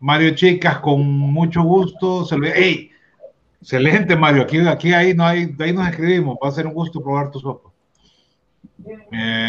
Mario 0.01 0.35
Chicas, 0.35 0.79
con 0.79 1.03
mucho 1.03 1.62
gusto. 1.62 2.25
Se 2.25 2.37
¡Ey! 2.37 2.91
Excelente, 3.61 4.16
Mario. 4.16 4.43
Aquí, 4.43 4.59
aquí 4.61 4.93
ahí, 4.93 5.14
no 5.14 5.25
hay, 5.25 5.55
ahí 5.59 5.72
nos 5.72 5.89
escribimos. 5.89 6.37
Va 6.43 6.49
a 6.49 6.53
ser 6.53 6.66
un 6.66 6.75
gusto 6.75 7.03
probar 7.03 7.31
tu 7.31 7.41
sopa. 7.41 7.70
Eh, 9.12 9.49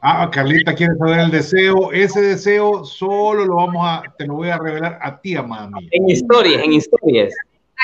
Ah, 0.00 0.30
Carlita 0.30 0.74
quiere 0.74 0.94
saber 0.96 1.18
el 1.20 1.30
deseo. 1.30 1.92
Ese 1.92 2.20
deseo 2.20 2.84
solo 2.84 3.44
lo 3.44 3.56
vamos 3.56 3.82
a, 3.84 4.02
te 4.16 4.26
lo 4.26 4.34
voy 4.34 4.48
a 4.48 4.58
revelar 4.58 4.98
a 5.02 5.20
ti, 5.20 5.34
mami. 5.34 5.88
En 5.90 6.08
historias, 6.08 6.62
en 6.62 6.72
historias. 6.72 7.34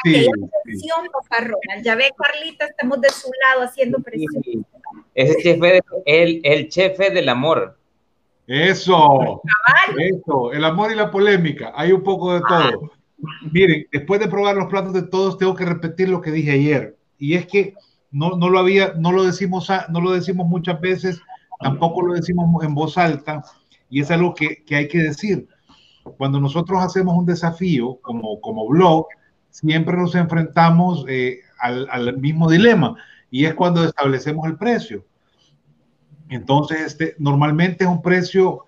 Sí, 0.04 0.26
presión, 0.64 1.06
papá 1.12 1.44
Ronald. 1.44 1.84
Ya 1.84 1.94
ve, 1.96 2.10
Carlita, 2.16 2.66
estamos 2.66 3.00
de 3.00 3.08
su 3.10 3.30
lado 3.46 3.62
haciendo 3.62 3.98
presión. 3.98 4.64
Ese 5.14 5.42
chef 5.42 5.62
es 5.62 5.82
el, 6.06 6.40
el 6.44 6.70
jefe 6.70 7.10
del 7.10 7.28
amor. 7.28 7.76
Eso, 8.46 9.42
eso, 9.98 10.52
el 10.52 10.64
amor 10.64 10.92
y 10.92 10.96
la 10.96 11.10
polémica. 11.10 11.72
Hay 11.74 11.92
un 11.92 12.02
poco 12.02 12.34
de 12.34 12.40
todo. 12.40 12.92
Miren, 13.52 13.86
después 13.90 14.20
de 14.20 14.28
probar 14.28 14.56
los 14.56 14.66
platos 14.66 14.92
de 14.92 15.02
todos, 15.02 15.38
tengo 15.38 15.54
que 15.54 15.64
repetir 15.64 16.08
lo 16.08 16.20
que 16.20 16.30
dije 16.30 16.52
ayer. 16.52 16.96
Y 17.18 17.34
es 17.34 17.46
que 17.46 17.74
no, 18.10 18.36
no 18.36 18.50
lo 18.50 18.58
había, 18.58 18.92
no 18.98 19.12
lo 19.12 19.24
decimos, 19.24 19.68
no 19.88 20.00
lo 20.00 20.12
decimos 20.12 20.46
muchas 20.46 20.80
veces 20.80 21.20
tampoco 21.60 22.02
lo 22.02 22.14
decimos 22.14 22.62
en 22.62 22.74
voz 22.74 22.98
alta 22.98 23.42
y 23.88 24.00
es 24.00 24.10
algo 24.10 24.34
que, 24.34 24.64
que 24.64 24.76
hay 24.76 24.88
que 24.88 24.98
decir. 24.98 25.48
Cuando 26.18 26.38
nosotros 26.38 26.82
hacemos 26.82 27.16
un 27.16 27.24
desafío 27.24 27.98
como, 28.02 28.40
como 28.40 28.68
blog, 28.68 29.06
siempre 29.50 29.96
nos 29.96 30.14
enfrentamos 30.14 31.04
eh, 31.08 31.40
al, 31.58 31.88
al, 31.90 32.18
mismo 32.18 32.50
dilema 32.50 32.96
y 33.30 33.46
es 33.46 33.54
cuando 33.54 33.84
establecemos 33.84 34.46
el 34.46 34.56
precio. 34.56 35.04
Entonces, 36.28 36.80
este, 36.80 37.14
normalmente 37.18 37.84
es 37.84 37.90
un 37.90 38.02
precio 38.02 38.64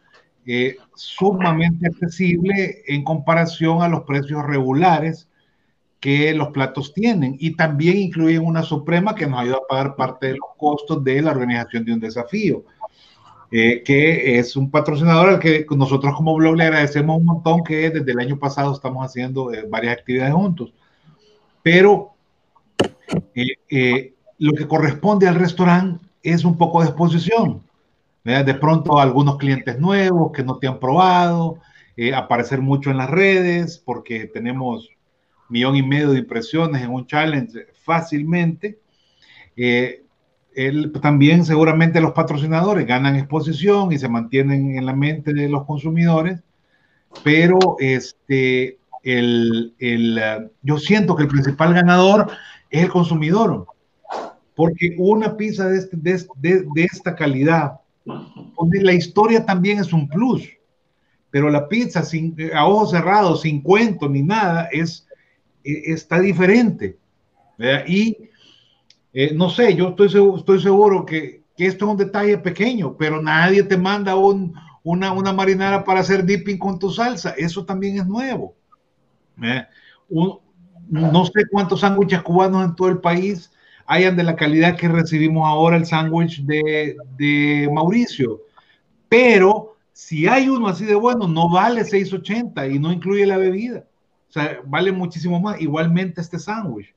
eh, 0.47 0.77
sumamente 0.95 1.89
accesible 1.89 2.83
en 2.87 3.03
comparación 3.03 3.83
a 3.83 3.89
los 3.89 4.03
precios 4.03 4.45
regulares 4.45 5.29
que 5.99 6.33
los 6.35 6.49
platos 6.49 6.95
tienen 6.95 7.37
y 7.41 7.57
también 7.57 7.97
incluyen 7.97 8.45
una 8.45 8.63
suprema 8.63 9.15
que 9.15 9.27
nos 9.27 9.41
ayuda 9.41 9.57
a 9.57 9.69
pagar 9.69 9.97
parte 9.97 10.29
de 10.29 10.33
los 10.35 10.51
costos 10.57 11.03
de 11.03 11.23
la 11.23 11.33
organización 11.33 11.85
de 11.85 11.93
un 11.93 12.01
desafío. 12.01 12.65
Eh, 13.51 13.85
que 13.85 14.39
es 14.41 14.57
un 14.57 14.73
patrocinador 14.73 15.29
al 15.29 15.39
que 15.39 15.65
nosotros 15.71 16.15
como 16.17 16.35
blog 16.35 16.57
le 16.57 16.65
agradecemos 16.65 17.17
un 17.17 17.27
montón, 17.27 17.63
que 17.63 17.91
desde 17.91 18.11
el 18.11 18.19
año 18.19 18.39
pasado 18.39 18.73
estamos 18.73 19.07
haciendo 19.07 19.53
eh, 19.53 19.65
varias 19.69 19.99
actividades 19.99 20.35
juntos. 20.35 20.73
Pero 21.63 22.13
lo 24.39 24.53
que 24.53 24.67
corresponde 24.69 25.29
al 25.29 25.37
restaurante 25.37 26.06
es 26.33 26.45
un 26.45 26.57
poco 26.57 26.81
de 26.81 26.89
exposición. 26.89 27.63
De 28.25 28.55
pronto 28.55 28.99
algunos 28.99 29.37
clientes 29.37 29.79
nuevos 29.79 30.33
que 30.33 30.43
no 30.43 30.59
te 30.59 30.67
han 30.67 30.81
probado, 30.81 31.61
aparecer 32.15 32.61
mucho 32.61 32.91
en 32.91 32.97
las 32.97 33.09
redes, 33.09 33.79
porque 33.79 34.27
tenemos 34.27 34.89
millón 35.49 35.77
y 35.77 35.83
medio 35.83 36.11
de 36.11 36.19
impresiones 36.19 36.83
en 36.83 36.91
un 36.91 37.07
challenge 37.07 37.67
fácilmente. 37.85 38.79
Eh, 39.57 40.03
él, 40.55 40.93
también 41.03 41.45
seguramente 41.45 42.01
los 42.01 42.13
patrocinadores 42.13 42.87
ganan 42.87 43.17
exposición 43.17 43.93
y 43.93 43.99
se 43.99 44.09
mantienen 44.09 44.77
en 44.77 44.87
la 44.87 44.95
mente 44.95 45.35
de 45.35 45.49
los 45.49 45.65
consumidores, 45.67 46.43
pero 47.23 47.59
este, 47.79 48.79
el, 49.03 49.75
el, 49.79 50.51
yo 50.63 50.79
siento 50.79 51.15
que 51.15 51.25
el 51.25 51.29
principal 51.29 51.75
ganador 51.75 52.31
es 52.71 52.85
el 52.85 52.89
consumidor, 52.89 53.67
porque 54.57 54.97
una 54.99 55.37
pizza 55.37 55.69
de, 55.69 55.79
este, 55.79 55.97
de, 55.99 56.27
de, 56.39 56.67
de 56.75 56.85
esta 56.85 57.15
calidad, 57.15 57.79
donde 58.05 58.83
la 58.83 58.95
historia 58.95 59.45
también 59.45 59.79
es 59.79 59.93
un 59.93 60.09
plus, 60.09 60.49
pero 61.31 61.51
la 61.51 61.69
pizza 61.69 62.03
sin, 62.03 62.35
a 62.55 62.67
ojos 62.67 62.93
cerrados, 62.93 63.43
sin 63.43 63.61
cuento 63.61 64.09
ni 64.09 64.23
nada, 64.23 64.69
es, 64.73 65.07
e, 65.63 65.93
está 65.93 66.19
diferente. 66.19 66.97
¿verdad? 67.59 67.85
Y 67.87 68.17
eh, 69.13 69.35
no 69.35 69.51
sé, 69.51 69.75
yo 69.75 69.91
estoy 69.91 70.09
seguro, 70.09 70.39
estoy 70.39 70.63
seguro 70.63 71.05
que, 71.05 71.43
que, 71.55 71.67
esto 71.67 71.85
es 71.85 71.91
un 71.91 71.97
detalle 71.99 72.39
pequeño, 72.39 72.97
pero 72.97 73.21
nadie 73.21 73.63
te 73.63 73.77
manda 73.77 74.17
un, 74.17 74.55
una, 74.83 75.13
una, 75.13 75.35
marinara 75.35 75.85
para 75.85 76.01
hacer 76.01 76.25
dipping 76.25 76.57
con 76.57 76.79
tu 76.79 76.91
salsa. 76.91 77.35
Eso 77.37 77.67
también 77.67 77.99
es 77.99 78.07
nuevo. 78.07 78.55
Un, 80.09 80.39
no 80.89 81.27
sé 81.27 81.45
cuántos 81.51 81.81
sándwiches 81.81 82.23
cubanos 82.23 82.65
en 82.65 82.75
todo 82.75 82.89
el 82.89 83.01
país 83.01 83.51
hayan 83.87 84.17
de 84.17 84.25
la 84.25 84.37
calidad 84.37 84.77
que 84.77 84.89
recibimos 84.89 85.47
ahora 85.47 85.77
el 85.77 85.87
sándwich 85.87 86.43
de, 86.45 86.97
de, 87.17 87.69
Mauricio. 87.73 88.43
Pero 89.09 89.77
si 89.93 90.27
hay 90.27 90.49
uno 90.49 90.69
así 90.69 90.85
de 90.85 90.95
bueno, 90.95 91.29
no 91.29 91.51
vale 91.51 91.83
6.80 91.83 92.75
y 92.75 92.79
no 92.79 92.93
incluye 92.93 93.27
la 93.27 93.37
bebida. 93.39 93.85
O 94.29 94.33
sea, 94.33 94.61
vale 94.65 94.93
muchísimo 94.93 95.41
más. 95.41 95.61
Igualmente 95.61 96.21
este 96.21 96.39
sándwich. 96.39 96.95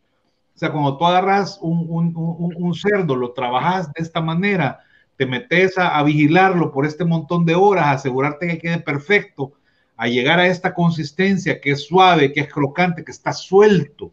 O 0.55 0.59
sea, 0.59 0.71
cuando 0.71 0.97
tú 0.97 1.05
agarras 1.05 1.57
un, 1.61 1.85
un, 1.89 2.53
un, 2.57 2.75
cerdo, 2.75 3.15
lo 3.15 3.31
trabajas 3.31 3.87
de 3.93 4.03
esta 4.03 4.19
manera, 4.19 4.79
te 5.15 5.25
metes 5.25 5.77
a, 5.77 5.97
a, 5.97 6.03
vigilarlo 6.03 6.71
por 6.71 6.85
este 6.85 7.05
montón 7.05 7.45
de 7.45 7.55
horas, 7.55 7.87
asegurarte 7.87 8.47
que 8.47 8.57
quede 8.57 8.79
perfecto, 8.79 9.53
a 9.95 10.07
llegar 10.07 10.39
a 10.39 10.47
esta 10.47 10.73
consistencia 10.73 11.61
que 11.61 11.71
es 11.71 11.85
suave, 11.85 12.33
que 12.33 12.41
es 12.41 12.51
crocante, 12.51 13.05
que 13.05 13.11
está 13.11 13.31
suelto, 13.31 14.11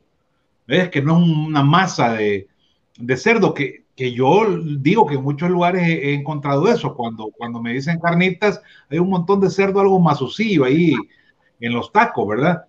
¿ves? 0.68 0.88
Que 0.90 1.02
no 1.02 1.18
es 1.18 1.28
una 1.28 1.64
masa 1.64 2.12
de, 2.12 2.46
de 2.98 3.16
cerdo, 3.16 3.54
que, 3.54 3.84
que, 3.94 4.12
yo 4.12 4.46
digo 4.78 5.06
que 5.06 5.16
en 5.16 5.22
muchos 5.22 5.50
lugares 5.50 5.82
he, 5.82 6.10
he, 6.10 6.14
encontrado 6.14 6.68
eso, 6.68 6.94
cuando, 6.94 7.30
cuando 7.36 7.60
me 7.60 7.72
dicen 7.72 8.00
carnitas, 8.00 8.60
hay 8.88 8.98
un 8.98 9.10
montón 9.10 9.40
de 9.40 9.50
cerdo 9.50 9.80
algo 9.80 10.00
masucillo 10.00 10.64
ahí 10.64 10.94
en 11.60 11.72
los 11.72 11.92
tacos, 11.92 12.26
¿verdad? 12.28 12.64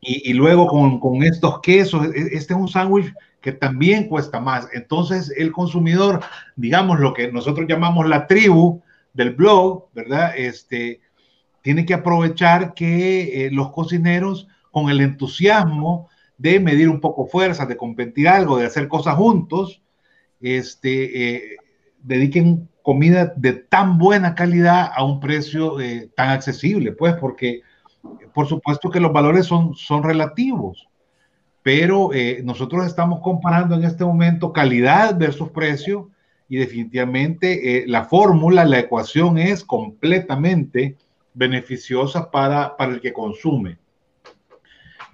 Y, 0.00 0.30
y, 0.30 0.32
luego 0.32 0.66
con, 0.66 0.98
con, 0.98 1.22
estos 1.22 1.60
quesos, 1.60 2.06
e, 2.06 2.28
este 2.32 2.54
es 2.54 2.60
un 2.60 2.68
sándwich 2.68 3.12
que 3.40 3.52
también 3.52 4.08
cuesta 4.08 4.40
más. 4.40 4.68
Entonces 4.72 5.32
el 5.36 5.52
consumidor, 5.52 6.20
digamos 6.56 7.00
lo 7.00 7.12
que 7.12 7.30
nosotros 7.30 7.66
llamamos 7.68 8.08
la 8.08 8.26
tribu 8.26 8.82
del 9.12 9.30
blog, 9.30 9.88
¿verdad? 9.92 10.32
Este, 10.36 11.00
tiene 11.60 11.84
que 11.84 11.94
aprovechar 11.94 12.74
que 12.74 13.46
eh, 13.46 13.50
los 13.50 13.70
cocineros 13.70 14.48
con 14.70 14.88
el 14.90 15.00
entusiasmo 15.00 16.08
de 16.42 16.58
medir 16.58 16.88
un 16.88 17.00
poco 17.00 17.26
fuerzas, 17.26 17.68
de 17.68 17.76
competir 17.76 18.26
algo, 18.28 18.58
de 18.58 18.66
hacer 18.66 18.88
cosas 18.88 19.14
juntos, 19.14 19.80
este, 20.40 21.52
eh, 21.52 21.56
dediquen 22.02 22.68
comida 22.82 23.32
de 23.36 23.52
tan 23.52 23.96
buena 23.96 24.34
calidad 24.34 24.90
a 24.92 25.04
un 25.04 25.20
precio 25.20 25.80
eh, 25.80 26.10
tan 26.16 26.30
accesible, 26.30 26.90
pues 26.90 27.14
porque 27.14 27.60
por 28.34 28.48
supuesto 28.48 28.90
que 28.90 28.98
los 28.98 29.12
valores 29.12 29.46
son, 29.46 29.76
son 29.76 30.02
relativos, 30.02 30.88
pero 31.62 32.12
eh, 32.12 32.40
nosotros 32.42 32.86
estamos 32.86 33.20
comparando 33.20 33.76
en 33.76 33.84
este 33.84 34.04
momento 34.04 34.52
calidad 34.52 35.16
versus 35.16 35.50
precio 35.50 36.10
y 36.48 36.56
definitivamente 36.56 37.78
eh, 37.78 37.84
la 37.86 38.04
fórmula, 38.04 38.64
la 38.64 38.80
ecuación 38.80 39.38
es 39.38 39.62
completamente 39.62 40.96
beneficiosa 41.34 42.32
para, 42.32 42.76
para 42.76 42.94
el 42.94 43.00
que 43.00 43.12
consume. 43.12 43.78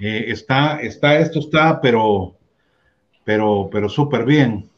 Eh, 0.01 0.27
está, 0.29 0.81
está, 0.81 1.19
esto 1.19 1.41
está, 1.41 1.81
pero, 1.81 2.37
pero, 3.25 3.69
pero 3.71 3.89
súper 3.89 4.25
bien. 4.25 4.69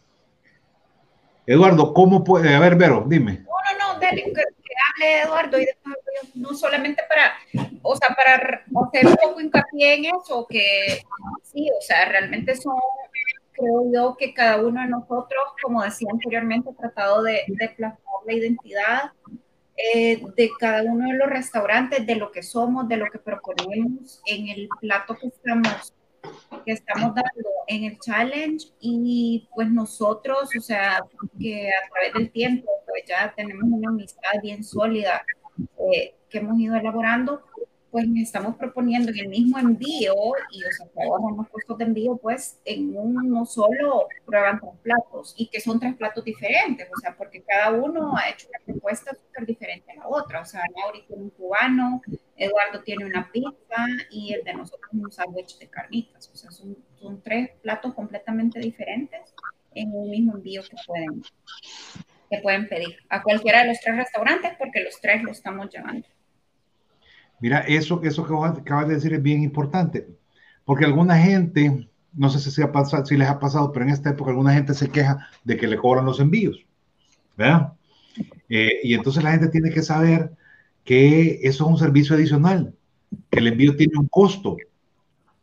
Eduardo, 1.47 1.93
¿cómo 1.93 2.25
puede? 2.25 2.55
A 2.55 2.61
ver, 2.61 2.77
Vero, 2.77 3.05
dime. 3.07 3.45
No, 3.45 3.79
no, 3.79 3.95
no, 3.95 4.01
dale, 4.01 4.25
que, 4.25 4.31
hable 4.31 5.23
Eduardo 5.23 5.59
y 5.59 5.67
después 5.67 5.97
no 6.35 6.55
solamente 6.55 7.03
para, 7.09 7.69
o 7.83 7.97
sea, 7.97 8.15
para 8.15 8.37
hacer 8.37 9.07
un 9.07 9.17
poco 9.17 9.41
hincapié 9.41 9.95
en 9.95 10.05
eso, 10.07 10.47
que 10.49 11.03
sí, 11.43 11.69
o 11.71 11.83
sea, 11.83 12.07
realmente 12.07 12.55
son, 12.57 12.77
creo 13.53 13.93
yo 13.93 14.17
que 14.17 14.33
cada 14.33 14.59
uno 14.63 14.81
de 14.81 14.89
nosotros, 14.89 15.43
como 15.63 15.83
decía 15.83 16.09
anteriormente, 16.11 16.71
ha 16.71 16.81
tratado 16.81 17.23
de, 17.23 17.43
de 17.49 17.69
plasmar 17.71 18.01
la 18.27 18.33
identidad 18.33 19.13
eh, 19.95 20.23
de 20.37 20.51
cada 20.59 20.83
uno 20.83 21.09
de 21.09 21.19
los 21.19 21.29
restaurantes, 21.29 22.07
de 22.07 22.17
lo 22.17 22.31
que 22.31 22.43
somos, 22.43 22.89
de 22.89 22.97
lo 22.97 23.07
que 23.11 23.19
proponemos 23.19 24.21
en 24.27 24.49
el 24.49 24.69
plato 24.81 25.17
que 25.17 25.29
estamos 25.29 25.95
que 26.67 26.73
estamos 26.73 27.15
dando 27.15 27.51
en 27.67 27.85
el 27.85 27.99
challenge. 27.99 28.69
Y 28.81 29.49
pues 29.55 29.71
nosotros, 29.71 30.51
o 30.57 30.61
sea, 30.61 31.01
que 31.39 31.69
a 31.69 31.89
través 31.91 32.13
del 32.15 32.31
tiempo 32.31 32.71
pues 32.87 33.05
ya 33.07 33.33
tenemos 33.35 33.65
una 33.65 33.91
amistad 33.91 34.33
bien 34.43 34.63
sólida 34.65 35.25
eh, 35.93 36.15
que 36.29 36.39
hemos 36.39 36.59
ido 36.59 36.77
elaborando, 36.77 37.43
pues 37.91 38.07
estamos 38.17 38.57
proponiendo 38.57 39.11
en 39.11 39.19
el 39.19 39.29
mismo 39.29 39.59
envío 39.59 40.15
y 40.51 40.65
o 40.65 40.73
sea, 40.77 40.87
trabajamos 40.95 41.37
los 41.37 41.49
costos 41.49 41.79
de 41.79 41.85
envío, 41.85 42.17
pues 42.17 42.61
en 42.65 42.97
uno 42.97 43.45
solo 43.45 44.07
prueban 44.25 44.61
tres 44.61 44.73
platos 44.83 45.35
y 45.37 45.49
que 45.49 45.61
son 45.61 45.81
tres 45.81 45.97
platos 45.97 46.25
diferentes, 46.25 46.89
o 46.89 47.01
sea, 47.01 47.17
porque 47.17 47.43
cada 47.43 47.71
uno 47.71 48.17
ha 48.17 48.31
hecho 48.31 48.49
una 48.49 48.65
propuesta 48.65 49.13
súper 49.15 49.47
diferente 49.47 49.93
a 49.93 49.97
la 49.97 50.09
otra, 50.09 50.41
o 50.41 50.45
sea, 50.45 50.63
Mauri 50.77 51.05
tiene 51.07 51.23
un 51.23 51.31
cubano, 51.31 52.01
Eduardo 52.37 52.83
tiene 52.85 53.05
una 53.05 53.31
pizza 53.33 53.87
y 54.11 54.35
el 54.35 54.45
de 54.45 54.55
nosotros 54.55 54.91
un 54.93 55.11
sándwich 55.11 55.59
de 55.59 55.69
carnitas, 55.69 56.31
o 56.33 56.37
sea, 56.37 56.51
son, 56.51 56.77
son 56.97 57.21
tres 57.23 57.51
platos 57.63 57.95
completamente 57.95 58.61
diferentes 58.61 59.35
en 59.75 59.93
un 59.93 60.11
mismo 60.11 60.37
envío 60.37 60.63
que 60.63 60.77
pueden, 60.87 61.23
que 62.31 62.39
pueden 62.39 62.69
pedir 62.69 62.97
a 63.09 63.23
cualquiera 63.23 63.63
de 63.63 63.69
los 63.69 63.81
tres 63.81 63.97
restaurantes 63.97 64.53
porque 64.59 64.83
los 64.83 65.01
tres 65.01 65.23
lo 65.23 65.31
estamos 65.33 65.69
llevando. 65.71 66.07
Mira, 67.41 67.61
eso, 67.61 68.01
eso 68.05 68.27
que 68.27 68.61
acabas 68.61 68.89
de 68.89 68.95
decir 68.95 69.15
es 69.15 69.23
bien 69.23 69.43
importante, 69.43 70.07
porque 70.65 70.85
alguna 70.85 71.17
gente, 71.17 71.89
no 72.13 72.29
sé 72.29 72.39
si, 72.39 72.63
ha 72.63 72.71
pasado, 72.71 73.03
les 73.11 73.29
ha 73.29 73.41
pasado, 73.41 73.73
pero 73.73 73.87
en 73.87 73.93
esta 73.93 74.11
época 74.11 74.31
alguna 74.31 74.53
gente 74.53 74.75
se 74.75 74.91
queja 74.91 75.27
de 75.43 75.57
que 75.57 75.67
le 75.67 75.79
cobran 75.79 76.05
los 76.05 76.21
envíos, 76.21 76.65
¿verdad? 77.37 77.73
Eh, 78.51 78.81
y 78.83 78.93
entonces 78.93 79.25
la 79.25 79.33
gente 79.33 79.49
tiene 79.49 79.71
que 79.71 79.83
saber 79.83 80.33
que 80.85 81.41
eso 81.43 81.65
es 81.65 81.71
un 81.71 81.79
servicio 81.79 82.15
adicional, 82.15 82.75
que 83.31 83.39
el 83.39 83.47
envío 83.47 83.75
tiene 83.75 83.99
un 83.99 84.09
costo, 84.09 84.59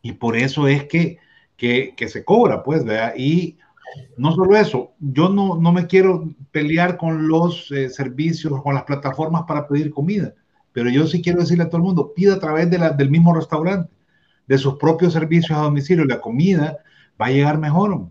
y 0.04 0.12
por 0.12 0.38
eso 0.38 0.68
es 0.68 0.84
que, 0.86 1.18
que, 1.58 1.96
que 1.98 2.08
se 2.10 2.24
cobra, 2.24 2.62
pues, 2.62 2.86
¿verdad? 2.86 3.14
Y 3.18 3.58
no 4.18 4.34
solo 4.34 4.56
eso, 4.56 4.92
yo 5.00 5.30
no, 5.30 5.56
no 5.56 5.72
me 5.72 5.88
quiero 5.88 6.30
pelear 6.52 6.96
con 6.98 7.28
los 7.28 7.72
eh, 7.72 7.90
servicios, 7.90 8.62
con 8.62 8.76
las 8.76 8.84
plataformas 8.84 9.46
para 9.48 9.68
pedir 9.68 9.90
comida 9.90 10.36
pero 10.78 10.92
yo 10.92 11.08
sí 11.08 11.24
quiero 11.24 11.40
decirle 11.40 11.64
a 11.64 11.70
todo 11.70 11.78
el 11.78 11.86
mundo, 11.86 12.14
pida 12.14 12.36
a 12.36 12.40
través 12.40 12.70
de 12.70 12.78
la, 12.78 12.92
del 12.92 13.10
mismo 13.10 13.34
restaurante, 13.34 13.92
de 14.46 14.60
sus 14.60 14.76
propios 14.76 15.14
servicios 15.14 15.58
a 15.58 15.64
domicilio, 15.64 16.06
la 16.06 16.22
comida 16.22 16.78
va 17.20 17.26
a 17.26 17.32
llegar 17.32 17.58
mejor. 17.58 18.10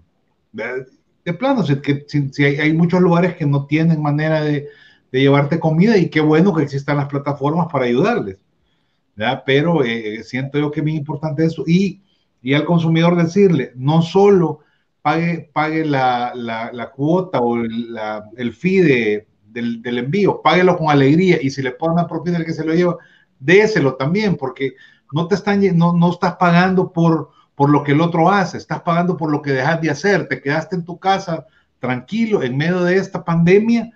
De 0.52 1.32
plano, 1.34 1.64
si, 1.64 1.80
que, 1.80 2.04
si, 2.08 2.42
hay, 2.42 2.72
muchos 2.72 3.00
lugares 3.00 3.36
que 3.36 3.46
no 3.46 3.66
tienen 3.66 4.02
manera 4.02 4.40
de, 4.40 4.66
de, 5.12 5.20
llevarte 5.20 5.60
comida 5.60 5.96
y 5.96 6.10
qué 6.10 6.20
bueno 6.20 6.52
que 6.52 6.64
existan 6.64 6.96
las 6.96 7.06
plataformas 7.06 7.68
para 7.70 7.84
ayudarles. 7.84 8.38
Pero 9.46 9.84
eh, 9.84 10.24
siento 10.24 10.58
yo 10.58 10.72
que 10.72 10.80
es 10.80 10.84
muy 10.84 10.96
importante 10.96 11.44
eso. 11.44 11.62
Y, 11.68 12.02
y 12.42 12.54
al 12.54 12.64
consumidor 12.64 13.14
decirle, 13.14 13.74
no 13.76 14.02
solo 14.02 14.58
pague, 15.02 15.50
pague 15.52 15.84
la, 15.84 16.32
la, 16.34 16.72
la 16.72 16.90
cuota 16.90 17.38
o 17.38 17.58
la, 17.58 18.28
el 18.36 18.52
fee 18.52 19.24
del, 19.62 19.98
envío, 19.98 20.40
páguelo 20.42 20.76
con 20.76 20.90
alegría 20.90 21.38
y 21.40 21.50
si 21.50 21.62
le 21.62 21.72
ponen 21.72 21.94
una 21.94 22.06
propina 22.06 22.38
el 22.38 22.44
que 22.44 22.52
se 22.52 22.64
lo 22.64 22.74
lleva, 22.74 22.96
déselo 23.38 23.94
también, 23.94 24.36
porque 24.36 24.74
no 25.12 25.28
te 25.28 25.34
están, 25.34 25.60
no, 25.76 25.92
no 25.92 26.10
estás 26.10 26.36
pagando 26.36 26.92
por, 26.92 27.30
por 27.54 27.70
lo 27.70 27.82
que 27.82 27.92
el 27.92 28.00
otro 28.00 28.30
hace, 28.30 28.58
estás 28.58 28.82
pagando 28.82 29.16
por 29.16 29.30
lo 29.30 29.42
que 29.42 29.52
dejas 29.52 29.80
de 29.80 29.90
hacer, 29.90 30.28
te 30.28 30.40
quedaste 30.40 30.76
en 30.76 30.84
tu 30.84 30.98
casa 30.98 31.46
tranquilo 31.78 32.42
en 32.42 32.56
medio 32.56 32.82
de 32.82 32.96
esta 32.96 33.24
pandemia, 33.24 33.92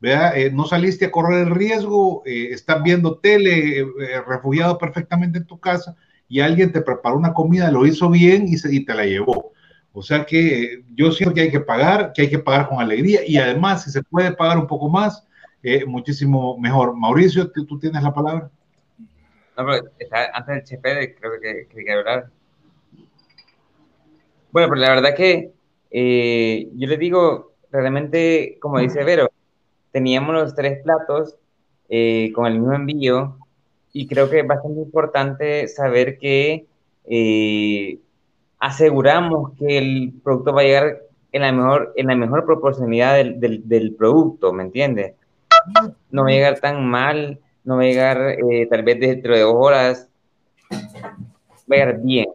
eh, 0.00 0.50
no 0.52 0.64
saliste 0.64 1.06
a 1.06 1.10
correr 1.10 1.48
el 1.48 1.54
riesgo, 1.54 2.22
eh, 2.24 2.50
estás 2.52 2.82
viendo 2.82 3.18
tele, 3.18 3.80
eh, 3.80 3.86
refugiado 4.26 4.78
perfectamente 4.78 5.38
en 5.38 5.46
tu 5.46 5.58
casa 5.58 5.96
y 6.28 6.40
alguien 6.40 6.70
te 6.70 6.82
preparó 6.82 7.16
una 7.16 7.34
comida, 7.34 7.70
lo 7.70 7.86
hizo 7.86 8.08
bien 8.08 8.46
y, 8.46 8.58
se, 8.58 8.72
y 8.72 8.84
te 8.84 8.94
la 8.94 9.04
llevó. 9.06 9.47
O 9.98 10.02
sea 10.02 10.24
que 10.24 10.84
yo 10.94 11.10
siento 11.10 11.34
que 11.34 11.40
hay 11.40 11.50
que 11.50 11.58
pagar, 11.58 12.12
que 12.12 12.22
hay 12.22 12.30
que 12.30 12.38
pagar 12.38 12.68
con 12.68 12.80
alegría 12.80 13.22
y 13.26 13.36
además 13.36 13.82
si 13.82 13.90
se 13.90 14.00
puede 14.04 14.30
pagar 14.30 14.56
un 14.56 14.68
poco 14.68 14.88
más, 14.88 15.26
eh, 15.60 15.84
muchísimo 15.84 16.56
mejor. 16.56 16.96
Mauricio, 16.96 17.50
¿tú, 17.50 17.80
tienes 17.80 18.00
la 18.00 18.14
palabra? 18.14 18.48
No, 19.56 19.66
pero 19.66 19.90
antes 20.34 20.54
del 20.54 20.62
chefe 20.62 21.16
creo 21.16 21.32
que 21.42 21.66
quería 21.66 21.94
hablar. 21.94 22.30
Bueno, 24.52 24.68
pero 24.68 24.76
la 24.76 24.90
verdad 24.90 25.16
que 25.16 25.50
eh, 25.90 26.68
yo 26.74 26.86
le 26.86 26.96
digo, 26.96 27.54
realmente, 27.72 28.56
como 28.60 28.78
dice 28.78 29.02
Vero, 29.02 29.32
teníamos 29.90 30.32
los 30.32 30.54
tres 30.54 30.80
platos 30.84 31.34
eh, 31.88 32.30
con 32.36 32.46
el 32.46 32.60
mismo 32.60 32.72
envío 32.72 33.36
y 33.92 34.06
creo 34.06 34.30
que 34.30 34.38
es 34.40 34.46
bastante 34.46 34.80
importante 34.80 35.66
saber 35.66 36.18
que 36.18 36.66
aseguramos 38.58 39.52
que 39.58 39.78
el 39.78 40.12
producto 40.22 40.52
va 40.52 40.62
a 40.62 40.64
llegar 40.64 40.98
en 41.32 41.42
la 41.42 41.52
mejor, 41.52 41.92
en 41.96 42.06
la 42.06 42.16
mejor 42.16 42.44
proporcionalidad 42.44 43.14
del, 43.16 43.68
del, 43.68 43.94
producto, 43.94 44.52
¿me 44.52 44.62
entiendes? 44.62 45.14
No 46.10 46.22
va 46.22 46.28
a 46.28 46.32
llegar 46.32 46.60
tan 46.60 46.86
mal, 46.86 47.38
no 47.64 47.76
va 47.76 47.82
a 47.82 47.86
llegar 47.86 48.18
eh, 48.50 48.66
tal 48.70 48.82
vez 48.82 48.98
dentro 48.98 49.34
de 49.34 49.42
dos 49.42 49.54
horas, 49.56 50.08
va 50.72 50.76
a 51.70 51.74
llegar 51.76 52.00
bien. 52.02 52.26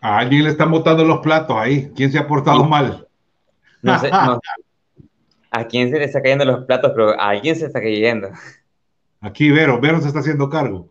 A 0.00 0.18
alguien 0.18 0.42
le 0.42 0.50
están 0.50 0.70
botando 0.72 1.04
los 1.04 1.20
platos 1.20 1.56
ahí. 1.56 1.92
¿Quién 1.94 2.10
se 2.10 2.18
ha 2.18 2.26
portado 2.26 2.64
mal? 2.64 3.06
No 3.82 3.98
sé, 4.00 4.10
a 5.52 5.66
quién 5.66 5.90
se 5.90 5.98
le 5.98 6.06
está 6.06 6.20
cayendo 6.20 6.44
los 6.44 6.64
platos, 6.64 6.92
pero 6.94 7.10
a 7.10 7.28
alguien 7.28 7.54
se 7.54 7.66
está 7.66 7.80
cayendo. 7.80 8.30
Aquí 9.20 9.50
Vero, 9.50 9.80
Vero 9.80 10.00
se 10.00 10.08
está 10.08 10.20
haciendo 10.20 10.48
cargo. 10.48 10.88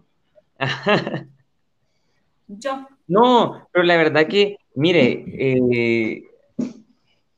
Yo. 2.47 2.88
No, 3.07 3.68
pero 3.72 3.84
la 3.84 3.97
verdad 3.97 4.28
que, 4.28 4.57
mire, 4.76 5.26
eh, 5.28 6.24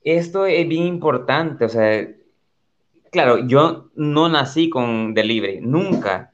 esto 0.04 0.46
es 0.46 0.68
bien 0.68 0.84
importante, 0.84 1.66
o 1.66 1.70
sea, 1.70 2.08
claro, 3.12 3.48
yo 3.48 3.90
no 3.96 4.28
nací 4.28 4.70
con 4.70 5.14
delivery, 5.14 5.62
nunca. 5.62 6.34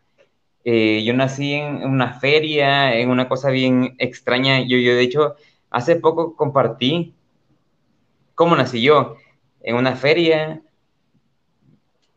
Eh, 0.64 1.04
yo 1.04 1.14
nací 1.14 1.54
en 1.54 1.84
una 1.84 2.14
feria, 2.20 2.96
en 2.96 3.10
una 3.10 3.28
cosa 3.30 3.50
bien 3.50 3.96
extraña. 3.98 4.60
Yo, 4.62 4.78
yo, 4.78 4.96
de 4.96 5.02
hecho, 5.02 5.36
hace 5.70 5.96
poco 5.96 6.36
compartí 6.36 7.14
cómo 8.36 8.56
nací 8.56 8.82
yo, 8.82 9.16
en 9.62 9.76
una 9.76 9.96
feria. 9.96 10.62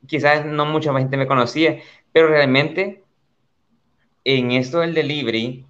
Quizás 0.06 0.44
no 0.44 0.66
mucha 0.66 0.92
gente 0.94 1.16
me 1.16 1.26
conocía, 1.26 1.78
pero 2.12 2.28
realmente 2.28 3.02
en 4.24 4.52
esto 4.52 4.80
del 4.80 4.94
delivery, 4.94 5.64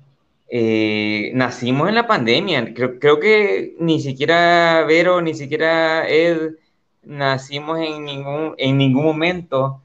eh, 0.48 1.30
nacimos 1.34 1.88
en 1.88 1.94
la 1.94 2.06
pandemia. 2.06 2.74
Creo, 2.74 2.98
creo, 2.98 3.20
que 3.20 3.74
ni 3.78 4.00
siquiera 4.00 4.84
Vero, 4.86 5.20
ni 5.22 5.34
siquiera 5.34 6.08
Ed, 6.08 6.56
nacimos 7.02 7.78
en 7.80 8.04
ningún, 8.04 8.54
en 8.58 8.76
ningún 8.76 9.04
momento 9.04 9.82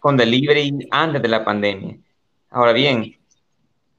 con 0.00 0.16
delivery 0.16 0.88
antes 0.90 1.22
de 1.22 1.28
la 1.28 1.44
pandemia. 1.44 1.96
Ahora 2.50 2.72
bien, 2.72 3.16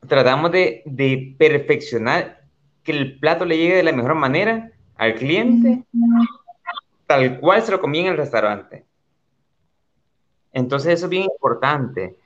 tratamos 0.08 0.52
de, 0.52 0.82
de 0.86 1.36
perfeccionar 1.38 2.42
que 2.84 2.92
el 2.92 3.20
plato 3.20 3.46
le 3.46 3.58
llegue 3.58 3.78
de 3.78 3.84
la 3.84 3.92
mejor 3.92 4.16
manera 4.16 4.72
al 4.96 5.16
cliente, 5.16 5.84
tal 7.06 7.40
cual 7.40 7.62
se 7.64 7.72
lo 7.72 7.80
comía 7.80 8.02
en 8.02 8.08
el 8.08 8.18
restaurante. 8.18 8.86
Entonces 10.52 10.94
eso 10.96 11.06
es 11.06 11.10
bien 11.10 11.24
importante 11.24 12.18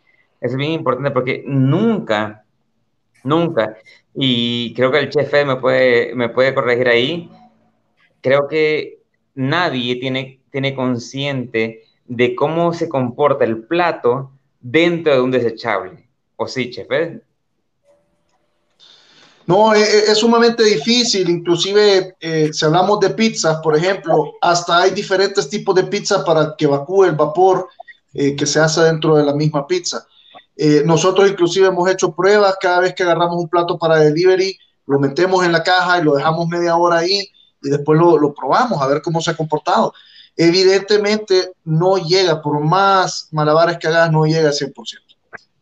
es 0.44 0.56
bien 0.56 0.74
importante 0.74 1.12
porque 1.12 1.44
nunca, 1.48 2.44
nunca, 3.24 3.78
y 4.14 4.74
creo 4.74 4.91
que 4.91 5.00
el 5.00 5.10
chef 5.10 5.32
me 5.46 5.56
puede, 5.56 6.14
me 6.14 6.28
puede 6.28 6.54
corregir 6.54 6.89
ahí, 6.89 7.32
creo 8.20 8.48
que 8.50 9.00
nadie 9.36 9.96
tiene, 9.96 10.41
tiene 10.52 10.76
consciente 10.76 11.84
de 12.06 12.36
cómo 12.36 12.74
se 12.74 12.89
comporta 12.89 13.46
el 13.46 13.64
plato 13.64 14.32
dentro 14.60 15.14
de 15.14 15.22
un 15.22 15.32
desechable. 15.32 16.10
¿O 16.36 16.46
sí, 16.46 16.70
chef? 16.70 16.88
No, 19.46 19.74
es, 19.74 19.94
e, 19.94 20.12
es, 20.12 20.18
sumamente 20.18 20.64
difícil, 20.64 21.30
inclusive 21.30 22.18
eh, 22.20 22.50
si 22.52 22.66
hablamos 22.66 23.00
de 23.00 23.12
pizzas, 23.12 23.62
por 23.64 23.78
ejemplo, 23.78 24.34
hasta 24.41 24.82
hay 24.82 24.91
diferentes 24.91 25.50
tipos 25.50 25.74
de 25.76 25.84
pizza 25.84 26.24
para 26.26 26.54
que 26.58 26.66
evacúe 26.66 27.06
el 27.06 27.16
vapor 27.16 27.70
eh, 28.14 28.36
que 28.36 28.46
se 28.46 28.60
hace 28.60 28.82
dentro 28.82 29.16
de 29.16 29.24
la 29.24 29.34
misma 29.34 29.66
pizza. 29.66 30.06
Eh, 30.56 30.84
nosotros 30.86 31.30
inclusive 31.30 31.68
hemos 31.68 31.89
hecho 31.89 32.14
pruebas 32.14 32.56
cada 32.62 32.80
vez 32.80 32.93
que 32.93 33.04
agarramos 33.04 33.38
un 33.38 33.49
plato 33.49 33.78
para 33.78 33.97
delivery, 33.97 34.58
lo 34.86 34.99
metemos 34.99 35.43
en 35.45 35.51
la 35.51 35.64
caja 35.64 35.99
y 35.99 36.04
lo 36.04 36.16
dejamos 36.16 36.47
media 36.47 36.76
hora 36.76 36.99
ahí 36.99 37.28
y 37.62 37.70
después 37.70 37.99
lo, 37.99 38.18
lo 38.18 38.34
probamos 38.34 38.82
a 38.82 38.88
ver 38.88 39.01
cómo 39.01 39.22
se 39.22 39.32
ha 39.32 39.38
comportado. 39.38 39.93
Evidentemente 40.36 41.51
no 41.64 41.97
llega, 41.97 42.41
por 42.41 42.60
más 42.60 43.30
malabares 43.32 43.78
que 43.78 43.88
hagas, 43.88 44.12
no 44.12 44.26
llega 44.26 44.49
al 44.49 44.54
100%. 44.54 44.74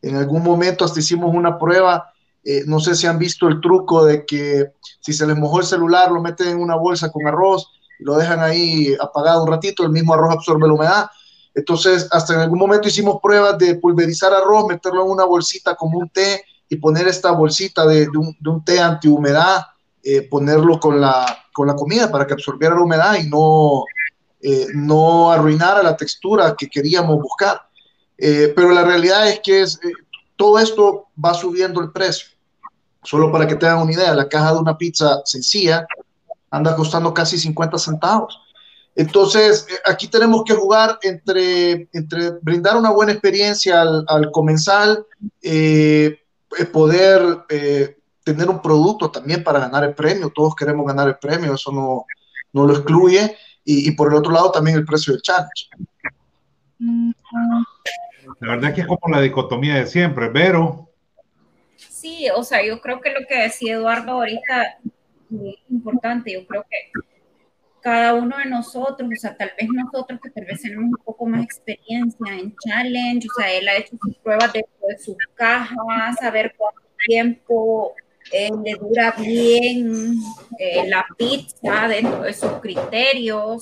En 0.01 0.15
algún 0.15 0.43
momento 0.43 0.85
hasta 0.85 0.99
hicimos 0.99 1.33
una 1.33 1.59
prueba, 1.59 2.11
eh, 2.43 2.63
no 2.65 2.79
sé 2.79 2.95
si 2.95 3.05
han 3.05 3.19
visto 3.19 3.47
el 3.47 3.61
truco 3.61 4.05
de 4.05 4.25
que 4.25 4.71
si 4.99 5.13
se 5.13 5.27
les 5.27 5.37
mojó 5.37 5.59
el 5.59 5.65
celular, 5.65 6.11
lo 6.11 6.21
meten 6.21 6.47
en 6.47 6.59
una 6.59 6.75
bolsa 6.75 7.11
con 7.11 7.27
arroz 7.27 7.67
y 7.99 8.03
lo 8.03 8.17
dejan 8.17 8.39
ahí 8.39 8.95
apagado 8.99 9.43
un 9.43 9.49
ratito, 9.49 9.83
el 9.83 9.91
mismo 9.91 10.13
arroz 10.13 10.33
absorbe 10.33 10.67
la 10.67 10.73
humedad. 10.73 11.09
Entonces, 11.53 12.07
hasta 12.11 12.33
en 12.33 12.39
algún 12.41 12.59
momento 12.59 12.87
hicimos 12.87 13.19
pruebas 13.21 13.57
de 13.57 13.75
pulverizar 13.75 14.33
arroz, 14.33 14.67
meterlo 14.67 15.03
en 15.03 15.11
una 15.11 15.25
bolsita 15.25 15.75
como 15.75 15.99
un 15.99 16.09
té 16.09 16.43
y 16.69 16.77
poner 16.77 17.07
esta 17.07 17.31
bolsita 17.31 17.85
de, 17.85 18.07
un, 18.07 18.35
de 18.39 18.49
un, 18.49 18.63
té 18.63 18.79
antihumedad, 18.79 19.65
eh, 20.03 20.21
ponerlo 20.21 20.79
con 20.79 21.01
la, 21.01 21.25
con 21.51 21.67
la 21.67 21.75
comida 21.75 22.09
para 22.09 22.25
que 22.25 22.33
absorbiera 22.33 22.75
la 22.75 22.81
humedad 22.81 23.15
y 23.15 23.29
no, 23.29 23.83
eh, 24.41 24.67
no 24.73 25.31
arruinara 25.31 25.83
la 25.83 25.97
textura 25.97 26.55
que 26.57 26.69
queríamos 26.69 27.21
buscar. 27.21 27.61
Eh, 28.17 28.53
pero 28.55 28.71
la 28.71 28.83
realidad 28.83 29.27
es 29.27 29.39
que 29.41 29.61
es, 29.61 29.79
eh, 29.83 29.91
todo 30.35 30.59
esto 30.59 31.07
va 31.23 31.33
subiendo 31.33 31.81
el 31.81 31.91
precio. 31.91 32.29
Solo 33.03 33.31
para 33.31 33.47
que 33.47 33.55
tengan 33.55 33.81
una 33.81 33.91
idea, 33.91 34.13
la 34.13 34.29
caja 34.29 34.53
de 34.53 34.59
una 34.59 34.77
pizza 34.77 35.21
sencilla 35.25 35.85
anda 36.51 36.75
costando 36.75 37.13
casi 37.13 37.37
50 37.37 37.77
centavos. 37.77 38.39
Entonces, 38.95 39.67
aquí 39.85 40.07
tenemos 40.07 40.43
que 40.43 40.53
jugar 40.53 40.99
entre, 41.01 41.87
entre 41.93 42.31
brindar 42.41 42.77
una 42.77 42.91
buena 42.91 43.13
experiencia 43.13 43.81
al, 43.81 44.05
al 44.07 44.31
comensal, 44.31 45.05
poder 46.73 47.45
tener 48.23 48.49
un 48.49 48.61
producto 48.61 49.09
también 49.09 49.43
para 49.43 49.59
ganar 49.59 49.83
el 49.83 49.93
premio. 49.93 50.31
Todos 50.33 50.55
queremos 50.55 50.85
ganar 50.85 51.07
el 51.07 51.17
premio, 51.17 51.55
eso 51.55 51.71
no, 51.71 52.05
no 52.53 52.65
lo 52.65 52.73
excluye 52.73 53.35
y, 53.63 53.91
por 53.91 54.11
el 54.11 54.17
otro 54.17 54.31
lado 54.31 54.51
también 54.51 54.77
el 54.77 54.85
precio 54.85 55.13
del 55.13 55.21
challenge. 55.21 55.69
La 58.39 58.49
verdad 58.49 58.69
es 58.69 58.75
que 58.75 58.81
es 58.81 58.87
como 58.87 59.13
la 59.13 59.21
dicotomía 59.21 59.75
de 59.75 59.87
siempre, 59.87 60.29
pero... 60.29 60.89
Sí, 61.75 62.27
o 62.35 62.43
sea, 62.43 62.65
yo 62.65 62.81
creo 62.81 62.99
que 63.01 63.11
lo 63.11 63.27
que 63.27 63.43
decía 63.43 63.75
Eduardo 63.75 64.13
ahorita 64.13 64.79
es 64.83 65.55
importante, 65.69 66.33
yo 66.33 66.45
creo 66.47 66.65
que 66.69 66.91
cada 67.81 68.13
uno 68.13 68.37
de 68.37 68.45
nosotros, 68.45 69.09
o 69.11 69.19
sea, 69.19 69.35
tal 69.35 69.51
vez 69.59 69.69
nosotros 69.69 70.19
que 70.21 70.29
tal 70.29 70.45
vez 70.45 70.61
tenemos 70.61 70.85
un 70.85 71.03
poco 71.03 71.25
más 71.25 71.43
experiencia 71.43 72.33
en 72.33 72.55
challenge, 72.63 73.27
o 73.27 73.39
sea, 73.39 73.51
él 73.51 73.67
ha 73.67 73.77
hecho 73.77 73.97
sus 74.01 74.15
pruebas 74.17 74.53
de, 74.53 74.65
de 74.87 74.97
sus 74.99 75.17
cajas, 75.35 76.15
saber 76.19 76.53
cuánto 76.57 76.81
tiempo 77.07 77.95
eh, 78.31 78.49
le 78.63 78.75
dura 78.75 79.13
bien 79.17 80.15
eh, 80.57 80.87
la 80.87 81.05
pizza 81.17 81.87
dentro 81.87 82.21
de 82.21 82.33
sus 82.33 82.51
criterios. 82.61 83.61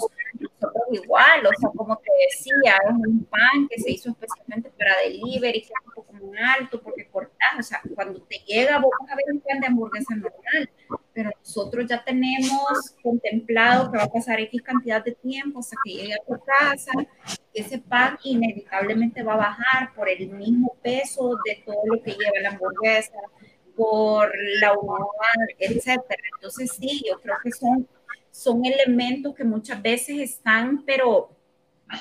Nosotros 0.62 0.84
igual, 0.92 1.46
o 1.46 1.50
sea, 1.60 1.70
como 1.76 1.98
te 1.98 2.12
decía, 2.30 2.76
es 2.84 2.96
un 2.96 3.24
pan 3.26 3.68
que 3.70 3.80
se 3.80 3.92
hizo 3.92 4.10
especialmente 4.10 4.70
para 4.78 4.94
delivery, 5.06 5.62
que 5.62 5.68
es 5.68 5.86
un 5.86 5.94
poco 5.94 6.14
muy 6.14 6.38
alto 6.38 6.82
porque 6.82 7.08
cortas, 7.08 7.60
o 7.60 7.64
sea, 7.64 7.82
cuando 7.96 8.22
te 8.24 8.40
llega 8.46 8.80
vos 8.80 8.92
vas 9.02 9.12
a 9.12 9.16
ver 9.16 9.26
un 9.34 9.40
pan 9.40 9.60
de 9.60 9.68
hamburguesa 9.68 10.16
normal, 10.16 10.70
pero 11.14 11.32
nosotros 11.40 11.86
ya 11.88 12.04
tenemos 12.04 12.96
contemplado 13.02 13.92
que 13.92 13.98
va 13.98 14.04
a 14.04 14.12
pasar 14.12 14.40
X 14.42 14.62
cantidad 14.62 15.04
de 15.04 15.14
tiempo 15.14 15.60
hasta 15.60 15.78
que 15.84 15.94
llegue 15.94 16.14
a 16.14 16.26
tu 16.26 16.38
casa, 16.44 16.92
ese 17.54 17.80
pan 17.80 18.18
inevitablemente 18.24 19.24
va 19.24 19.34
a 19.34 19.38
bajar 19.38 19.94
por 19.96 20.10
el 20.10 20.30
mismo 20.30 20.76
peso 20.82 21.38
de 21.46 21.64
todo 21.66 21.82
lo 21.86 22.02
que 22.02 22.12
lleva 22.12 22.40
la 22.42 22.50
hamburguesa, 22.50 23.18
por 23.76 24.30
la 24.60 24.74
humedad, 24.78 25.48
etcétera. 25.58 26.22
Entonces 26.36 26.72
sí, 26.78 27.02
yo 27.08 27.20
creo 27.22 27.38
que 27.42 27.52
son, 27.52 27.88
son 28.40 28.64
elementos 28.64 29.36
que 29.36 29.44
muchas 29.44 29.82
veces 29.82 30.18
están, 30.20 30.86
pero 30.86 31.30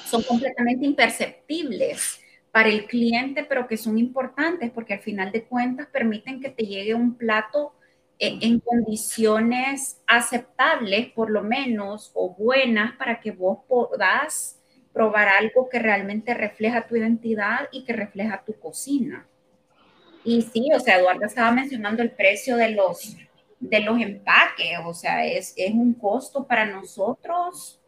son 0.05 0.23
completamente 0.23 0.87
imperceptibles 0.87 2.21
para 2.53 2.69
el 2.69 2.87
cliente, 2.87 3.43
pero 3.43 3.67
que 3.67 3.77
son 3.77 3.99
importantes 3.99 4.71
porque 4.71 4.95
al 4.95 5.01
final 5.01 5.33
de 5.33 5.45
cuentas 5.45 5.89
permiten 5.89 6.41
que 6.41 6.51
te 6.51 6.65
llegue 6.65 6.95
un 6.95 7.17
plato 7.17 7.73
en, 8.21 8.41
en 8.41 8.61
condiciones 8.61 10.01
aceptables, 10.07 11.11
por 11.11 11.29
lo 11.29 11.43
menos, 11.43 12.13
o 12.15 12.37
buenas, 12.37 12.97
para 12.97 13.21
que 13.21 13.33
vos 13.33 13.59
puedas 13.69 14.61
probar 14.93 15.29
algo 15.29 15.69
que 15.69 15.81
realmente 15.81 16.35
refleja 16.35 16.87
tu 16.87 16.95
identidad 16.97 17.69
y 17.73 17.85
que 17.85 17.93
refleja 17.93 18.45
tu 18.45 18.55
cocina. 18.61 19.27
Y 20.23 20.43
sí, 20.43 20.69
o 20.73 20.79
sea, 20.79 20.99
Eduardo 20.99 21.25
estaba 21.27 21.51
mencionando 21.51 22.03
el 22.03 22.13
precio 22.13 22.57
de 22.57 22.71
los, 22.71 23.17
de 23.61 23.81
los 23.81 24.01
empaques, 24.01 24.79
o 24.85 24.95
sea, 24.95 25.27
es, 25.27 25.53
es 25.57 25.73
un 25.73 25.95
costo 25.95 26.47
para 26.47 26.65
nosotros 26.67 27.81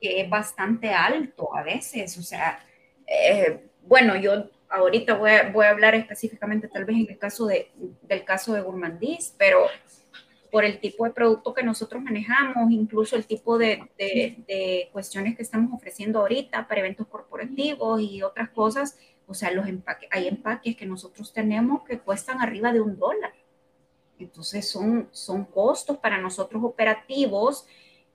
que 0.00 0.20
es 0.20 0.30
bastante 0.30 0.90
alto 0.90 1.54
a 1.54 1.62
veces, 1.62 2.16
o 2.16 2.22
sea, 2.22 2.64
eh, 3.06 3.68
bueno, 3.82 4.16
yo 4.16 4.48
ahorita 4.68 5.14
voy 5.14 5.30
a, 5.30 5.50
voy 5.50 5.66
a, 5.66 5.70
hablar 5.70 5.94
específicamente 5.94 6.68
tal 6.68 6.84
vez 6.84 6.96
en 6.96 7.06
el 7.10 7.18
caso 7.18 7.46
de, 7.46 7.70
del 8.02 8.24
caso 8.24 8.54
de 8.54 8.62
Gourmandis, 8.62 9.34
pero 9.36 9.66
por 10.50 10.64
el 10.64 10.80
tipo 10.80 11.04
de 11.04 11.10
producto 11.10 11.54
que 11.54 11.62
nosotros 11.62 12.02
manejamos, 12.02 12.70
incluso 12.70 13.16
el 13.16 13.26
tipo 13.26 13.58
de, 13.58 13.88
de, 13.98 14.36
de 14.46 14.88
cuestiones 14.92 15.36
que 15.36 15.42
estamos 15.42 15.72
ofreciendo 15.72 16.20
ahorita 16.20 16.66
para 16.66 16.80
eventos 16.80 17.06
corporativos 17.06 18.00
y 18.00 18.22
otras 18.22 18.50
cosas, 18.50 18.96
o 19.26 19.34
sea, 19.34 19.52
los 19.52 19.68
empaques, 19.68 20.08
hay 20.10 20.26
empaques 20.26 20.76
que 20.76 20.86
nosotros 20.86 21.32
tenemos 21.32 21.84
que 21.84 22.00
cuestan 22.00 22.40
arriba 22.40 22.72
de 22.72 22.80
un 22.80 22.98
dólar. 22.98 23.32
Entonces 24.24 24.68
son, 24.68 25.08
son 25.12 25.44
costos 25.44 25.98
para 25.98 26.18
nosotros 26.18 26.62
operativos 26.64 27.66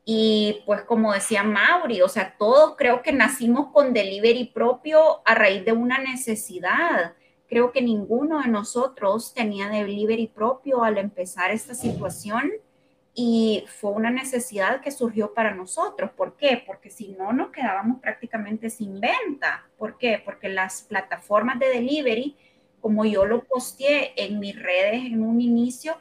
y 0.07 0.61
pues 0.67 0.83
como 0.83 1.13
decía 1.13 1.43
Mauri, 1.43 2.01
o 2.03 2.07
sea, 2.07 2.35
todos 2.37 2.75
creo 2.77 3.01
que 3.01 3.11
nacimos 3.11 3.71
con 3.71 3.91
delivery 3.91 4.45
propio 4.45 5.21
a 5.25 5.33
raíz 5.33 5.65
de 5.65 5.73
una 5.73 5.97
necesidad. 5.97 7.13
Creo 7.47 7.71
que 7.71 7.81
ninguno 7.81 8.41
de 8.41 8.47
nosotros 8.47 9.33
tenía 9.33 9.67
delivery 9.67 10.27
propio 10.27 10.83
al 10.83 10.99
empezar 10.99 11.49
esta 11.49 11.73
situación 11.73 12.51
y 13.15 13.65
fue 13.79 13.91
una 13.91 14.11
necesidad 14.11 14.81
que 14.81 14.91
surgió 14.91 15.33
para 15.33 15.55
nosotros. 15.55 16.11
¿Por 16.11 16.35
qué? 16.35 16.61
Porque 16.67 16.91
si 16.91 17.13
no 17.13 17.33
nos 17.33 17.49
quedábamos 17.49 17.99
prácticamente 17.99 18.69
sin 18.69 18.99
venta. 18.99 19.65
¿Por 19.77 19.97
qué? 19.97 20.21
Porque 20.23 20.49
las 20.49 20.83
plataformas 20.83 21.57
de 21.57 21.67
delivery, 21.69 22.35
como 22.85 23.03
yo 23.03 23.25
lo 23.25 23.43
posteé 23.45 24.13
en 24.15 24.37
mis 24.37 24.55
redes 24.61 25.05
en 25.05 25.23
un 25.23 25.41
inicio, 25.41 25.99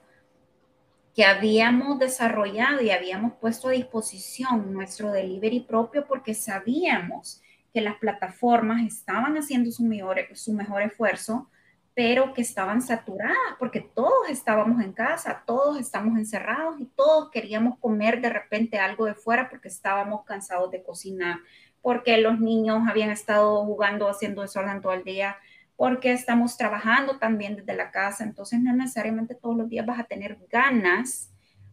que 1.14 1.24
habíamos 1.24 1.99
desarrollado 1.99 2.82
y 2.82 2.91
habíamos 2.91 3.32
puesto 3.41 3.68
a 3.68 3.72
disposición 3.72 4.70
nuestro 4.70 5.11
delivery 5.11 5.61
propio 5.61 6.07
porque 6.07 6.35
sabíamos 6.35 7.41
que 7.72 7.80
las 7.80 7.97
plataformas 7.97 8.87
estaban 8.87 9.35
haciendo 9.39 9.70
su 9.70 9.82
mejor, 9.82 10.18
su 10.35 10.53
mejor 10.53 10.82
esfuerzo 10.82 11.49
pero 11.95 12.35
que 12.35 12.43
estaban 12.43 12.82
saturadas 12.82 13.57
porque 13.59 13.80
todos 13.80 14.28
estábamos 14.28 14.82
en 14.82 14.93
casa, 14.93 15.43
todos 15.47 15.80
estamos 15.80 16.18
encerrados 16.18 16.78
y 16.78 16.85
todos 16.85 17.30
queríamos 17.30 17.78
comer 17.78 18.20
de 18.20 18.28
repente 18.28 18.78
algo 18.78 19.07
de 19.07 19.14
fuera 19.14 19.49
porque 19.49 19.68
estábamos 19.68 20.24
cansados 20.26 20.70
de 20.70 20.82
cocinar, 20.82 21.39
porque 21.80 22.18
los 22.18 22.41
niños 22.41 22.82
habían 22.87 23.09
estado 23.09 23.64
jugando, 23.64 24.07
haciendo 24.07 24.43
desorden 24.43 24.82
todo 24.82 24.93
el 24.93 25.03
día, 25.03 25.39
porque 25.76 26.12
estamos 26.12 26.56
trabajando 26.56 27.18
también 27.18 27.56
desde 27.56 27.74
la 27.74 27.90
casa, 27.90 28.24
entonces 28.24 28.60
no 28.60 28.72
necesariamente 28.74 29.34
todos 29.34 29.56
los 29.56 29.68
días 29.68 29.86
vas 29.86 29.98
a 29.98 30.04
tener 30.04 30.38
ganas 30.50 31.30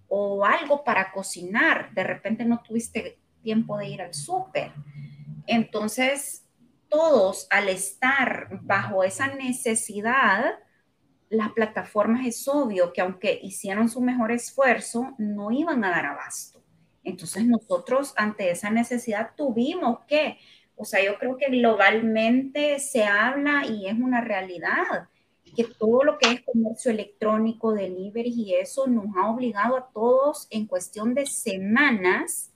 o 0.07 0.43
algo 0.45 0.83
para 0.83 1.11
cocinar, 1.11 1.93
de 1.93 2.03
repente 2.03 2.43
no 2.43 2.61
tuviste 2.61 3.19
tiempo 3.41 3.77
de 3.77 3.87
ir 3.87 4.01
al 4.01 4.13
súper. 4.13 4.71
Entonces, 5.47 6.45
todos 6.89 7.47
al 7.49 7.69
estar 7.69 8.49
bajo 8.61 9.03
esa 9.03 9.27
necesidad, 9.27 10.55
las 11.29 11.51
plataformas 11.53 12.25
es 12.25 12.45
obvio 12.47 12.91
que 12.91 13.01
aunque 13.01 13.39
hicieron 13.41 13.87
su 13.87 14.01
mejor 14.01 14.31
esfuerzo, 14.31 15.15
no 15.17 15.51
iban 15.51 15.83
a 15.85 15.89
dar 15.89 16.05
abasto. 16.05 16.61
Entonces 17.03 17.45
nosotros 17.45 18.13
ante 18.17 18.51
esa 18.51 18.69
necesidad 18.69 19.31
tuvimos 19.35 20.01
que, 20.07 20.37
o 20.81 20.85
sea, 20.85 21.03
yo 21.03 21.17
creo 21.19 21.37
que 21.37 21.49
globalmente 21.49 22.79
se 22.79 23.03
habla 23.03 23.65
y 23.65 23.87
es 23.87 23.93
una 23.93 24.21
realidad 24.21 25.09
que 25.55 25.65
todo 25.65 26.03
lo 26.03 26.17
que 26.17 26.31
es 26.31 26.41
comercio 26.41 26.91
electrónico, 26.91 27.73
delivery 27.73 28.29
y 28.29 28.55
eso 28.55 28.87
nos 28.87 29.05
ha 29.17 29.29
obligado 29.29 29.75
a 29.77 29.89
todos 29.93 30.47
en 30.49 30.65
cuestión 30.65 31.13
de 31.13 31.25
semanas 31.25 32.51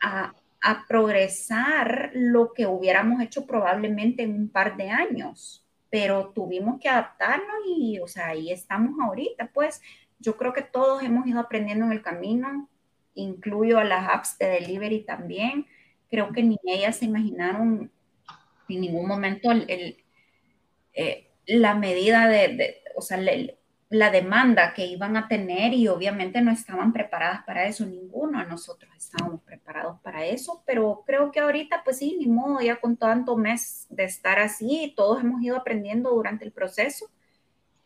a 0.00 0.32
a 0.62 0.86
progresar 0.86 2.12
lo 2.14 2.52
que 2.52 2.66
hubiéramos 2.66 3.20
hecho 3.20 3.46
probablemente 3.46 4.22
en 4.22 4.34
un 4.34 4.48
par 4.48 4.76
de 4.76 4.90
años, 4.90 5.66
pero 5.90 6.28
tuvimos 6.28 6.80
que 6.80 6.88
adaptarnos 6.88 7.56
y, 7.66 7.98
o 7.98 8.06
sea, 8.06 8.28
ahí 8.28 8.50
estamos 8.50 8.94
ahorita, 9.00 9.50
pues. 9.52 9.82
Yo 10.20 10.36
creo 10.36 10.52
que 10.52 10.62
todos 10.62 11.02
hemos 11.02 11.26
ido 11.26 11.40
aprendiendo 11.40 11.84
en 11.86 11.92
el 11.92 12.00
camino, 12.00 12.68
incluyo 13.14 13.78
a 13.78 13.84
las 13.84 14.08
apps 14.08 14.38
de 14.38 14.46
delivery 14.46 15.00
también, 15.00 15.66
creo 16.12 16.30
que 16.30 16.42
ni 16.42 16.58
ellas 16.64 16.96
se 16.96 17.06
imaginaron 17.06 17.90
en 18.68 18.80
ningún 18.82 19.08
momento 19.08 19.50
el, 19.50 19.64
el, 19.68 20.04
eh, 20.92 21.30
la 21.46 21.74
medida 21.74 22.28
de, 22.28 22.82
o 22.94 23.00
sea, 23.00 23.18
la 23.88 24.10
demanda 24.10 24.74
que 24.74 24.84
iban 24.84 25.16
a 25.16 25.26
tener 25.26 25.72
y 25.72 25.88
obviamente 25.88 26.42
no 26.42 26.50
estaban 26.50 26.92
preparadas 26.92 27.44
para 27.44 27.64
eso, 27.64 27.86
ninguno 27.86 28.40
de 28.40 28.46
nosotros 28.46 28.92
estábamos 28.94 29.40
preparados 29.40 30.00
para 30.00 30.26
eso, 30.26 30.62
pero 30.66 31.02
creo 31.06 31.32
que 31.32 31.40
ahorita 31.40 31.82
pues 31.82 31.96
sí, 31.96 32.14
ni 32.18 32.26
modo, 32.26 32.60
ya 32.60 32.76
con 32.76 32.98
tanto 32.98 33.34
mes 33.38 33.86
de 33.88 34.04
estar 34.04 34.38
así, 34.38 34.92
todos 34.94 35.22
hemos 35.22 35.42
ido 35.42 35.56
aprendiendo 35.56 36.10
durante 36.10 36.44
el 36.44 36.52
proceso 36.52 37.06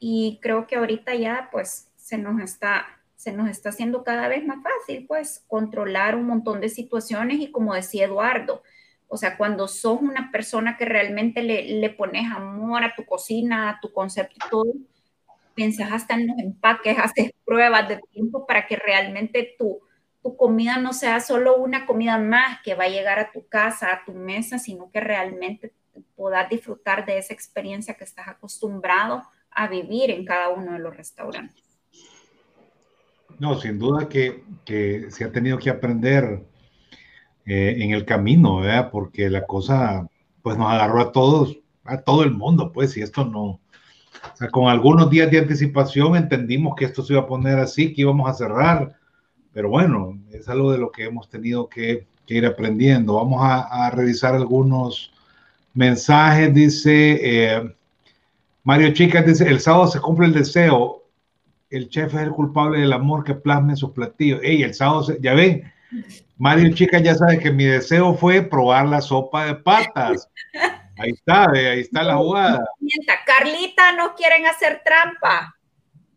y 0.01 0.41
creo 0.43 0.67
que 0.67 0.75
ahorita 0.75 1.15
ya 1.15 1.49
pues 1.53 1.93
se 1.95 2.19
nos 2.19 2.43
está 2.43 2.87
se 3.17 3.33
nos 3.33 3.49
está 3.49 3.71
haciendo 3.71 4.05
cada 4.05 4.29
vez 4.29 4.45
más 4.45 4.59
fácil 4.63 5.07
pues 5.07 5.45
controlar 5.49 6.15
un 6.15 6.27
montón 6.27 6.61
de 6.61 6.69
situaciones 6.69 7.41
y 7.41 7.51
como 7.51 7.75
decía 7.75 8.05
Eduardo, 8.05 8.63
o 9.09 9.17
sea, 9.17 9.37
cuando 9.37 9.69
sos 9.69 10.01
una 10.01 10.31
persona 10.33 10.77
que 10.77 10.85
realmente 10.85 11.43
le, 11.43 11.81
le 11.81 11.91
pones 11.91 12.31
amor 12.31 12.85
a 12.85 12.95
tu 12.95 13.05
cocina, 13.05 13.71
a 13.71 13.81
tu 13.81 13.93
concepto 13.93 14.35
y 14.35 14.51
todo, 14.51 14.73
piensas 15.55 15.93
hasta 15.93 16.15
en 16.15 16.29
los 16.29 16.39
empaques, 16.39 16.97
haces 17.03 17.33
pruebas 17.45 17.89
de 17.89 18.01
tiempo 18.13 18.47
para 18.47 18.67
que 18.67 18.77
realmente 18.77 19.55
tu, 19.59 19.81
tu 20.23 20.37
comida 20.37 20.77
no 20.79 20.93
sea 20.93 21.21
solo 21.21 21.57
una 21.57 21.87
comida 21.87 22.19
más 22.19 22.61
que 22.63 22.75
va 22.75 22.85
a 22.85 22.89
llegar 22.89 23.19
a 23.19 23.33
tu 23.33 23.47
casa, 23.49 23.93
a 23.93 24.05
tu 24.05 24.13
mesa, 24.13 24.59
sino 24.59 24.91
que 24.91 25.01
realmente 25.01 25.73
puedas 26.15 26.49
disfrutar 26.49 27.07
de 27.07 27.19
esa 27.19 27.33
experiencia 27.33 27.95
que 27.95 28.05
estás 28.05 28.29
acostumbrado 28.29 29.23
a 29.51 29.69
vivir 29.69 30.11
en 30.11 30.25
cada 30.25 30.51
uno 30.51 30.73
de 30.73 30.79
los 30.79 30.97
restaurantes. 30.97 31.66
No, 33.39 33.61
sin 33.61 33.79
duda 33.79 34.09
que, 34.09 34.45
que 34.65 35.11
se 35.11 35.25
ha 35.25 35.33
tenido 35.33 35.59
que 35.59 35.71
aprender 35.71 36.45
eh, 37.45 37.77
en 37.79 37.93
el 37.93 38.05
camino, 38.05 38.57
¿verdad? 38.61 38.91
Porque 38.91 39.31
la 39.31 39.47
cosa, 39.47 40.09
pues 40.43 40.57
nos 40.57 40.71
agarró 40.71 41.01
a 41.01 41.13
todos, 41.13 41.59
a 41.85 41.99
todo 41.99 42.25
el 42.25 42.33
mundo, 42.33 42.73
pues, 42.73 42.97
y 42.97 43.03
esto 43.03 43.25
no, 43.25 43.61
o 44.33 44.37
sea, 44.37 44.49
con 44.51 44.69
algunos 44.69 45.11
días 45.11 45.31
de 45.31 45.39
anticipación 45.39 46.17
entendimos 46.17 46.75
que 46.77 46.85
esto 46.85 47.03
se 47.03 47.13
iba 47.13 47.23
a 47.23 47.27
poner 47.27 47.59
así, 47.59 47.93
que 47.93 48.03
íbamos 48.03 48.29
a 48.29 48.35
cerrar, 48.35 48.95
pero 49.53 49.69
bueno, 49.69 50.19
es 50.31 50.49
algo 50.49 50.73
de 50.73 50.79
lo 50.79 50.91
que 50.91 51.05
hemos 51.05 51.29
tenido 51.29 51.69
que, 51.69 52.07
ir 52.29 52.45
aprendiendo. 52.45 53.15
Vamos 53.15 53.39
a, 53.41 53.89
revisar 53.91 54.35
algunos 54.35 55.13
mensajes, 55.75 56.53
dice 56.53 57.21
eh, 57.23 57.75
Mario 58.65 58.93
Chicas, 58.93 59.25
dice, 59.25 59.49
el 59.49 59.61
sábado 59.61 59.87
se 59.87 60.01
cumple 60.01 60.27
el 60.27 60.33
deseo, 60.33 61.05
el 61.71 61.89
chef 61.89 62.15
es 62.15 62.21
el 62.21 62.31
culpable 62.31 62.81
del 62.81 62.93
amor 62.93 63.25
que 63.25 63.35
plasma 63.35 63.73
en 63.73 63.77
sus 63.77 63.91
platillos. 63.91 64.41
Ey, 64.43 64.63
el 64.63 64.75
sábado, 64.75 65.17
ya 65.21 65.35
ven, 65.35 65.73
Mario 66.39 66.75
Chicas 66.75 67.03
ya 67.03 67.15
sabe 67.15 67.39
que 67.39 67.51
mi 67.51 67.65
deseo 67.65 68.15
fue 68.15 68.43
probar 68.43 68.87
la 68.87 69.01
sopa 69.01 69.47
de 69.47 69.55
patas. 69.55 70.29
Ahí 70.99 71.11
está, 71.11 71.51
ahí 71.51 71.81
está 71.81 72.03
la 72.03 72.17
jugada. 72.17 72.65
Carlita, 73.27 73.93
no 73.93 74.15
quieren 74.15 74.47
hacer 74.47 74.83
trampa. 74.85 75.55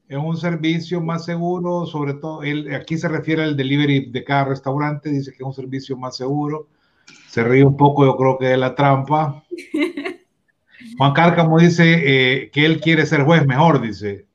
Es 0.07 0.17
un 0.17 0.37
servicio 0.37 1.01
más 1.01 1.25
seguro, 1.25 1.85
sobre 1.85 2.15
todo, 2.15 2.41
él, 2.41 2.73
aquí 2.73 2.97
se 2.97 3.07
refiere 3.07 3.43
al 3.43 3.55
delivery 3.55 4.09
de 4.09 4.23
cada 4.23 4.45
restaurante, 4.45 5.09
dice 5.09 5.31
que 5.31 5.37
es 5.37 5.47
un 5.47 5.53
servicio 5.53 5.95
más 5.97 6.17
seguro. 6.17 6.67
Se 7.27 7.43
ríe 7.43 7.63
un 7.63 7.77
poco, 7.77 8.05
yo 8.05 8.17
creo 8.17 8.37
que 8.37 8.47
de 8.47 8.57
la 8.57 8.73
trampa. 8.73 9.43
Juan 10.99 11.13
Cárcamo 11.13 11.57
dice 11.57 11.83
eh, 11.85 12.51
que 12.51 12.65
él 12.65 12.81
quiere 12.81 13.05
ser 13.05 13.23
juez 13.23 13.47
mejor, 13.47 13.79
dice. 13.79 14.25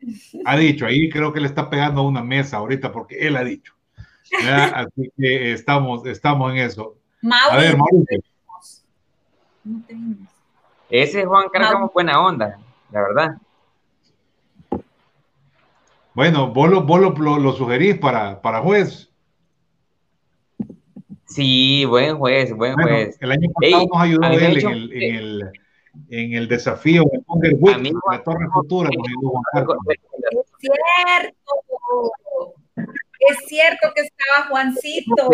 Ha 0.46 0.56
dicho, 0.56 0.86
ahí 0.86 1.10
creo 1.10 1.30
que 1.30 1.40
le 1.40 1.46
está 1.46 1.68
pegando 1.68 2.00
a 2.00 2.06
una 2.06 2.24
mesa 2.24 2.56
ahorita 2.56 2.90
porque 2.90 3.18
él 3.18 3.36
ha 3.36 3.44
dicho. 3.44 3.74
Así 4.74 5.12
que 5.14 5.52
estamos, 5.52 6.06
estamos 6.06 6.50
en 6.52 6.60
eso. 6.60 6.96
a 7.50 7.58
ver, 7.58 7.76
Mauricio. 7.76 8.22
Ese 10.88 11.26
Juan 11.26 11.50
Cárcamo 11.52 11.90
buena 11.92 12.18
onda, 12.18 12.58
la 12.90 13.00
verdad. 13.02 13.36
Bueno, 16.14 16.50
vos 16.50 16.70
lo, 16.70 17.52
sugerís 17.52 17.98
para, 17.98 18.40
para 18.40 18.62
juez. 18.62 19.12
Sí, 21.26 21.84
buen 21.84 22.16
juez, 22.16 22.56
buen 22.56 22.72
juez. 22.72 23.18
El 23.20 23.32
año 23.32 23.50
pasado 23.52 23.86
nos 23.92 24.02
ayudó 24.02 24.24
él 24.28 24.58
en 24.58 24.66
el, 24.66 24.92
en, 24.92 25.14
el, 25.16 25.52
en 26.08 26.34
el, 26.34 26.48
desafío 26.48 27.04
de 27.40 27.56
la 28.10 28.22
Torre 28.22 28.46
Futura. 28.52 28.90
Es 28.90 29.00
cierto, 30.60 31.34
es 33.20 33.38
cierto 33.46 33.92
que 33.94 34.02
estaba 34.02 34.48
Juancito. 34.48 35.28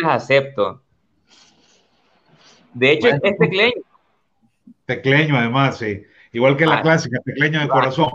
Yo 0.00 0.08
acepto. 0.08 0.82
De 2.74 2.92
hecho, 2.92 3.08
es 3.08 3.38
tecleño. 3.38 3.82
Tecleño, 4.86 5.36
además, 5.36 5.78
sí. 5.78 6.04
Igual 6.32 6.56
que 6.56 6.66
la 6.66 6.76
ah. 6.76 6.82
clásica, 6.82 7.20
tecleño 7.24 7.60
de 7.60 7.68
corazón. 7.68 8.10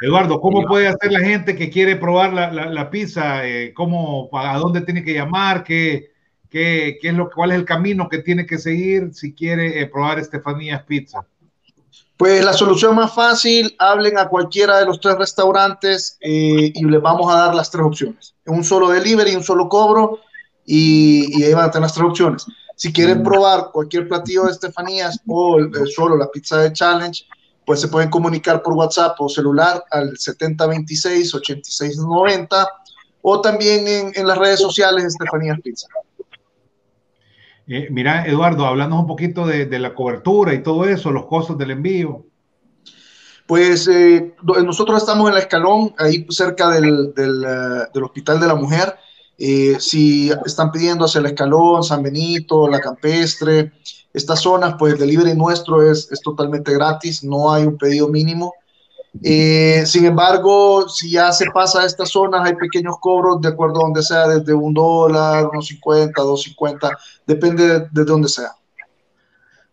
Eduardo, 0.00 0.40
¿cómo 0.40 0.66
puede 0.66 0.88
hacer 0.88 1.12
la 1.12 1.20
gente 1.20 1.56
que 1.56 1.70
quiere 1.70 1.96
probar 1.96 2.32
la, 2.32 2.50
la, 2.50 2.90
pizza? 2.90 3.46
Eh, 3.46 3.72
¿cómo, 3.72 4.28
¿A 4.32 4.58
dónde 4.58 4.80
tiene 4.80 5.04
que 5.04 5.14
llamar? 5.14 5.62
¿Qué, 5.62 6.11
qué, 6.52 6.98
qué 7.00 7.08
es 7.08 7.14
lo, 7.14 7.30
¿Cuál 7.30 7.52
es 7.52 7.58
el 7.58 7.64
camino 7.64 8.08
que 8.08 8.18
tiene 8.18 8.46
que 8.46 8.58
seguir 8.58 9.14
si 9.14 9.32
quiere 9.32 9.80
eh, 9.80 9.86
probar 9.86 10.18
Estefanías 10.18 10.82
Pizza? 10.84 11.24
Pues 12.18 12.44
la 12.44 12.52
solución 12.52 12.94
más 12.94 13.14
fácil, 13.14 13.74
hablen 13.78 14.18
a 14.18 14.28
cualquiera 14.28 14.78
de 14.78 14.86
los 14.86 15.00
tres 15.00 15.16
restaurantes 15.16 16.18
eh, 16.20 16.70
y 16.74 16.84
les 16.84 17.00
vamos 17.00 17.32
a 17.32 17.38
dar 17.38 17.54
las 17.54 17.70
tres 17.70 17.84
opciones. 17.84 18.34
Un 18.46 18.62
solo 18.62 18.90
delivery, 18.90 19.34
un 19.34 19.42
solo 19.42 19.68
cobro 19.68 20.20
y, 20.64 21.40
y 21.40 21.44
ahí 21.44 21.54
van 21.54 21.64
a 21.64 21.70
tener 21.70 21.82
las 21.82 21.94
tres 21.94 22.06
opciones. 22.06 22.46
Si 22.76 22.92
quieren 22.92 23.20
mm. 23.20 23.24
probar 23.24 23.70
cualquier 23.72 24.06
platillo 24.06 24.44
de 24.44 24.52
Estefanías 24.52 25.18
o 25.26 25.58
solo 25.94 26.16
la 26.16 26.30
pizza 26.30 26.58
de 26.58 26.72
Challenge, 26.72 27.24
pues 27.64 27.80
se 27.80 27.88
pueden 27.88 28.10
comunicar 28.10 28.62
por 28.62 28.74
WhatsApp 28.74 29.20
o 29.20 29.28
celular 29.28 29.84
al 29.90 30.12
7026-8690 30.12 32.68
o 33.22 33.40
también 33.40 34.12
en, 34.14 34.26
las 34.26 34.36
redes 34.36 34.60
sociales 34.60 35.04
Estefanías 35.04 35.58
Pizza. 35.60 35.86
Eh, 37.68 37.88
mira, 37.90 38.26
Eduardo, 38.26 38.66
hablando 38.66 38.98
un 38.98 39.06
poquito 39.06 39.46
de, 39.46 39.78
la 39.78 39.94
cobertura 39.94 40.52
y 40.54 40.62
todo 40.62 40.84
eso, 40.84 41.10
los 41.10 41.26
costos 41.26 41.56
del 41.58 41.70
envío. 41.70 42.26
Pues 43.46 43.88
eh, 43.88 44.34
nosotros 44.64 45.02
estamos 45.02 45.28
en 45.28 45.34
la 45.34 45.40
escalón, 45.40 45.94
ahí 45.98 46.26
cerca 46.30 46.70
del, 46.70 47.12
del, 47.14 47.44
eh, 47.44 47.88
del 47.92 48.04
Hospital 48.04 48.40
de 48.40 48.46
la 48.46 48.54
Mujer. 48.54 48.96
Eh, 49.44 49.76
si 49.80 50.30
están 50.44 50.70
pidiendo 50.70 51.04
hacia 51.04 51.18
el 51.18 51.26
Escalón, 51.26 51.82
San 51.82 52.02
Benito, 52.02 52.68
La 52.68 52.78
Campestre, 52.78 53.72
estas 54.12 54.40
zonas, 54.40 54.76
pues 54.78 54.92
el 54.92 55.00
delivery 55.00 55.34
nuestro 55.34 55.82
es, 55.82 56.08
es 56.12 56.20
totalmente 56.20 56.72
gratis, 56.72 57.24
no 57.24 57.52
hay 57.52 57.64
un 57.64 57.76
pedido 57.76 58.08
mínimo. 58.08 58.54
Eh, 59.22 59.84
sin 59.84 60.06
embargo, 60.06 60.88
si 60.88 61.10
ya 61.10 61.32
se 61.32 61.50
pasa 61.50 61.82
a 61.82 61.86
estas 61.86 62.10
zonas, 62.10 62.46
hay 62.46 62.54
pequeños 62.54 62.96
cobros 62.98 63.40
de 63.40 63.48
acuerdo 63.48 63.80
a 63.80 63.84
donde 63.84 64.02
sea, 64.02 64.26
desde 64.26 64.54
un 64.54 64.72
dólar, 64.72 65.48
unos 65.52 65.66
50, 65.66 66.20
250, 66.20 66.98
depende 67.26 67.66
de, 67.66 67.86
de 67.90 68.04
donde 68.04 68.28
sea. 68.28 68.52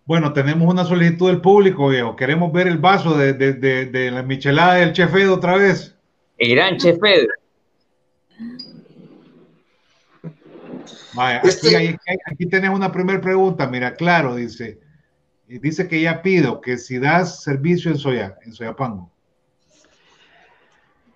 Bueno, 0.09 0.33
tenemos 0.33 0.67
una 0.67 0.83
solicitud 0.85 1.27
del 1.27 1.39
público, 1.39 1.89
viejo. 1.89 2.15
Queremos 2.15 2.51
ver 2.51 2.67
el 2.67 2.79
vaso 2.79 3.15
de, 3.15 3.33
de, 3.33 3.53
de, 3.53 4.09
la 4.09 4.23
michelada 4.23 4.73
del 4.73 4.91
Chef 4.91 5.13
otra 5.29 5.55
vez. 5.55 5.95
El 6.39 6.55
gran 6.55 6.77
Chef 6.77 6.97
Este 11.43 11.97
aquí, 12.25 12.45
tenés 12.47 12.71
una 12.71 12.91
primera 12.91 13.21
pregunta, 13.21 13.67
mira, 13.67 13.93
claro, 13.93 14.35
dice, 14.35 14.79
dice 15.47 15.87
que 15.87 16.01
ya 16.01 16.23
pido 16.23 16.59
que 16.59 16.79
si 16.79 16.97
das 16.97 17.43
servicio 17.43 17.91
en 17.91 17.97
Soya, 17.99 18.35
en 18.43 18.53
Soyapango. 18.53 19.11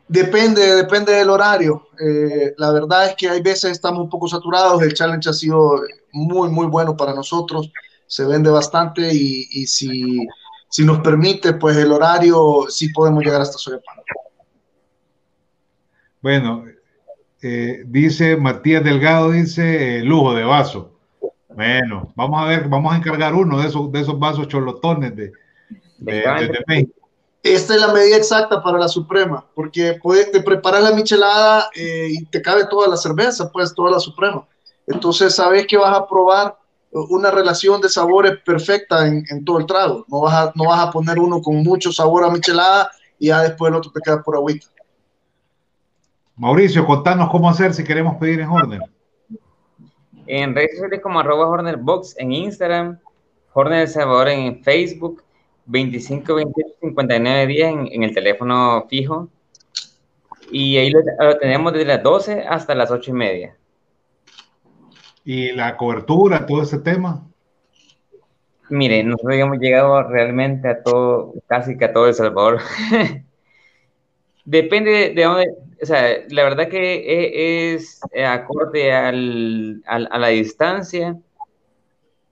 Depende, 0.08 0.76
depende 0.76 1.14
del 1.14 1.30
horario. 1.30 1.88
Eh, 2.00 2.54
la 2.58 2.72
verdad 2.72 3.08
es 3.08 3.16
que 3.16 3.30
hay 3.30 3.42
veces 3.42 3.72
estamos 3.72 4.02
un 4.02 4.10
poco 4.10 4.28
saturados. 4.28 4.82
El 4.82 4.94
challenge 4.94 5.30
ha 5.30 5.34
sido 5.34 5.82
muy, 6.12 6.50
muy 6.50 6.68
bueno 6.68 6.96
para 6.96 7.14
nosotros. 7.14 7.72
Se 8.06 8.26
vende 8.26 8.50
bastante 8.50 9.14
y, 9.14 9.66
si, 9.66 10.28
si, 10.70 10.86
nos 10.86 11.00
permite, 11.00 11.54
pues 11.54 11.78
el 11.78 11.92
horario 11.92 12.66
sí 12.70 12.90
podemos 12.90 13.24
llegar 13.24 13.42
hasta 13.42 13.58
Soyapango. 13.58 14.04
Bueno, 16.22 16.66
eh, 17.42 17.84
dice 17.86 18.38
Matías 18.38 18.84
Delgado, 18.84 19.32
dice 19.32 19.98
eh, 19.98 20.04
lujo 20.04 20.34
de 20.34 20.44
vaso. 20.44 20.94
Bueno, 21.50 22.14
vamos 22.16 22.42
a 22.42 22.46
ver, 22.46 22.70
vamos 22.70 22.94
a 22.94 22.98
encargar 22.98 23.34
uno 23.34 23.60
de 23.60 23.68
esos, 23.68 23.92
de 23.92 24.00
esos 24.00 24.18
vasos 24.18 24.48
cholotones 24.48 25.16
de, 25.16 25.32
México. 26.00 27.03
Esta 27.44 27.76
es 27.76 27.82
la 27.82 27.92
medida 27.92 28.16
exacta 28.16 28.64
para 28.64 28.80
la 28.80 28.88
Suprema, 28.88 29.46
porque 29.54 30.00
puede, 30.02 30.26
te 30.28 30.42
preparas 30.42 30.82
la 30.82 30.94
michelada 30.94 31.70
eh, 31.76 32.08
y 32.10 32.26
te 32.26 32.42
cabe 32.42 32.66
toda 32.68 32.88
la 32.88 32.96
cerveza, 32.96 33.52
pues 33.52 33.76
toda 33.76 33.92
la 33.92 34.00
Suprema. 34.00 34.48
Entonces 34.88 35.36
sabes 35.36 35.68
que 35.68 35.76
vas 35.76 35.94
a 35.96 36.08
probar 36.08 36.58
una 36.92 37.32
relación 37.32 37.82
de 37.82 37.90
sabores 37.90 38.38
perfecta 38.46 39.06
en, 39.06 39.26
en, 39.30 39.44
todo 39.44 39.60
el 39.60 39.66
trago. 39.66 40.06
No 40.08 40.22
vas, 40.22 40.34
a, 40.34 40.52
no 40.56 40.70
vas 40.70 40.88
a 40.88 40.90
poner 40.90 41.20
uno 41.20 41.42
con 41.42 41.58
mucho 41.64 41.92
sabor 41.92 42.24
a 42.24 42.30
michelada 42.30 42.90
y 43.20 43.28
ya 43.28 43.42
después 43.42 43.70
el 43.70 43.76
otro 43.76 43.92
te 43.92 44.00
queda 44.00 44.24
por 44.24 44.36
agüita. 44.36 44.68
Mauricio, 46.38 46.86
contanos 46.86 47.30
cómo 47.30 47.50
hacer 47.50 47.74
si 47.74 47.84
queremos 47.84 48.16
pedir 48.16 48.40
en 48.40 48.48
Horner. 48.48 48.82
En 50.28 50.56
redes 50.56 50.72
sociales 50.76 51.02
como 51.02 51.20
arroba 51.20 51.48
Horner 51.48 51.76
Box 51.76 52.16
en 52.18 52.32
Instagram, 52.32 53.00
Horner 53.54 53.82
El 53.82 53.88
Salvador 53.90 54.30
en 54.30 54.64
Facebook 54.64 55.24
25, 55.66 56.36
28, 56.36 56.76
59 56.82 57.48
días 57.48 57.72
en, 57.72 57.88
en 57.92 58.04
el 58.04 58.14
teléfono 58.14 58.86
fijo. 58.90 59.30
Y 60.52 60.78
ahí 60.78 60.92
lo, 60.92 61.00
lo, 61.20 61.38
tenemos 61.38 61.74
desde 61.74 61.86
las 61.86 62.04
12 62.04 62.42
hasta 62.42 62.76
las 62.76 62.92
8 62.92 63.12
y 63.12 63.14
media. 63.14 63.58
¿Y 65.26 65.52
la 65.54 65.78
cobertura, 65.78 66.46
todo 66.46 66.64
ese 66.64 66.80
tema? 66.80 67.26
Mire, 68.70 69.04
nosotros 69.04 69.36
hemos 69.36 69.60
llegado 69.60 70.04
realmente 70.04 70.68
a 70.68 70.84
todo, 70.84 71.34
casi 71.48 71.78
que 71.78 71.86
a 71.86 71.94
todo 71.94 72.08
El 72.08 72.14
Salvador. 72.14 72.60
Depende 74.46 75.14
de, 75.16 75.24
dónde, 75.24 75.54
o 75.82 75.86
sea, 75.86 76.18
la 76.30 76.44
verdad 76.44 76.68
que 76.68 76.96
e, 76.96 77.74
es, 77.74 78.02
es 78.12 78.28
acorde 78.28 78.92
al, 78.92 79.84
al, 79.86 80.10
a 80.12 80.18
la 80.18 80.28
distancia. 80.30 81.18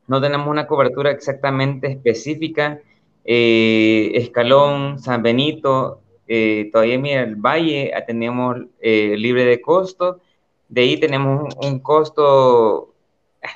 No 0.08 0.20
tenemos 0.22 0.48
una 0.48 0.68
cobertura 0.68 1.12
exactamente 1.12 1.92
específica. 1.92 2.82
Eh, 3.24 4.12
Escalón, 4.16 5.00
San 5.00 5.22
Benito, 5.24 6.02
eh, 6.34 6.70
todavía 6.72 6.98
mira, 6.98 7.24
el 7.24 7.36
Valle 7.36 7.92
tenemos 8.08 8.56
eh, 8.80 9.18
libre 9.18 9.44
de 9.44 9.60
costo. 9.60 10.22
De 10.70 10.82
ahí 10.82 10.98
tenemos 10.98 11.54
un, 11.62 11.80
costo, 11.80 12.94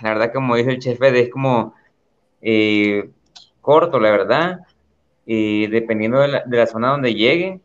la 0.01 0.09
verdad, 0.09 0.33
como 0.33 0.57
dice 0.57 0.71
el 0.71 0.79
chef, 0.79 1.01
es 1.01 1.29
como 1.29 1.73
eh, 2.41 3.09
corto, 3.61 3.97
la 3.97 4.11
verdad. 4.11 4.59
dependiendo 5.25 6.19
de 6.19 6.27
la, 6.57 6.67
zona 6.67 6.89
donde 6.91 7.15
llegue 7.15 7.61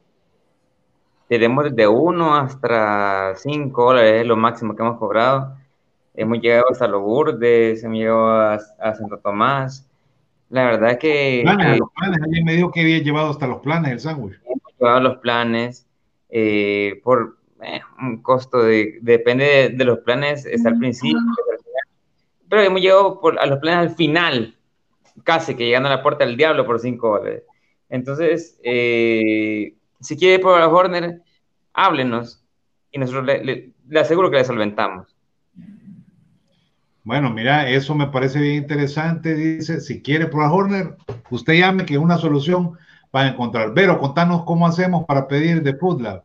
tenemos 1.29 1.65
desde 1.65 1.89
1 1.89 2.35
hasta 2.37 3.35
5 3.37 3.85
dólares, 3.85 4.21
es 4.23 4.27
lo 4.27 4.37
máximo 4.37 4.77
que 4.77 4.83
hemos 4.83 4.99
cobrado. 4.99 5.57
Hemos 6.15 6.39
llegado 6.41 6.71
hasta 6.71 6.87
los 6.87 7.03
hemos 7.83 7.99
llegado 7.99 8.29
a, 8.29 8.55
a 8.55 8.95
Santo 8.95 9.19
Tomás. 9.19 9.90
La 10.51 10.65
verdad 10.65 10.99
que... 10.99 11.41
Planes, 11.45 11.67
eh, 11.67 11.79
los 11.79 11.91
planes, 11.93 12.23
alguien 12.23 12.45
me 12.45 12.55
dijo 12.55 12.71
que 12.71 12.81
había 12.81 12.99
llevado 12.99 13.31
hasta 13.31 13.47
los 13.47 13.61
planes 13.61 13.93
el 13.93 14.01
sándwich. 14.01 14.39
Hemos 14.45 14.79
llevado 14.79 15.01
los 15.01 15.17
planes 15.19 15.87
eh, 16.29 17.01
por 17.03 17.39
eh, 17.63 17.81
un 18.01 18.21
costo 18.21 18.63
de... 18.63 18.99
Depende 19.01 19.45
de, 19.45 19.69
de, 19.71 19.85
los 19.85 20.01
planes, 20.01 20.45
está 20.47 20.71
al 20.71 20.79
principio, 20.79 21.21
pero 22.49 22.63
hemos 22.63 22.81
llegado 22.81 23.21
por, 23.21 23.39
a 23.39 23.47
los 23.47 23.61
planes 23.61 23.91
al 23.91 23.97
final, 23.97 24.57
casi 25.23 25.55
que 25.55 25.67
llegando 25.67 25.89
a 25.89 25.97
la 25.97 26.03
puerta 26.03 26.27
del 26.27 26.37
diablo 26.37 26.67
por 26.67 26.81
5 26.81 27.09
dólares. 27.09 27.45
Entonces, 27.89 28.59
eh, 28.65 29.75
si 30.01 30.17
quiere 30.17 30.41
probar 30.41 30.63
a 30.63 30.69
Horner, 30.69 31.23
háblenos 31.73 32.45
y 32.91 32.99
nosotros 32.99 33.25
le, 33.25 33.45
le, 33.45 33.73
le, 33.89 34.01
aseguro 34.01 34.31
que 34.31 34.39
le 34.39 34.45
solventamos. 34.45 35.15
Bueno, 37.11 37.29
mira, 37.29 37.69
eso 37.69 37.93
me 37.97 38.07
parece 38.07 38.39
bien 38.39 38.55
interesante. 38.55 39.35
Dice, 39.35 39.81
si 39.81 40.01
quiere 40.01 40.29
probar 40.29 40.53
Horner, 40.53 40.97
usted 41.29 41.55
llame 41.55 41.85
que 41.85 41.99
una 41.99 42.19
solución 42.19 42.79
va 43.13 43.23
a 43.23 43.27
encontrar. 43.27 43.73
Pero 43.75 43.99
contanos 43.99 44.45
cómo 44.45 44.65
hacemos 44.65 45.07
para 45.07 45.27
pedir 45.27 45.61
de 45.61 45.75
Food 45.75 46.03
Lab. 46.03 46.23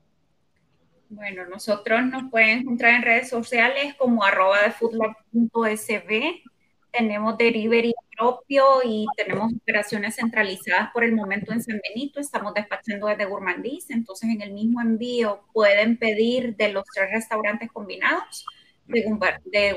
Bueno, 1.09 1.47
nosotros 1.47 2.05
nos 2.05 2.29
pueden 2.29 2.59
encontrar 2.59 2.93
en 2.93 3.01
redes 3.01 3.29
sociales 3.29 3.95
como 3.97 4.23
arroba 4.23 4.61
de 4.61 4.69
foodlab.sb. 4.73 6.43
Tenemos 6.91 7.35
delivery 7.35 7.91
propio 8.15 8.63
y 8.85 9.07
tenemos 9.17 9.53
operaciones 9.55 10.17
centralizadas 10.17 10.91
por 10.93 11.03
el 11.03 11.15
momento 11.15 11.51
en 11.51 11.63
San 11.63 11.81
Benito. 11.89 12.19
Estamos 12.19 12.53
despachando 12.53 13.07
desde 13.07 13.25
Gourmandis, 13.25 13.89
entonces 13.89 14.29
en 14.29 14.39
el 14.39 14.53
mismo 14.53 14.79
envío 14.81 15.45
pueden 15.51 15.97
pedir 15.97 16.55
de 16.55 16.71
los 16.71 16.83
tres 16.93 17.09
restaurantes 17.11 17.71
combinados, 17.71 18.45
de, 18.87 19.01
de 19.45 19.75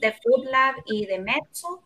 de 0.00 0.12
Food 0.12 0.44
Lab 0.50 0.74
y 0.86 1.06
de 1.06 1.18
Mezzo. 1.18 1.82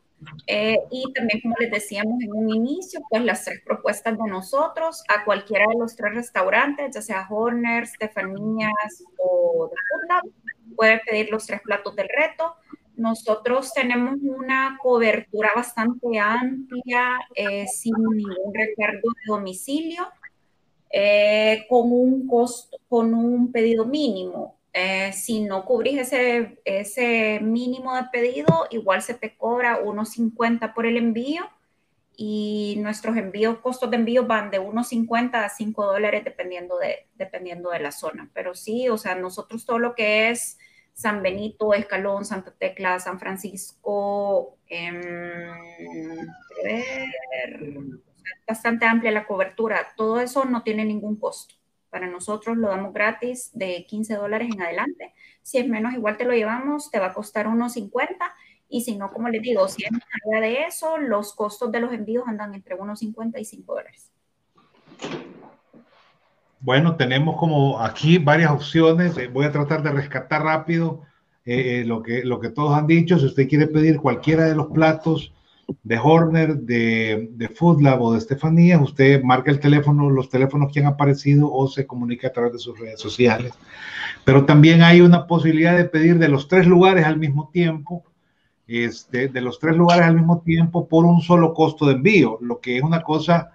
Eh, 0.46 0.78
y 0.90 1.10
también, 1.14 1.40
como 1.40 1.56
les 1.58 1.70
decíamos 1.70 2.20
en 2.22 2.32
un 2.34 2.50
inicio, 2.50 3.00
pues 3.08 3.24
las 3.24 3.44
tres 3.44 3.62
propuestas 3.64 4.18
de 4.18 4.28
nosotros 4.28 5.02
a 5.08 5.24
cualquiera 5.24 5.64
de 5.72 5.78
los 5.78 5.96
tres 5.96 6.14
restaurantes, 6.14 6.94
ya 6.94 7.00
sea 7.00 7.26
Horner, 7.30 7.86
Stefanías 7.86 9.04
o 9.16 9.70
de 9.70 9.76
Food 9.76 10.08
Lab, 10.08 10.22
pueden 10.76 11.00
pedir 11.06 11.30
los 11.30 11.46
tres 11.46 11.62
platos 11.62 11.96
del 11.96 12.08
reto 12.08 12.54
nosotros 13.00 13.72
tenemos 13.72 14.16
una 14.20 14.78
cobertura 14.82 15.52
bastante 15.56 16.18
amplia, 16.18 17.18
eh, 17.34 17.66
sin 17.66 17.94
ningún 17.94 18.54
recargo 18.54 19.08
de 19.08 19.22
domicilio, 19.26 20.06
eh, 20.92 21.64
con 21.68 21.90
un 21.92 22.26
costo, 22.26 22.76
con 22.88 23.14
un 23.14 23.50
pedido 23.50 23.86
mínimo. 23.86 24.59
Eh, 24.72 25.12
si 25.12 25.42
no 25.42 25.64
cubrís 25.64 25.98
ese, 25.98 26.60
ese 26.64 27.40
mínimo 27.40 27.96
de 27.96 28.04
pedido, 28.12 28.68
igual 28.70 29.02
se 29.02 29.14
te 29.14 29.36
cobra 29.36 29.82
1.50 29.82 30.74
por 30.74 30.86
el 30.86 30.96
envío 30.96 31.48
y 32.16 32.76
nuestros 32.78 33.16
envíos, 33.16 33.58
costos 33.58 33.90
de 33.90 33.96
envío 33.96 34.26
van 34.26 34.50
de 34.50 34.60
1.50 34.60 35.44
a 35.44 35.48
5 35.48 35.86
dólares 35.86 36.22
dependiendo 36.22 36.78
de, 36.78 37.08
dependiendo 37.14 37.70
de 37.70 37.80
la 37.80 37.92
zona. 37.92 38.30
Pero 38.34 38.54
sí, 38.54 38.88
o 38.88 38.98
sea, 38.98 39.14
nosotros 39.14 39.64
todo 39.64 39.78
lo 39.78 39.94
que 39.94 40.30
es 40.30 40.58
San 40.92 41.22
Benito, 41.22 41.72
Escalón, 41.72 42.24
Santa 42.24 42.52
Tecla, 42.52 43.00
San 43.00 43.18
Francisco, 43.18 44.58
eh, 44.68 45.16
bastante 48.46 48.84
amplia 48.84 49.10
la 49.10 49.26
cobertura. 49.26 49.88
Todo 49.96 50.20
eso 50.20 50.44
no 50.44 50.62
tiene 50.62 50.84
ningún 50.84 51.16
costo. 51.16 51.54
Para 51.90 52.06
nosotros 52.06 52.56
lo 52.56 52.68
damos 52.68 52.94
gratis 52.94 53.50
de 53.52 53.84
15 53.86 54.14
dólares 54.14 54.48
en 54.52 54.62
adelante. 54.62 55.12
Si 55.42 55.58
es 55.58 55.68
menos, 55.68 55.92
igual 55.92 56.16
te 56.16 56.24
lo 56.24 56.32
llevamos, 56.32 56.90
te 56.90 57.00
va 57.00 57.06
a 57.06 57.12
costar 57.12 57.48
unos 57.48 57.72
50. 57.74 58.16
Y 58.68 58.82
si 58.82 58.96
no, 58.96 59.10
como 59.10 59.28
les 59.28 59.42
digo, 59.42 59.66
si 59.66 59.84
es 59.84 59.90
más 59.90 60.02
allá 60.24 60.40
de 60.40 60.62
eso, 60.62 60.96
los 60.98 61.34
costos 61.34 61.72
de 61.72 61.80
los 61.80 61.92
envíos 61.92 62.24
andan 62.28 62.54
entre 62.54 62.76
unos 62.76 63.00
50 63.00 63.40
y 63.40 63.44
5 63.44 63.74
dólares. 63.74 64.12
Bueno, 66.60 66.96
tenemos 66.96 67.36
como 67.38 67.80
aquí 67.80 68.18
varias 68.18 68.52
opciones. 68.52 69.16
Eh, 69.18 69.26
voy 69.26 69.46
a 69.46 69.52
tratar 69.52 69.82
de 69.82 69.90
rescatar 69.90 70.42
rápido 70.42 71.02
eh, 71.44 71.80
eh, 71.80 71.84
lo, 71.84 72.02
que, 72.02 72.22
lo 72.22 72.38
que 72.38 72.50
todos 72.50 72.76
han 72.76 72.86
dicho. 72.86 73.18
Si 73.18 73.26
usted 73.26 73.48
quiere 73.48 73.66
pedir 73.66 73.98
cualquiera 73.98 74.44
de 74.44 74.54
los 74.54 74.68
platos 74.68 75.32
de 75.82 75.98
Horner, 75.98 76.56
de, 76.56 77.28
de 77.32 77.48
Food 77.48 77.82
Lab 77.82 78.02
o 78.02 78.12
de 78.12 78.18
Estefanía, 78.18 78.78
usted 78.78 79.22
marca 79.22 79.50
el 79.50 79.60
teléfono, 79.60 80.10
los 80.10 80.28
teléfonos 80.28 80.72
que 80.72 80.80
han 80.80 80.86
aparecido 80.86 81.52
o 81.52 81.68
se 81.68 81.86
comunica 81.86 82.28
a 82.28 82.32
través 82.32 82.52
de 82.52 82.58
sus 82.58 82.78
redes 82.78 83.00
sociales. 83.00 83.52
Pero 84.24 84.44
también 84.44 84.82
hay 84.82 85.00
una 85.00 85.26
posibilidad 85.26 85.76
de 85.76 85.84
pedir 85.84 86.18
de 86.18 86.28
los 86.28 86.48
tres 86.48 86.66
lugares 86.66 87.04
al 87.04 87.18
mismo 87.18 87.50
tiempo. 87.52 88.04
Este, 88.66 89.26
de 89.26 89.40
los 89.40 89.58
tres 89.58 89.76
lugares 89.76 90.04
al 90.04 90.14
mismo 90.14 90.42
tiempo 90.42 90.86
por 90.86 91.04
un 91.04 91.22
solo 91.22 91.54
costo 91.54 91.86
de 91.86 91.94
envío, 91.94 92.38
lo 92.40 92.60
que 92.60 92.76
es 92.76 92.84
una 92.84 93.02
cosa 93.02 93.50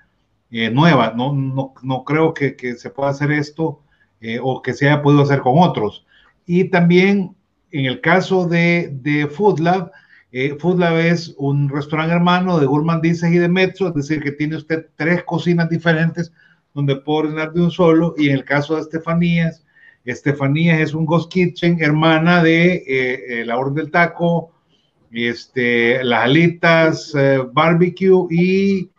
eh, 0.52 0.70
nueva. 0.70 1.14
No, 1.16 1.32
no, 1.32 1.74
no 1.82 2.04
creo 2.04 2.34
que, 2.34 2.58
que, 2.58 2.76
se 2.76 2.90
pueda 2.90 3.12
hacer 3.12 3.32
esto 3.32 3.80
eh, 4.20 4.40
o 4.44 4.62
que 4.62 4.74
se 4.74 4.88
haya 4.88 5.02
podido 5.02 5.24
hacer 5.24 5.40
con 5.40 5.60
otros. 5.60 6.06
Y 6.46 6.66
también 6.66 7.36
en 7.72 7.86
el 7.86 8.02
caso 8.02 8.48
de, 8.48 8.90
de 9.02 9.28
Food 9.28 9.60
Lab, 9.60 9.92
eh, 10.32 10.58
es 11.10 11.34
un 11.38 11.70
restaurante 11.70 12.14
hermano 12.14 12.60
de 12.60 12.66
Gourmandises 12.66 13.32
y 13.32 13.38
de 13.38 13.48
Metro, 13.48 13.90
es 13.90 13.94
decir, 13.94 14.22
que 14.22 14.32
tiene 14.32 14.58
usted 14.58 14.88
tres 14.96 15.24
cocinas 15.24 15.70
diferentes 15.70 16.32
donde 16.74 16.98
puede 16.98 17.28
ordenar 17.28 17.54
de 17.54 17.62
un 17.62 17.72
solo. 17.72 18.14
Y 18.18 18.30
en 18.30 18.36
el 18.36 18.44
caso 18.44 18.76
de 18.76 18.82
Estefanías, 18.82 19.64
Estefanías 20.04 20.80
es 20.80 20.94
un 20.94 21.06
Ghost 21.06 21.32
Kitchen, 21.32 21.78
hermana 21.82 22.44
de 22.44 22.84
eh, 22.88 23.46
la 23.46 23.58
Orden 23.58 23.76
del 23.76 23.92
Taco, 23.92 24.52
este, 25.12 26.04
las 26.04 26.26
alitas, 26.26 27.14
eh, 27.16 27.40
barbecue 27.52 28.28
y 28.30 28.90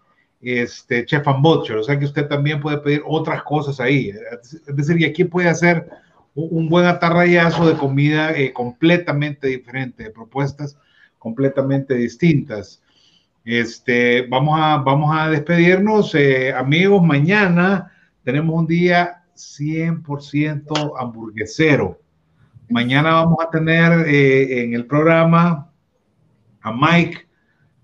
este, 0.41 1.05
Chef 1.05 1.27
and 1.29 1.43
Butcher, 1.43 1.77
o 1.77 1.83
sea 1.83 1.99
que 1.99 2.05
usted 2.05 2.27
también 2.27 2.61
puede 2.61 2.79
pedir 2.79 3.03
otras 3.05 3.43
cosas 3.43 3.81
ahí. 3.81 4.13
Es 4.43 4.77
decir, 4.77 5.01
y 5.01 5.05
aquí 5.05 5.25
puede 5.25 5.49
hacer 5.49 5.89
un 6.35 6.69
buen 6.69 6.87
atarrayazo 6.87 7.67
de 7.67 7.77
comida 7.77 8.37
eh, 8.37 8.53
completamente 8.53 9.49
diferente, 9.49 10.05
de 10.05 10.11
propuestas 10.11 10.77
completamente 11.27 11.95
distintas. 11.95 12.81
Este, 13.45 14.23
vamos, 14.29 14.61
a, 14.63 14.77
vamos 14.77 15.11
a 15.13 15.29
despedirnos, 15.29 16.15
eh, 16.15 16.53
amigos. 16.53 17.03
Mañana 17.03 17.91
tenemos 18.23 18.55
un 18.55 18.69
día 18.69 19.25
100% 19.35 20.93
hamburguesero. 20.97 21.99
Mañana 22.69 23.15
vamos 23.15 23.39
a 23.45 23.51
tener 23.51 24.07
eh, 24.07 24.63
en 24.63 24.75
el 24.75 24.87
programa 24.87 25.69
a 26.61 26.73
Mike 26.73 27.27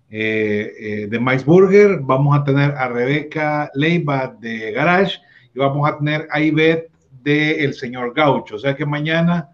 eh, 0.09 1.09
de 1.11 1.19
Mike's 1.19 1.45
Burger, 1.45 1.99
vamos 2.01 2.39
a 2.39 2.45
tener 2.45 2.71
a 2.77 2.87
Rebeca 2.87 3.73
Leiva 3.75 4.37
de 4.39 4.71
Garage 4.71 5.19
y 5.53 5.59
vamos 5.59 5.91
a 5.91 5.99
tener 5.99 6.29
a 6.31 6.41
Ivette 6.41 6.93
de 7.25 7.65
El 7.65 7.75
Señor 7.75 8.15
Gaucho. 8.15 8.55
O 8.55 8.59
sea 8.61 8.77
que 8.77 8.87
mañana 8.87 9.52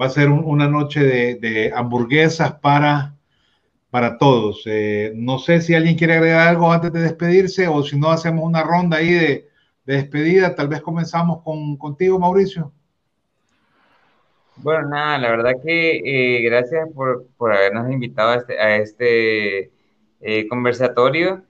va 0.00 0.06
a 0.06 0.10
ser 0.10 0.28
un, 0.28 0.44
una 0.44 0.68
noche 0.68 1.00
de, 1.00 1.72
hamburguesas 1.74 2.52
para, 2.54 3.16
para 3.90 4.18
todos. 4.18 4.62
Eh, 4.66 5.12
no 5.14 5.38
sé 5.38 5.60
si 5.60 5.74
alguien 5.74 5.96
quiere 5.96 6.14
agregar 6.14 6.48
algo 6.48 6.72
antes 6.72 6.92
de 6.92 7.00
despedirse 7.00 7.68
o 7.68 7.82
si 7.82 7.98
no 7.98 8.10
hacemos 8.10 8.44
una 8.44 8.62
ronda 8.62 8.98
ahí 8.98 9.12
de, 9.12 9.48
de 9.84 9.94
despedida. 9.94 10.54
Tal 10.54 10.68
vez 10.68 10.82
comenzamos 10.82 11.42
con, 11.42 11.76
contigo, 11.76 12.18
Mauricio. 12.18 12.72
Bueno, 14.60 14.88
nada, 14.88 15.18
la 15.18 15.30
verdad 15.30 15.52
que 15.64 16.00
eh, 16.04 16.42
gracias 16.42 16.88
por, 16.92 17.26
por, 17.36 17.52
habernos 17.52 17.92
invitado 17.92 18.30
a 18.30 18.36
este, 18.36 18.82
este 18.82 19.70
eh, 20.20 20.48
conversatorio. 20.48 21.44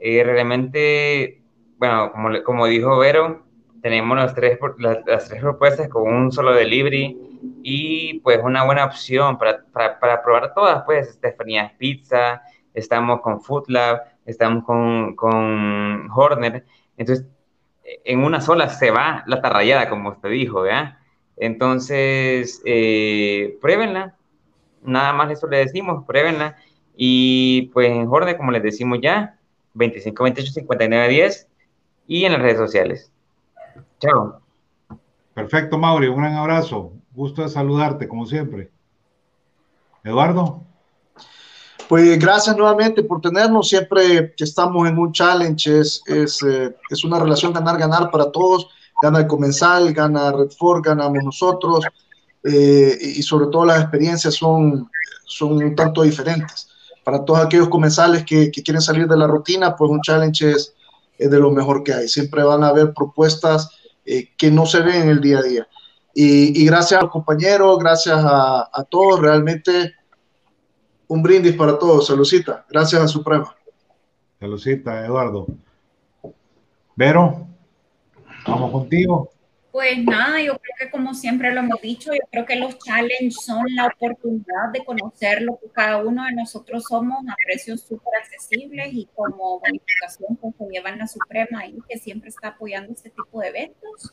Eh, 0.00 0.24
realmente, 0.24 1.42
bueno, 1.76 2.10
como, 2.12 2.42
como 2.42 2.66
dijo 2.66 2.98
Vero, 2.98 3.44
tenemos 3.82 4.16
las 4.16 4.34
tres, 4.34 4.58
las, 4.78 5.28
tres 5.28 5.40
propuestas 5.42 5.88
con 5.88 6.10
un 6.10 6.32
solo 6.32 6.54
delivery 6.54 7.33
y 7.62 8.20
pues 8.20 8.40
una 8.42 8.64
buena 8.64 8.84
opción 8.84 9.38
para, 9.38 9.64
para, 9.72 9.98
para 9.98 10.22
probar 10.22 10.54
todas, 10.54 10.82
pues 10.84 11.08
Estefanía 11.08 11.74
Pizza, 11.78 12.42
estamos 12.72 13.20
con 13.20 13.40
Food 13.40 13.64
Lab, 13.68 14.02
estamos 14.26 14.64
con, 14.64 15.14
con 15.16 16.08
Horner, 16.10 16.64
entonces 16.96 17.26
en 18.04 18.24
una 18.24 18.40
sola 18.40 18.68
se 18.68 18.90
va 18.90 19.22
la 19.26 19.40
tarrayada, 19.40 19.88
como 19.88 20.10
usted 20.10 20.30
dijo, 20.30 20.62
¿verdad? 20.62 20.98
Entonces, 21.36 22.62
eh, 22.64 23.58
pruébenla, 23.60 24.16
nada 24.82 25.12
más 25.12 25.30
eso 25.30 25.46
le 25.46 25.58
decimos, 25.58 26.04
pruébenla, 26.06 26.56
y 26.96 27.70
pues 27.72 27.90
en 27.90 28.06
Horner, 28.08 28.36
como 28.36 28.52
les 28.52 28.62
decimos 28.62 28.98
ya, 29.02 29.38
25 29.74 30.22
28 30.22 30.52
59 30.52 31.08
10 31.08 31.48
y 32.06 32.24
en 32.24 32.32
las 32.32 32.42
redes 32.42 32.58
sociales. 32.58 33.12
Chao. 33.98 34.40
Perfecto, 35.34 35.78
Mauri, 35.78 36.06
un 36.06 36.18
gran 36.18 36.34
abrazo. 36.34 36.92
Gusto 37.14 37.42
de 37.42 37.48
saludarte, 37.48 38.08
como 38.08 38.26
siempre. 38.26 38.70
Eduardo. 40.02 40.62
Pues 41.88 42.18
gracias 42.18 42.56
nuevamente 42.56 43.02
por 43.02 43.20
tenernos. 43.20 43.68
Siempre 43.68 44.34
que 44.36 44.44
estamos 44.44 44.88
en 44.88 44.98
un 44.98 45.12
challenge 45.12 45.80
es, 45.80 46.02
es, 46.06 46.42
eh, 46.42 46.74
una 47.04 47.20
relación 47.20 47.52
ganar-ganar 47.52 48.10
para 48.10 48.32
todos. 48.32 48.68
Gana 49.00 49.20
el 49.20 49.26
comensal, 49.26 49.92
gana 49.92 50.32
Redford, 50.32 50.82
ganamos 50.82 51.22
nosotros 51.22 51.84
eh, 52.44 52.96
y 53.00 53.22
sobre 53.22 53.46
todo 53.46 53.64
las 53.64 53.82
experiencias 53.82 54.34
son, 54.34 54.90
son 55.24 55.62
un 55.62 55.74
tanto 55.74 56.02
diferentes. 56.02 56.68
Para 57.04 57.24
todos 57.24 57.40
aquellos 57.40 57.68
comensales 57.68 58.24
que, 58.24 58.50
quieren 58.50 58.80
salir 58.80 59.06
de 59.06 59.16
la 59.16 59.26
rutina, 59.26 59.76
pues 59.76 59.90
un 59.90 60.00
challenge 60.00 60.50
es, 60.50 60.74
es, 61.18 61.30
de 61.30 61.38
lo 61.38 61.50
mejor 61.50 61.82
que 61.84 61.92
hay. 61.92 62.08
Siempre 62.08 62.42
van 62.42 62.64
a 62.64 62.68
haber 62.68 62.94
propuestas 62.94 63.70
eh, 64.06 64.30
que 64.36 64.50
no 64.50 64.64
se 64.66 64.80
ven 64.80 65.02
en 65.02 65.08
el 65.10 65.20
día 65.20 65.38
a 65.38 65.42
día. 65.42 65.68
Y, 66.14 66.62
y 66.62 66.66
gracias 66.66 67.00
a 67.00 67.02
los 67.02 67.10
compañeros, 67.10 67.78
gracias 67.78 68.16
a, 68.16 68.70
a 68.72 68.84
todos, 68.84 69.20
realmente 69.20 69.94
un 71.08 71.22
brindis 71.22 71.54
para 71.54 71.78
todos. 71.78 72.06
Saludcita. 72.06 72.64
Gracias 72.68 73.02
a 73.02 73.08
Suprema. 73.08 73.54
Saludcita, 74.40 75.04
Eduardo. 75.04 75.46
Vero, 76.96 77.46
vamos 78.46 78.70
contigo. 78.70 79.30
Pues 79.72 80.04
nada, 80.04 80.40
yo 80.40 80.56
creo 80.56 80.74
que 80.78 80.90
como 80.90 81.14
siempre 81.14 81.52
lo 81.52 81.58
hemos 81.58 81.80
dicho, 81.80 82.12
yo 82.12 82.20
creo 82.30 82.46
que 82.46 82.54
los 82.54 82.78
challenges 82.78 83.34
son 83.44 83.64
la 83.74 83.86
oportunidad 83.88 84.70
de 84.72 84.84
conocer 84.84 85.42
lo 85.42 85.58
que 85.58 85.68
cada 85.72 85.96
uno 85.96 86.24
de 86.26 86.32
nosotros 86.32 86.84
somos 86.88 87.18
a 87.28 87.34
precios 87.44 87.80
súper 87.80 88.14
accesibles 88.22 88.92
y 88.92 89.08
como 89.16 89.58
bonificación 89.58 90.36
pues, 90.36 90.54
que 90.56 90.64
llevan 90.66 90.98
la 90.98 91.08
Suprema 91.08 91.58
ahí, 91.60 91.76
que 91.88 91.98
siempre 91.98 92.28
está 92.28 92.48
apoyando 92.48 92.92
este 92.92 93.10
tipo 93.10 93.40
de 93.40 93.48
eventos. 93.48 94.12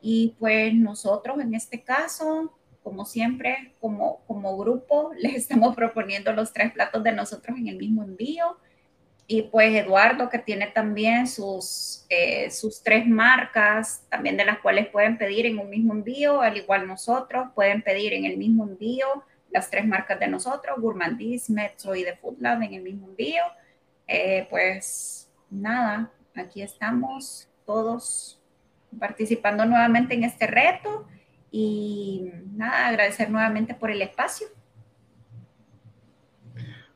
Y 0.00 0.34
pues 0.38 0.74
nosotros 0.74 1.40
en 1.40 1.54
este 1.54 1.82
caso, 1.82 2.52
como 2.82 3.04
siempre, 3.04 3.74
como, 3.80 4.22
como 4.26 4.56
grupo, 4.56 5.12
les 5.18 5.34
estamos 5.34 5.74
proponiendo 5.74 6.32
los 6.32 6.52
tres 6.52 6.72
platos 6.72 7.02
de 7.02 7.12
nosotros 7.12 7.58
en 7.58 7.68
el 7.68 7.76
mismo 7.76 8.02
envío. 8.02 8.56
Y 9.26 9.42
pues 9.42 9.72
Eduardo, 9.76 10.28
que 10.28 10.40
tiene 10.40 10.66
también 10.66 11.28
sus, 11.28 12.04
eh, 12.08 12.50
sus 12.50 12.82
tres 12.82 13.06
marcas, 13.06 14.04
también 14.08 14.36
de 14.36 14.44
las 14.44 14.58
cuales 14.58 14.88
pueden 14.88 15.18
pedir 15.18 15.46
en 15.46 15.60
un 15.60 15.70
mismo 15.70 15.92
envío, 15.92 16.40
al 16.40 16.56
igual 16.56 16.88
nosotros, 16.88 17.48
pueden 17.54 17.82
pedir 17.82 18.12
en 18.12 18.24
el 18.24 18.36
mismo 18.36 18.64
envío 18.64 19.06
las 19.50 19.70
tres 19.70 19.86
marcas 19.86 20.18
de 20.18 20.28
nosotros, 20.28 20.80
Gourmandis, 20.80 21.50
Metro 21.50 21.94
y 21.94 22.04
The 22.04 22.16
Food 22.16 22.40
Lab 22.40 22.62
en 22.62 22.74
el 22.74 22.82
mismo 22.82 23.08
envío. 23.08 23.42
Eh, 24.06 24.46
pues 24.50 25.30
nada, 25.48 26.10
aquí 26.34 26.62
estamos 26.62 27.48
todos 27.64 28.39
participando 28.98 29.64
nuevamente 29.64 30.14
en 30.14 30.24
este 30.24 30.46
reto 30.46 31.06
y 31.50 32.30
nada, 32.54 32.88
agradecer 32.88 33.30
nuevamente 33.30 33.74
por 33.74 33.90
el 33.90 34.02
espacio. 34.02 34.46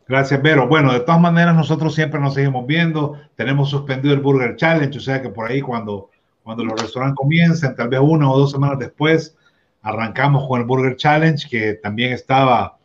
Gracias, 0.07 0.43
Vero. 0.43 0.69
Bueno, 0.69 0.93
de 0.93 1.01
todas 1.01 1.21
maneras, 1.21 1.57
nosotros 1.57 1.95
siempre 1.95 2.21
nos 2.21 2.35
seguimos 2.35 2.67
viendo. 2.67 3.19
Tenemos 3.37 3.71
suspendido 3.71 4.13
el 4.13 4.21
Burger 4.21 4.57
Challenge, 4.57 4.99
o 4.99 5.01
sea 5.01 5.23
que 5.23 5.31
por 5.31 5.51
ahí 5.51 5.63
cuando, 5.63 6.11
cuando 6.43 6.65
los 6.65 6.79
restaurantes 6.79 7.17
comiencen, 7.17 7.75
tal 7.75 7.89
vez 7.89 8.01
una 8.01 8.31
o 8.31 8.39
dos 8.39 8.51
semanas 8.51 8.79
después, 8.79 9.37
arrancamos 9.81 10.47
con 10.47 10.61
el 10.61 10.67
Burger 10.67 10.97
Challenge, 10.97 11.49
que 11.49 11.75
también 11.75 12.13
estaba 12.13 12.77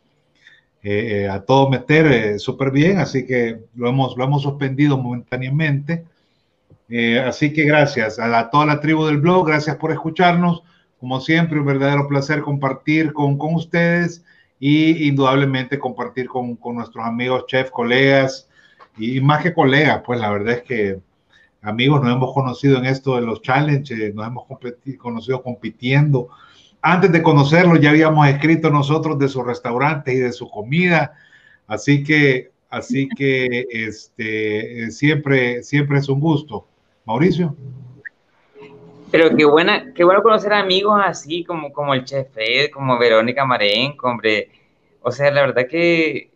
eh, 0.82 1.28
a 1.28 1.40
todo 1.40 1.68
meter 1.68 2.06
eh, 2.06 2.38
súper 2.38 2.70
bien, 2.70 2.98
así 2.98 3.26
que 3.26 3.60
lo 3.74 3.90
hemos, 3.90 4.16
lo 4.16 4.24
hemos 4.24 4.42
suspendido 4.42 4.96
momentáneamente. 4.96 6.06
Eh, 6.90 7.20
así 7.20 7.52
que 7.52 7.64
gracias 7.64 8.18
a, 8.18 8.38
a 8.38 8.50
toda 8.50 8.66
la 8.66 8.80
tribu 8.80 9.06
del 9.06 9.18
blog, 9.18 9.46
gracias 9.46 9.76
por 9.76 9.92
escucharnos. 9.92 10.62
Como 10.98 11.20
siempre, 11.20 11.58
un 11.58 11.66
verdadero 11.66 12.08
placer 12.08 12.42
compartir 12.42 13.12
con, 13.12 13.38
con 13.38 13.54
ustedes 13.54 14.24
y 14.58 15.08
indudablemente 15.08 15.78
compartir 15.78 16.28
con, 16.28 16.56
con 16.56 16.76
nuestros 16.76 17.04
amigos, 17.06 17.46
chef, 17.46 17.70
colegas 17.70 18.48
y 18.98 19.20
más 19.20 19.42
que 19.42 19.54
colegas, 19.54 20.02
pues 20.04 20.20
la 20.20 20.30
verdad 20.30 20.56
es 20.56 20.62
que 20.62 21.00
amigos 21.62 22.02
nos 22.02 22.14
hemos 22.14 22.34
conocido 22.34 22.78
en 22.78 22.84
esto 22.84 23.16
de 23.16 23.22
los 23.22 23.40
challenges, 23.40 24.14
nos 24.14 24.26
hemos 24.26 24.44
conocido 24.98 25.42
compitiendo. 25.42 26.28
Antes 26.82 27.12
de 27.12 27.22
conocerlo 27.22 27.76
ya 27.76 27.90
habíamos 27.90 28.28
escrito 28.28 28.68
nosotros 28.70 29.18
de 29.18 29.28
sus 29.28 29.44
restaurantes 29.44 30.14
y 30.14 30.18
de 30.18 30.32
su 30.32 30.50
comida, 30.50 31.14
así 31.66 32.02
que, 32.04 32.50
así 32.68 33.08
que 33.08 33.66
este, 33.70 34.90
siempre, 34.90 35.62
siempre 35.62 35.98
es 35.98 36.08
un 36.08 36.20
gusto. 36.20 36.66
Mauricio. 37.04 37.56
Pero 39.10 39.34
qué 39.36 39.44
buena, 39.44 39.92
qué 39.92 40.04
bueno 40.04 40.22
conocer 40.22 40.52
amigos 40.52 41.00
así 41.04 41.44
como, 41.44 41.72
como 41.72 41.94
el 41.94 42.04
Chef 42.04 42.28
Ed, 42.36 42.70
como 42.70 42.98
Verónica 42.98 43.44
Marenco, 43.44 44.08
hombre. 44.08 44.50
O 45.02 45.10
sea, 45.10 45.30
la 45.32 45.40
verdad 45.40 45.66
que 45.68 46.30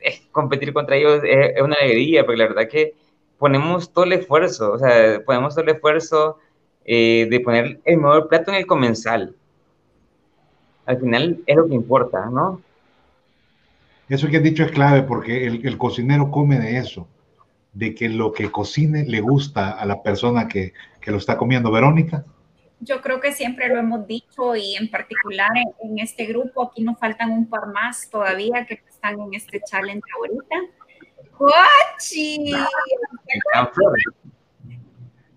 es, 0.00 0.22
competir 0.32 0.72
contra 0.72 0.96
ellos 0.96 1.22
es, 1.24 1.60
una 1.62 1.76
alegría, 1.80 2.24
porque 2.24 2.38
la 2.38 2.48
verdad 2.48 2.68
que 2.68 2.94
ponemos 3.38 3.92
todo 3.92 4.04
el 4.04 4.14
esfuerzo, 4.14 4.72
o 4.72 4.78
sea, 4.78 5.22
ponemos 5.24 5.54
todo 5.54 5.64
el 5.64 5.76
esfuerzo 5.76 6.38
eh, 6.84 7.28
de 7.30 7.40
poner 7.40 7.80
el 7.84 7.98
mejor 7.98 8.28
plato 8.28 8.50
en 8.50 8.56
el 8.56 8.66
comensal. 8.66 9.36
Al 10.86 10.98
final 10.98 11.38
es 11.46 11.56
lo 11.56 11.68
que 11.68 11.74
importa, 11.74 12.26
¿no? 12.30 12.60
Eso 14.08 14.26
que 14.28 14.38
has 14.38 14.42
dicho 14.42 14.64
es 14.64 14.72
clave 14.72 15.02
porque 15.02 15.46
el, 15.46 15.64
el 15.64 15.78
cocinero 15.78 16.30
come 16.30 16.58
de 16.58 16.78
eso 16.78 17.06
de 17.78 17.94
que 17.94 18.08
lo 18.08 18.32
que 18.32 18.50
cocine 18.50 19.04
le 19.04 19.20
gusta 19.20 19.70
a 19.70 19.86
la 19.86 20.02
persona 20.02 20.48
que, 20.48 20.72
que 21.00 21.12
lo 21.12 21.18
está 21.18 21.36
comiendo. 21.36 21.70
Verónica. 21.70 22.24
Yo 22.80 23.00
creo 23.00 23.20
que 23.20 23.32
siempre 23.32 23.68
lo 23.68 23.78
hemos 23.78 24.04
dicho 24.06 24.56
y 24.56 24.74
en 24.74 24.90
particular 24.90 25.50
en, 25.80 25.98
este 26.00 26.26
grupo, 26.26 26.64
aquí 26.64 26.82
nos 26.82 26.98
faltan 26.98 27.30
un 27.30 27.48
par 27.48 27.68
más 27.68 28.10
todavía 28.10 28.66
que 28.66 28.82
están 28.88 29.20
en 29.20 29.34
este 29.34 29.60
challenge 29.60 30.02
ahorita. 30.16 30.56
¡Guachi! 31.38 32.52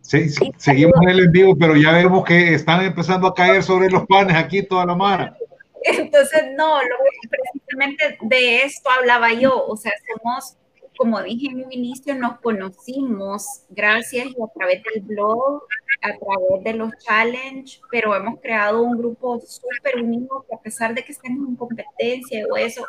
Sí, 0.01 0.29
sí, 0.29 0.51
seguimos 0.57 0.95
en 1.03 1.09
el 1.09 1.19
en 1.19 1.31
vivo, 1.31 1.55
pero 1.55 1.75
ya 1.75 1.91
vemos 1.91 2.25
que 2.25 2.55
están 2.55 2.83
empezando 2.83 3.27
a 3.27 3.35
caer 3.35 3.61
sobre 3.61 3.89
los 3.89 4.05
panes 4.07 4.35
aquí 4.35 4.63
toda 4.63 4.85
la 4.85 4.95
mano. 4.95 5.35
Entonces, 5.83 6.43
no, 6.57 6.79
lo, 6.81 6.95
precisamente 7.29 8.17
de 8.21 8.63
esto 8.63 8.89
hablaba 8.89 9.31
yo, 9.33 9.65
o 9.65 9.77
sea, 9.77 9.93
somos 10.07 10.57
como 11.01 11.19
dije 11.23 11.47
en 11.47 11.65
un 11.65 11.73
inicio, 11.73 12.13
nos 12.13 12.39
conocimos 12.41 13.63
gracias 13.69 14.27
y 14.27 14.35
a 14.39 14.53
través 14.53 14.83
del 14.83 15.01
blog, 15.01 15.63
a 16.03 16.09
través 16.09 16.63
de 16.63 16.73
los 16.73 16.91
challenges, 16.99 17.81
pero 17.89 18.15
hemos 18.15 18.39
creado 18.39 18.83
un 18.83 18.99
grupo 18.99 19.39
súper 19.39 20.03
unido 20.03 20.45
que 20.47 20.53
a 20.53 20.59
pesar 20.59 20.93
de 20.93 21.03
que 21.03 21.11
estemos 21.11 21.49
en 21.49 21.55
competencia 21.55 22.45
o 22.51 22.55
eso, 22.55 22.85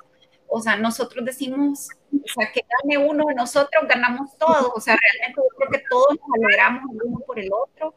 o 0.46 0.60
sea, 0.60 0.76
nosotros 0.76 1.24
decimos, 1.24 1.88
o 2.12 2.28
sea, 2.38 2.52
que 2.52 2.60
gane 2.82 3.02
uno 3.02 3.24
de 3.28 3.34
nosotros, 3.34 3.82
ganamos 3.88 4.36
todos, 4.36 4.70
o 4.74 4.80
sea, 4.80 4.94
realmente 4.94 5.40
yo 5.40 5.56
creo 5.56 5.70
que 5.70 5.88
todos 5.88 6.10
nos 6.10 6.36
alegramos 6.36 6.82
el 6.92 7.00
uno 7.04 7.20
por 7.20 7.38
el 7.38 7.48
otro, 7.50 7.94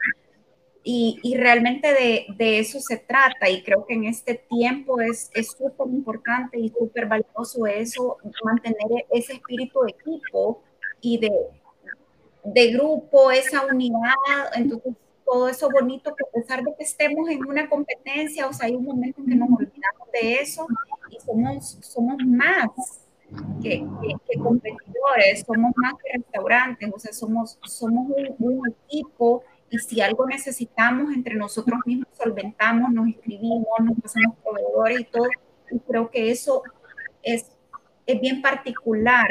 y, 0.88 1.20
y, 1.24 1.36
realmente 1.36 1.88
de, 1.94 2.28
de, 2.38 2.60
eso 2.60 2.80
se 2.80 2.98
trata 2.98 3.50
y 3.50 3.64
creo 3.64 3.88
que 3.88 3.96
en 3.96 4.04
este 4.04 4.36
tiempo 4.36 5.02
es 5.02 5.32
súper 5.58 5.88
importante 5.88 6.60
y 6.60 6.70
súper 6.70 7.08
valioso 7.08 7.66
eso, 7.66 8.18
mantener 8.44 9.06
ese 9.12 9.34
espíritu 9.34 9.82
de 9.82 9.92
equipo 9.92 10.62
y 11.02 11.18
de, 11.18 11.32
de 12.44 12.72
grupo, 12.72 13.32
esa 13.32 13.66
unidad, 13.66 14.14
entonces 14.54 14.94
todo 15.26 15.50
eso 15.50 15.72
bonito 15.72 16.14
que 16.16 16.24
a 16.24 16.32
pesar 16.32 16.64
de 16.64 16.76
que 16.78 16.84
estemos 16.84 17.28
en 17.30 17.44
una 17.44 17.68
competencia, 17.68 18.48
o 18.48 18.54
sea, 18.54 18.68
hay 18.68 18.76
un 18.76 18.86
momento 18.86 19.22
en 19.22 19.28
que 19.28 19.36
nos 19.36 19.50
olvidamos 19.50 20.12
de 20.14 20.36
eso 20.36 20.68
y 21.10 21.20
somos, 21.20 21.80
somos 21.82 22.18
más 22.28 22.70
que, 23.64 23.84
que, 24.28 24.40
competidores, 24.40 25.44
somos 25.48 25.72
más 25.78 25.96
que 25.96 26.20
restaurantes, 26.20 26.92
o 26.94 27.00
sea, 27.00 27.12
somos, 27.12 27.58
somos 27.64 28.08
un, 28.08 28.36
un 28.38 28.76
equipo 28.88 29.44
y 29.70 29.80
si 29.80 30.02
algo 30.02 30.26
necesitamos 30.28 31.14
entre 31.14 31.36
nosotros 31.36 31.80
mismos, 31.86 32.08
solventamos, 32.14 32.92
nos 32.92 33.10
escribimos, 33.10 33.66
nos 33.84 34.00
pasamos 34.00 34.38
proveedores 34.44 35.02
y 35.02 35.04
todo. 35.06 35.28
Y 35.72 35.80
creo 35.80 36.10
que 36.12 36.32
eso 36.32 36.64
es, 37.24 37.52
es 38.06 38.22
bien 38.22 38.42
particular 38.42 39.28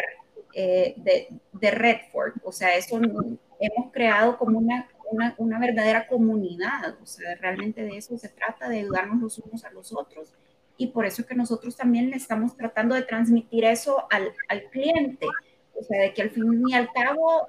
eh, 0.52 0.94
de, 0.96 1.28
de, 1.52 1.70
Redford. 1.70 2.34
O 2.42 2.52
sea, 2.52 2.76
eso 2.76 2.96
hemos 2.96 3.92
creado 3.92 4.36
como 4.36 4.58
una, 4.58 4.88
una, 5.10 5.34
una, 5.38 5.58
verdadera 5.60 6.06
comunidad. 6.08 6.96
O 7.00 7.06
sea, 7.06 7.36
realmente 7.36 7.82
de 7.82 7.96
eso 7.96 8.18
se 8.18 8.28
trata, 8.28 8.68
de 8.68 8.80
ayudarnos 8.80 9.22
los 9.22 9.38
unos 9.38 9.64
a 9.64 9.70
los 9.70 9.92
otros. 9.92 10.32
Y 10.76 10.88
por 10.88 11.06
eso 11.06 11.22
es 11.22 11.28
que 11.28 11.36
nosotros 11.36 11.76
también 11.76 12.10
le 12.10 12.16
estamos 12.16 12.56
tratando 12.56 12.96
de 12.96 13.02
transmitir 13.02 13.64
eso 13.64 14.08
al, 14.10 14.32
al 14.48 14.64
cliente. 14.70 15.26
O 15.74 15.84
sea, 15.84 16.02
de 16.02 16.12
que 16.12 16.22
al 16.22 16.30
fin 16.30 16.62
y 16.68 16.74
al 16.74 16.92
cabo 16.92 17.46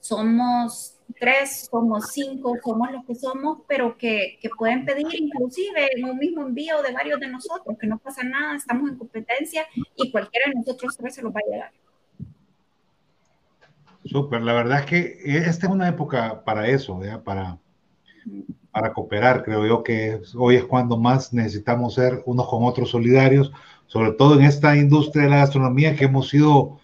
somos 0.00 0.91
tres, 1.18 1.68
somos 1.70 2.10
cinco, 2.12 2.56
somos 2.64 2.90
los 2.90 3.04
que 3.04 3.14
somos, 3.14 3.58
pero 3.68 3.96
que, 3.96 4.38
que, 4.40 4.48
pueden 4.50 4.84
pedir 4.84 5.06
inclusive 5.12 5.88
en 5.96 6.04
un 6.04 6.18
mismo 6.18 6.42
envío 6.42 6.82
de 6.82 6.92
varios 6.92 7.20
de 7.20 7.28
nosotros, 7.28 7.76
que 7.78 7.86
no 7.86 7.98
pasa 7.98 8.22
nada, 8.22 8.56
estamos 8.56 8.90
en 8.90 8.96
competencia 8.96 9.66
y 9.96 10.10
cualquiera 10.10 10.48
de 10.48 10.54
nosotros 10.54 10.96
tres 10.96 11.14
se 11.14 11.22
los 11.22 11.32
va 11.32 11.40
a 11.40 11.50
llegar. 11.50 11.72
Súper, 14.04 14.42
la 14.42 14.52
verdad 14.52 14.80
es 14.80 14.86
que 14.86 15.18
esta 15.24 15.66
es 15.66 15.72
una 15.72 15.88
época 15.88 16.42
para 16.44 16.66
eso, 16.66 17.00
para, 17.24 17.58
para 18.72 18.92
cooperar. 18.92 19.44
Creo 19.44 19.66
yo 19.66 19.82
que 19.82 20.20
hoy 20.36 20.56
es 20.56 20.64
cuando 20.64 20.96
más 20.96 21.32
necesitamos 21.32 21.94
ser 21.94 22.22
unos 22.26 22.48
con 22.48 22.64
otros 22.64 22.90
solidarios, 22.90 23.52
sobre 23.86 24.12
todo 24.12 24.38
en 24.38 24.44
esta 24.44 24.76
industria 24.76 25.24
de 25.24 25.30
la 25.30 25.36
gastronomía 25.38 25.94
que 25.94 26.06
hemos 26.06 26.28
sido 26.28 26.80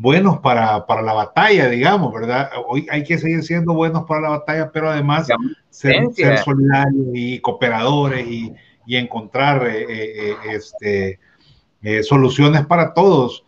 buenos 0.00 0.38
para, 0.38 0.86
para 0.86 1.02
la 1.02 1.12
batalla, 1.12 1.68
digamos, 1.68 2.12
¿verdad? 2.12 2.50
Hoy 2.66 2.86
hay 2.90 3.04
que 3.04 3.18
seguir 3.18 3.42
siendo 3.42 3.74
buenos 3.74 4.04
para 4.04 4.22
la 4.22 4.28
batalla, 4.30 4.70
pero 4.72 4.90
además 4.90 5.28
ser, 5.68 6.08
solidarios 6.44 7.06
y 7.12 7.40
cooperadores 7.40 8.26
y, 8.26 8.52
y 8.86 8.96
encontrar 8.96 9.66
eh, 9.66 9.86
eh, 9.88 10.36
este, 10.52 11.20
eh, 11.82 12.02
soluciones 12.02 12.66
para 12.66 12.94
todos 12.94 13.44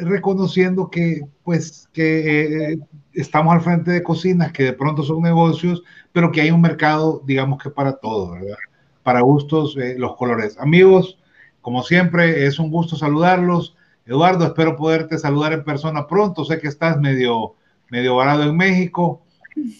reconociendo 0.00 0.90
que 0.90 1.22
pues 1.44 1.88
que 1.92 2.72
eh, 2.72 2.78
estamos 3.12 3.54
al 3.54 3.60
frente 3.60 3.92
de 3.92 4.02
cocinas 4.02 4.52
que 4.52 4.64
de 4.64 4.72
pronto 4.72 5.02
son 5.02 5.22
negocios, 5.22 5.82
pero 6.12 6.32
que 6.32 6.40
hay 6.40 6.50
un 6.50 6.60
mercado, 6.60 7.22
digamos 7.24 7.62
que 7.62 7.70
para 7.70 7.92
todo, 7.96 8.32
¿verdad? 8.32 8.56
Para 9.02 9.20
gustos, 9.20 9.76
eh, 9.76 9.94
los 9.96 10.16
colores. 10.16 10.58
Amigos, 10.58 11.18
como 11.60 11.82
siempre, 11.82 12.46
es 12.46 12.58
un 12.58 12.70
gusto 12.70 12.96
saludarlos. 12.96 13.75
Eduardo, 14.06 14.46
espero 14.46 14.76
poderte 14.76 15.18
saludar 15.18 15.52
en 15.52 15.64
persona 15.64 16.06
pronto. 16.06 16.44
Sé 16.44 16.60
que 16.60 16.68
estás 16.68 16.98
medio, 16.98 17.54
medio 17.90 18.16
varado 18.16 18.44
en 18.44 18.56
México. 18.56 19.22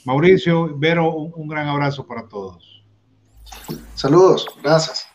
Mauricio, 0.05 0.77
Vero, 0.77 1.11
un 1.11 1.49
gran 1.49 1.69
abrazo 1.69 2.07
para 2.07 2.27
todos. 2.27 2.85
Saludos, 3.95 4.47
gracias. 4.63 5.07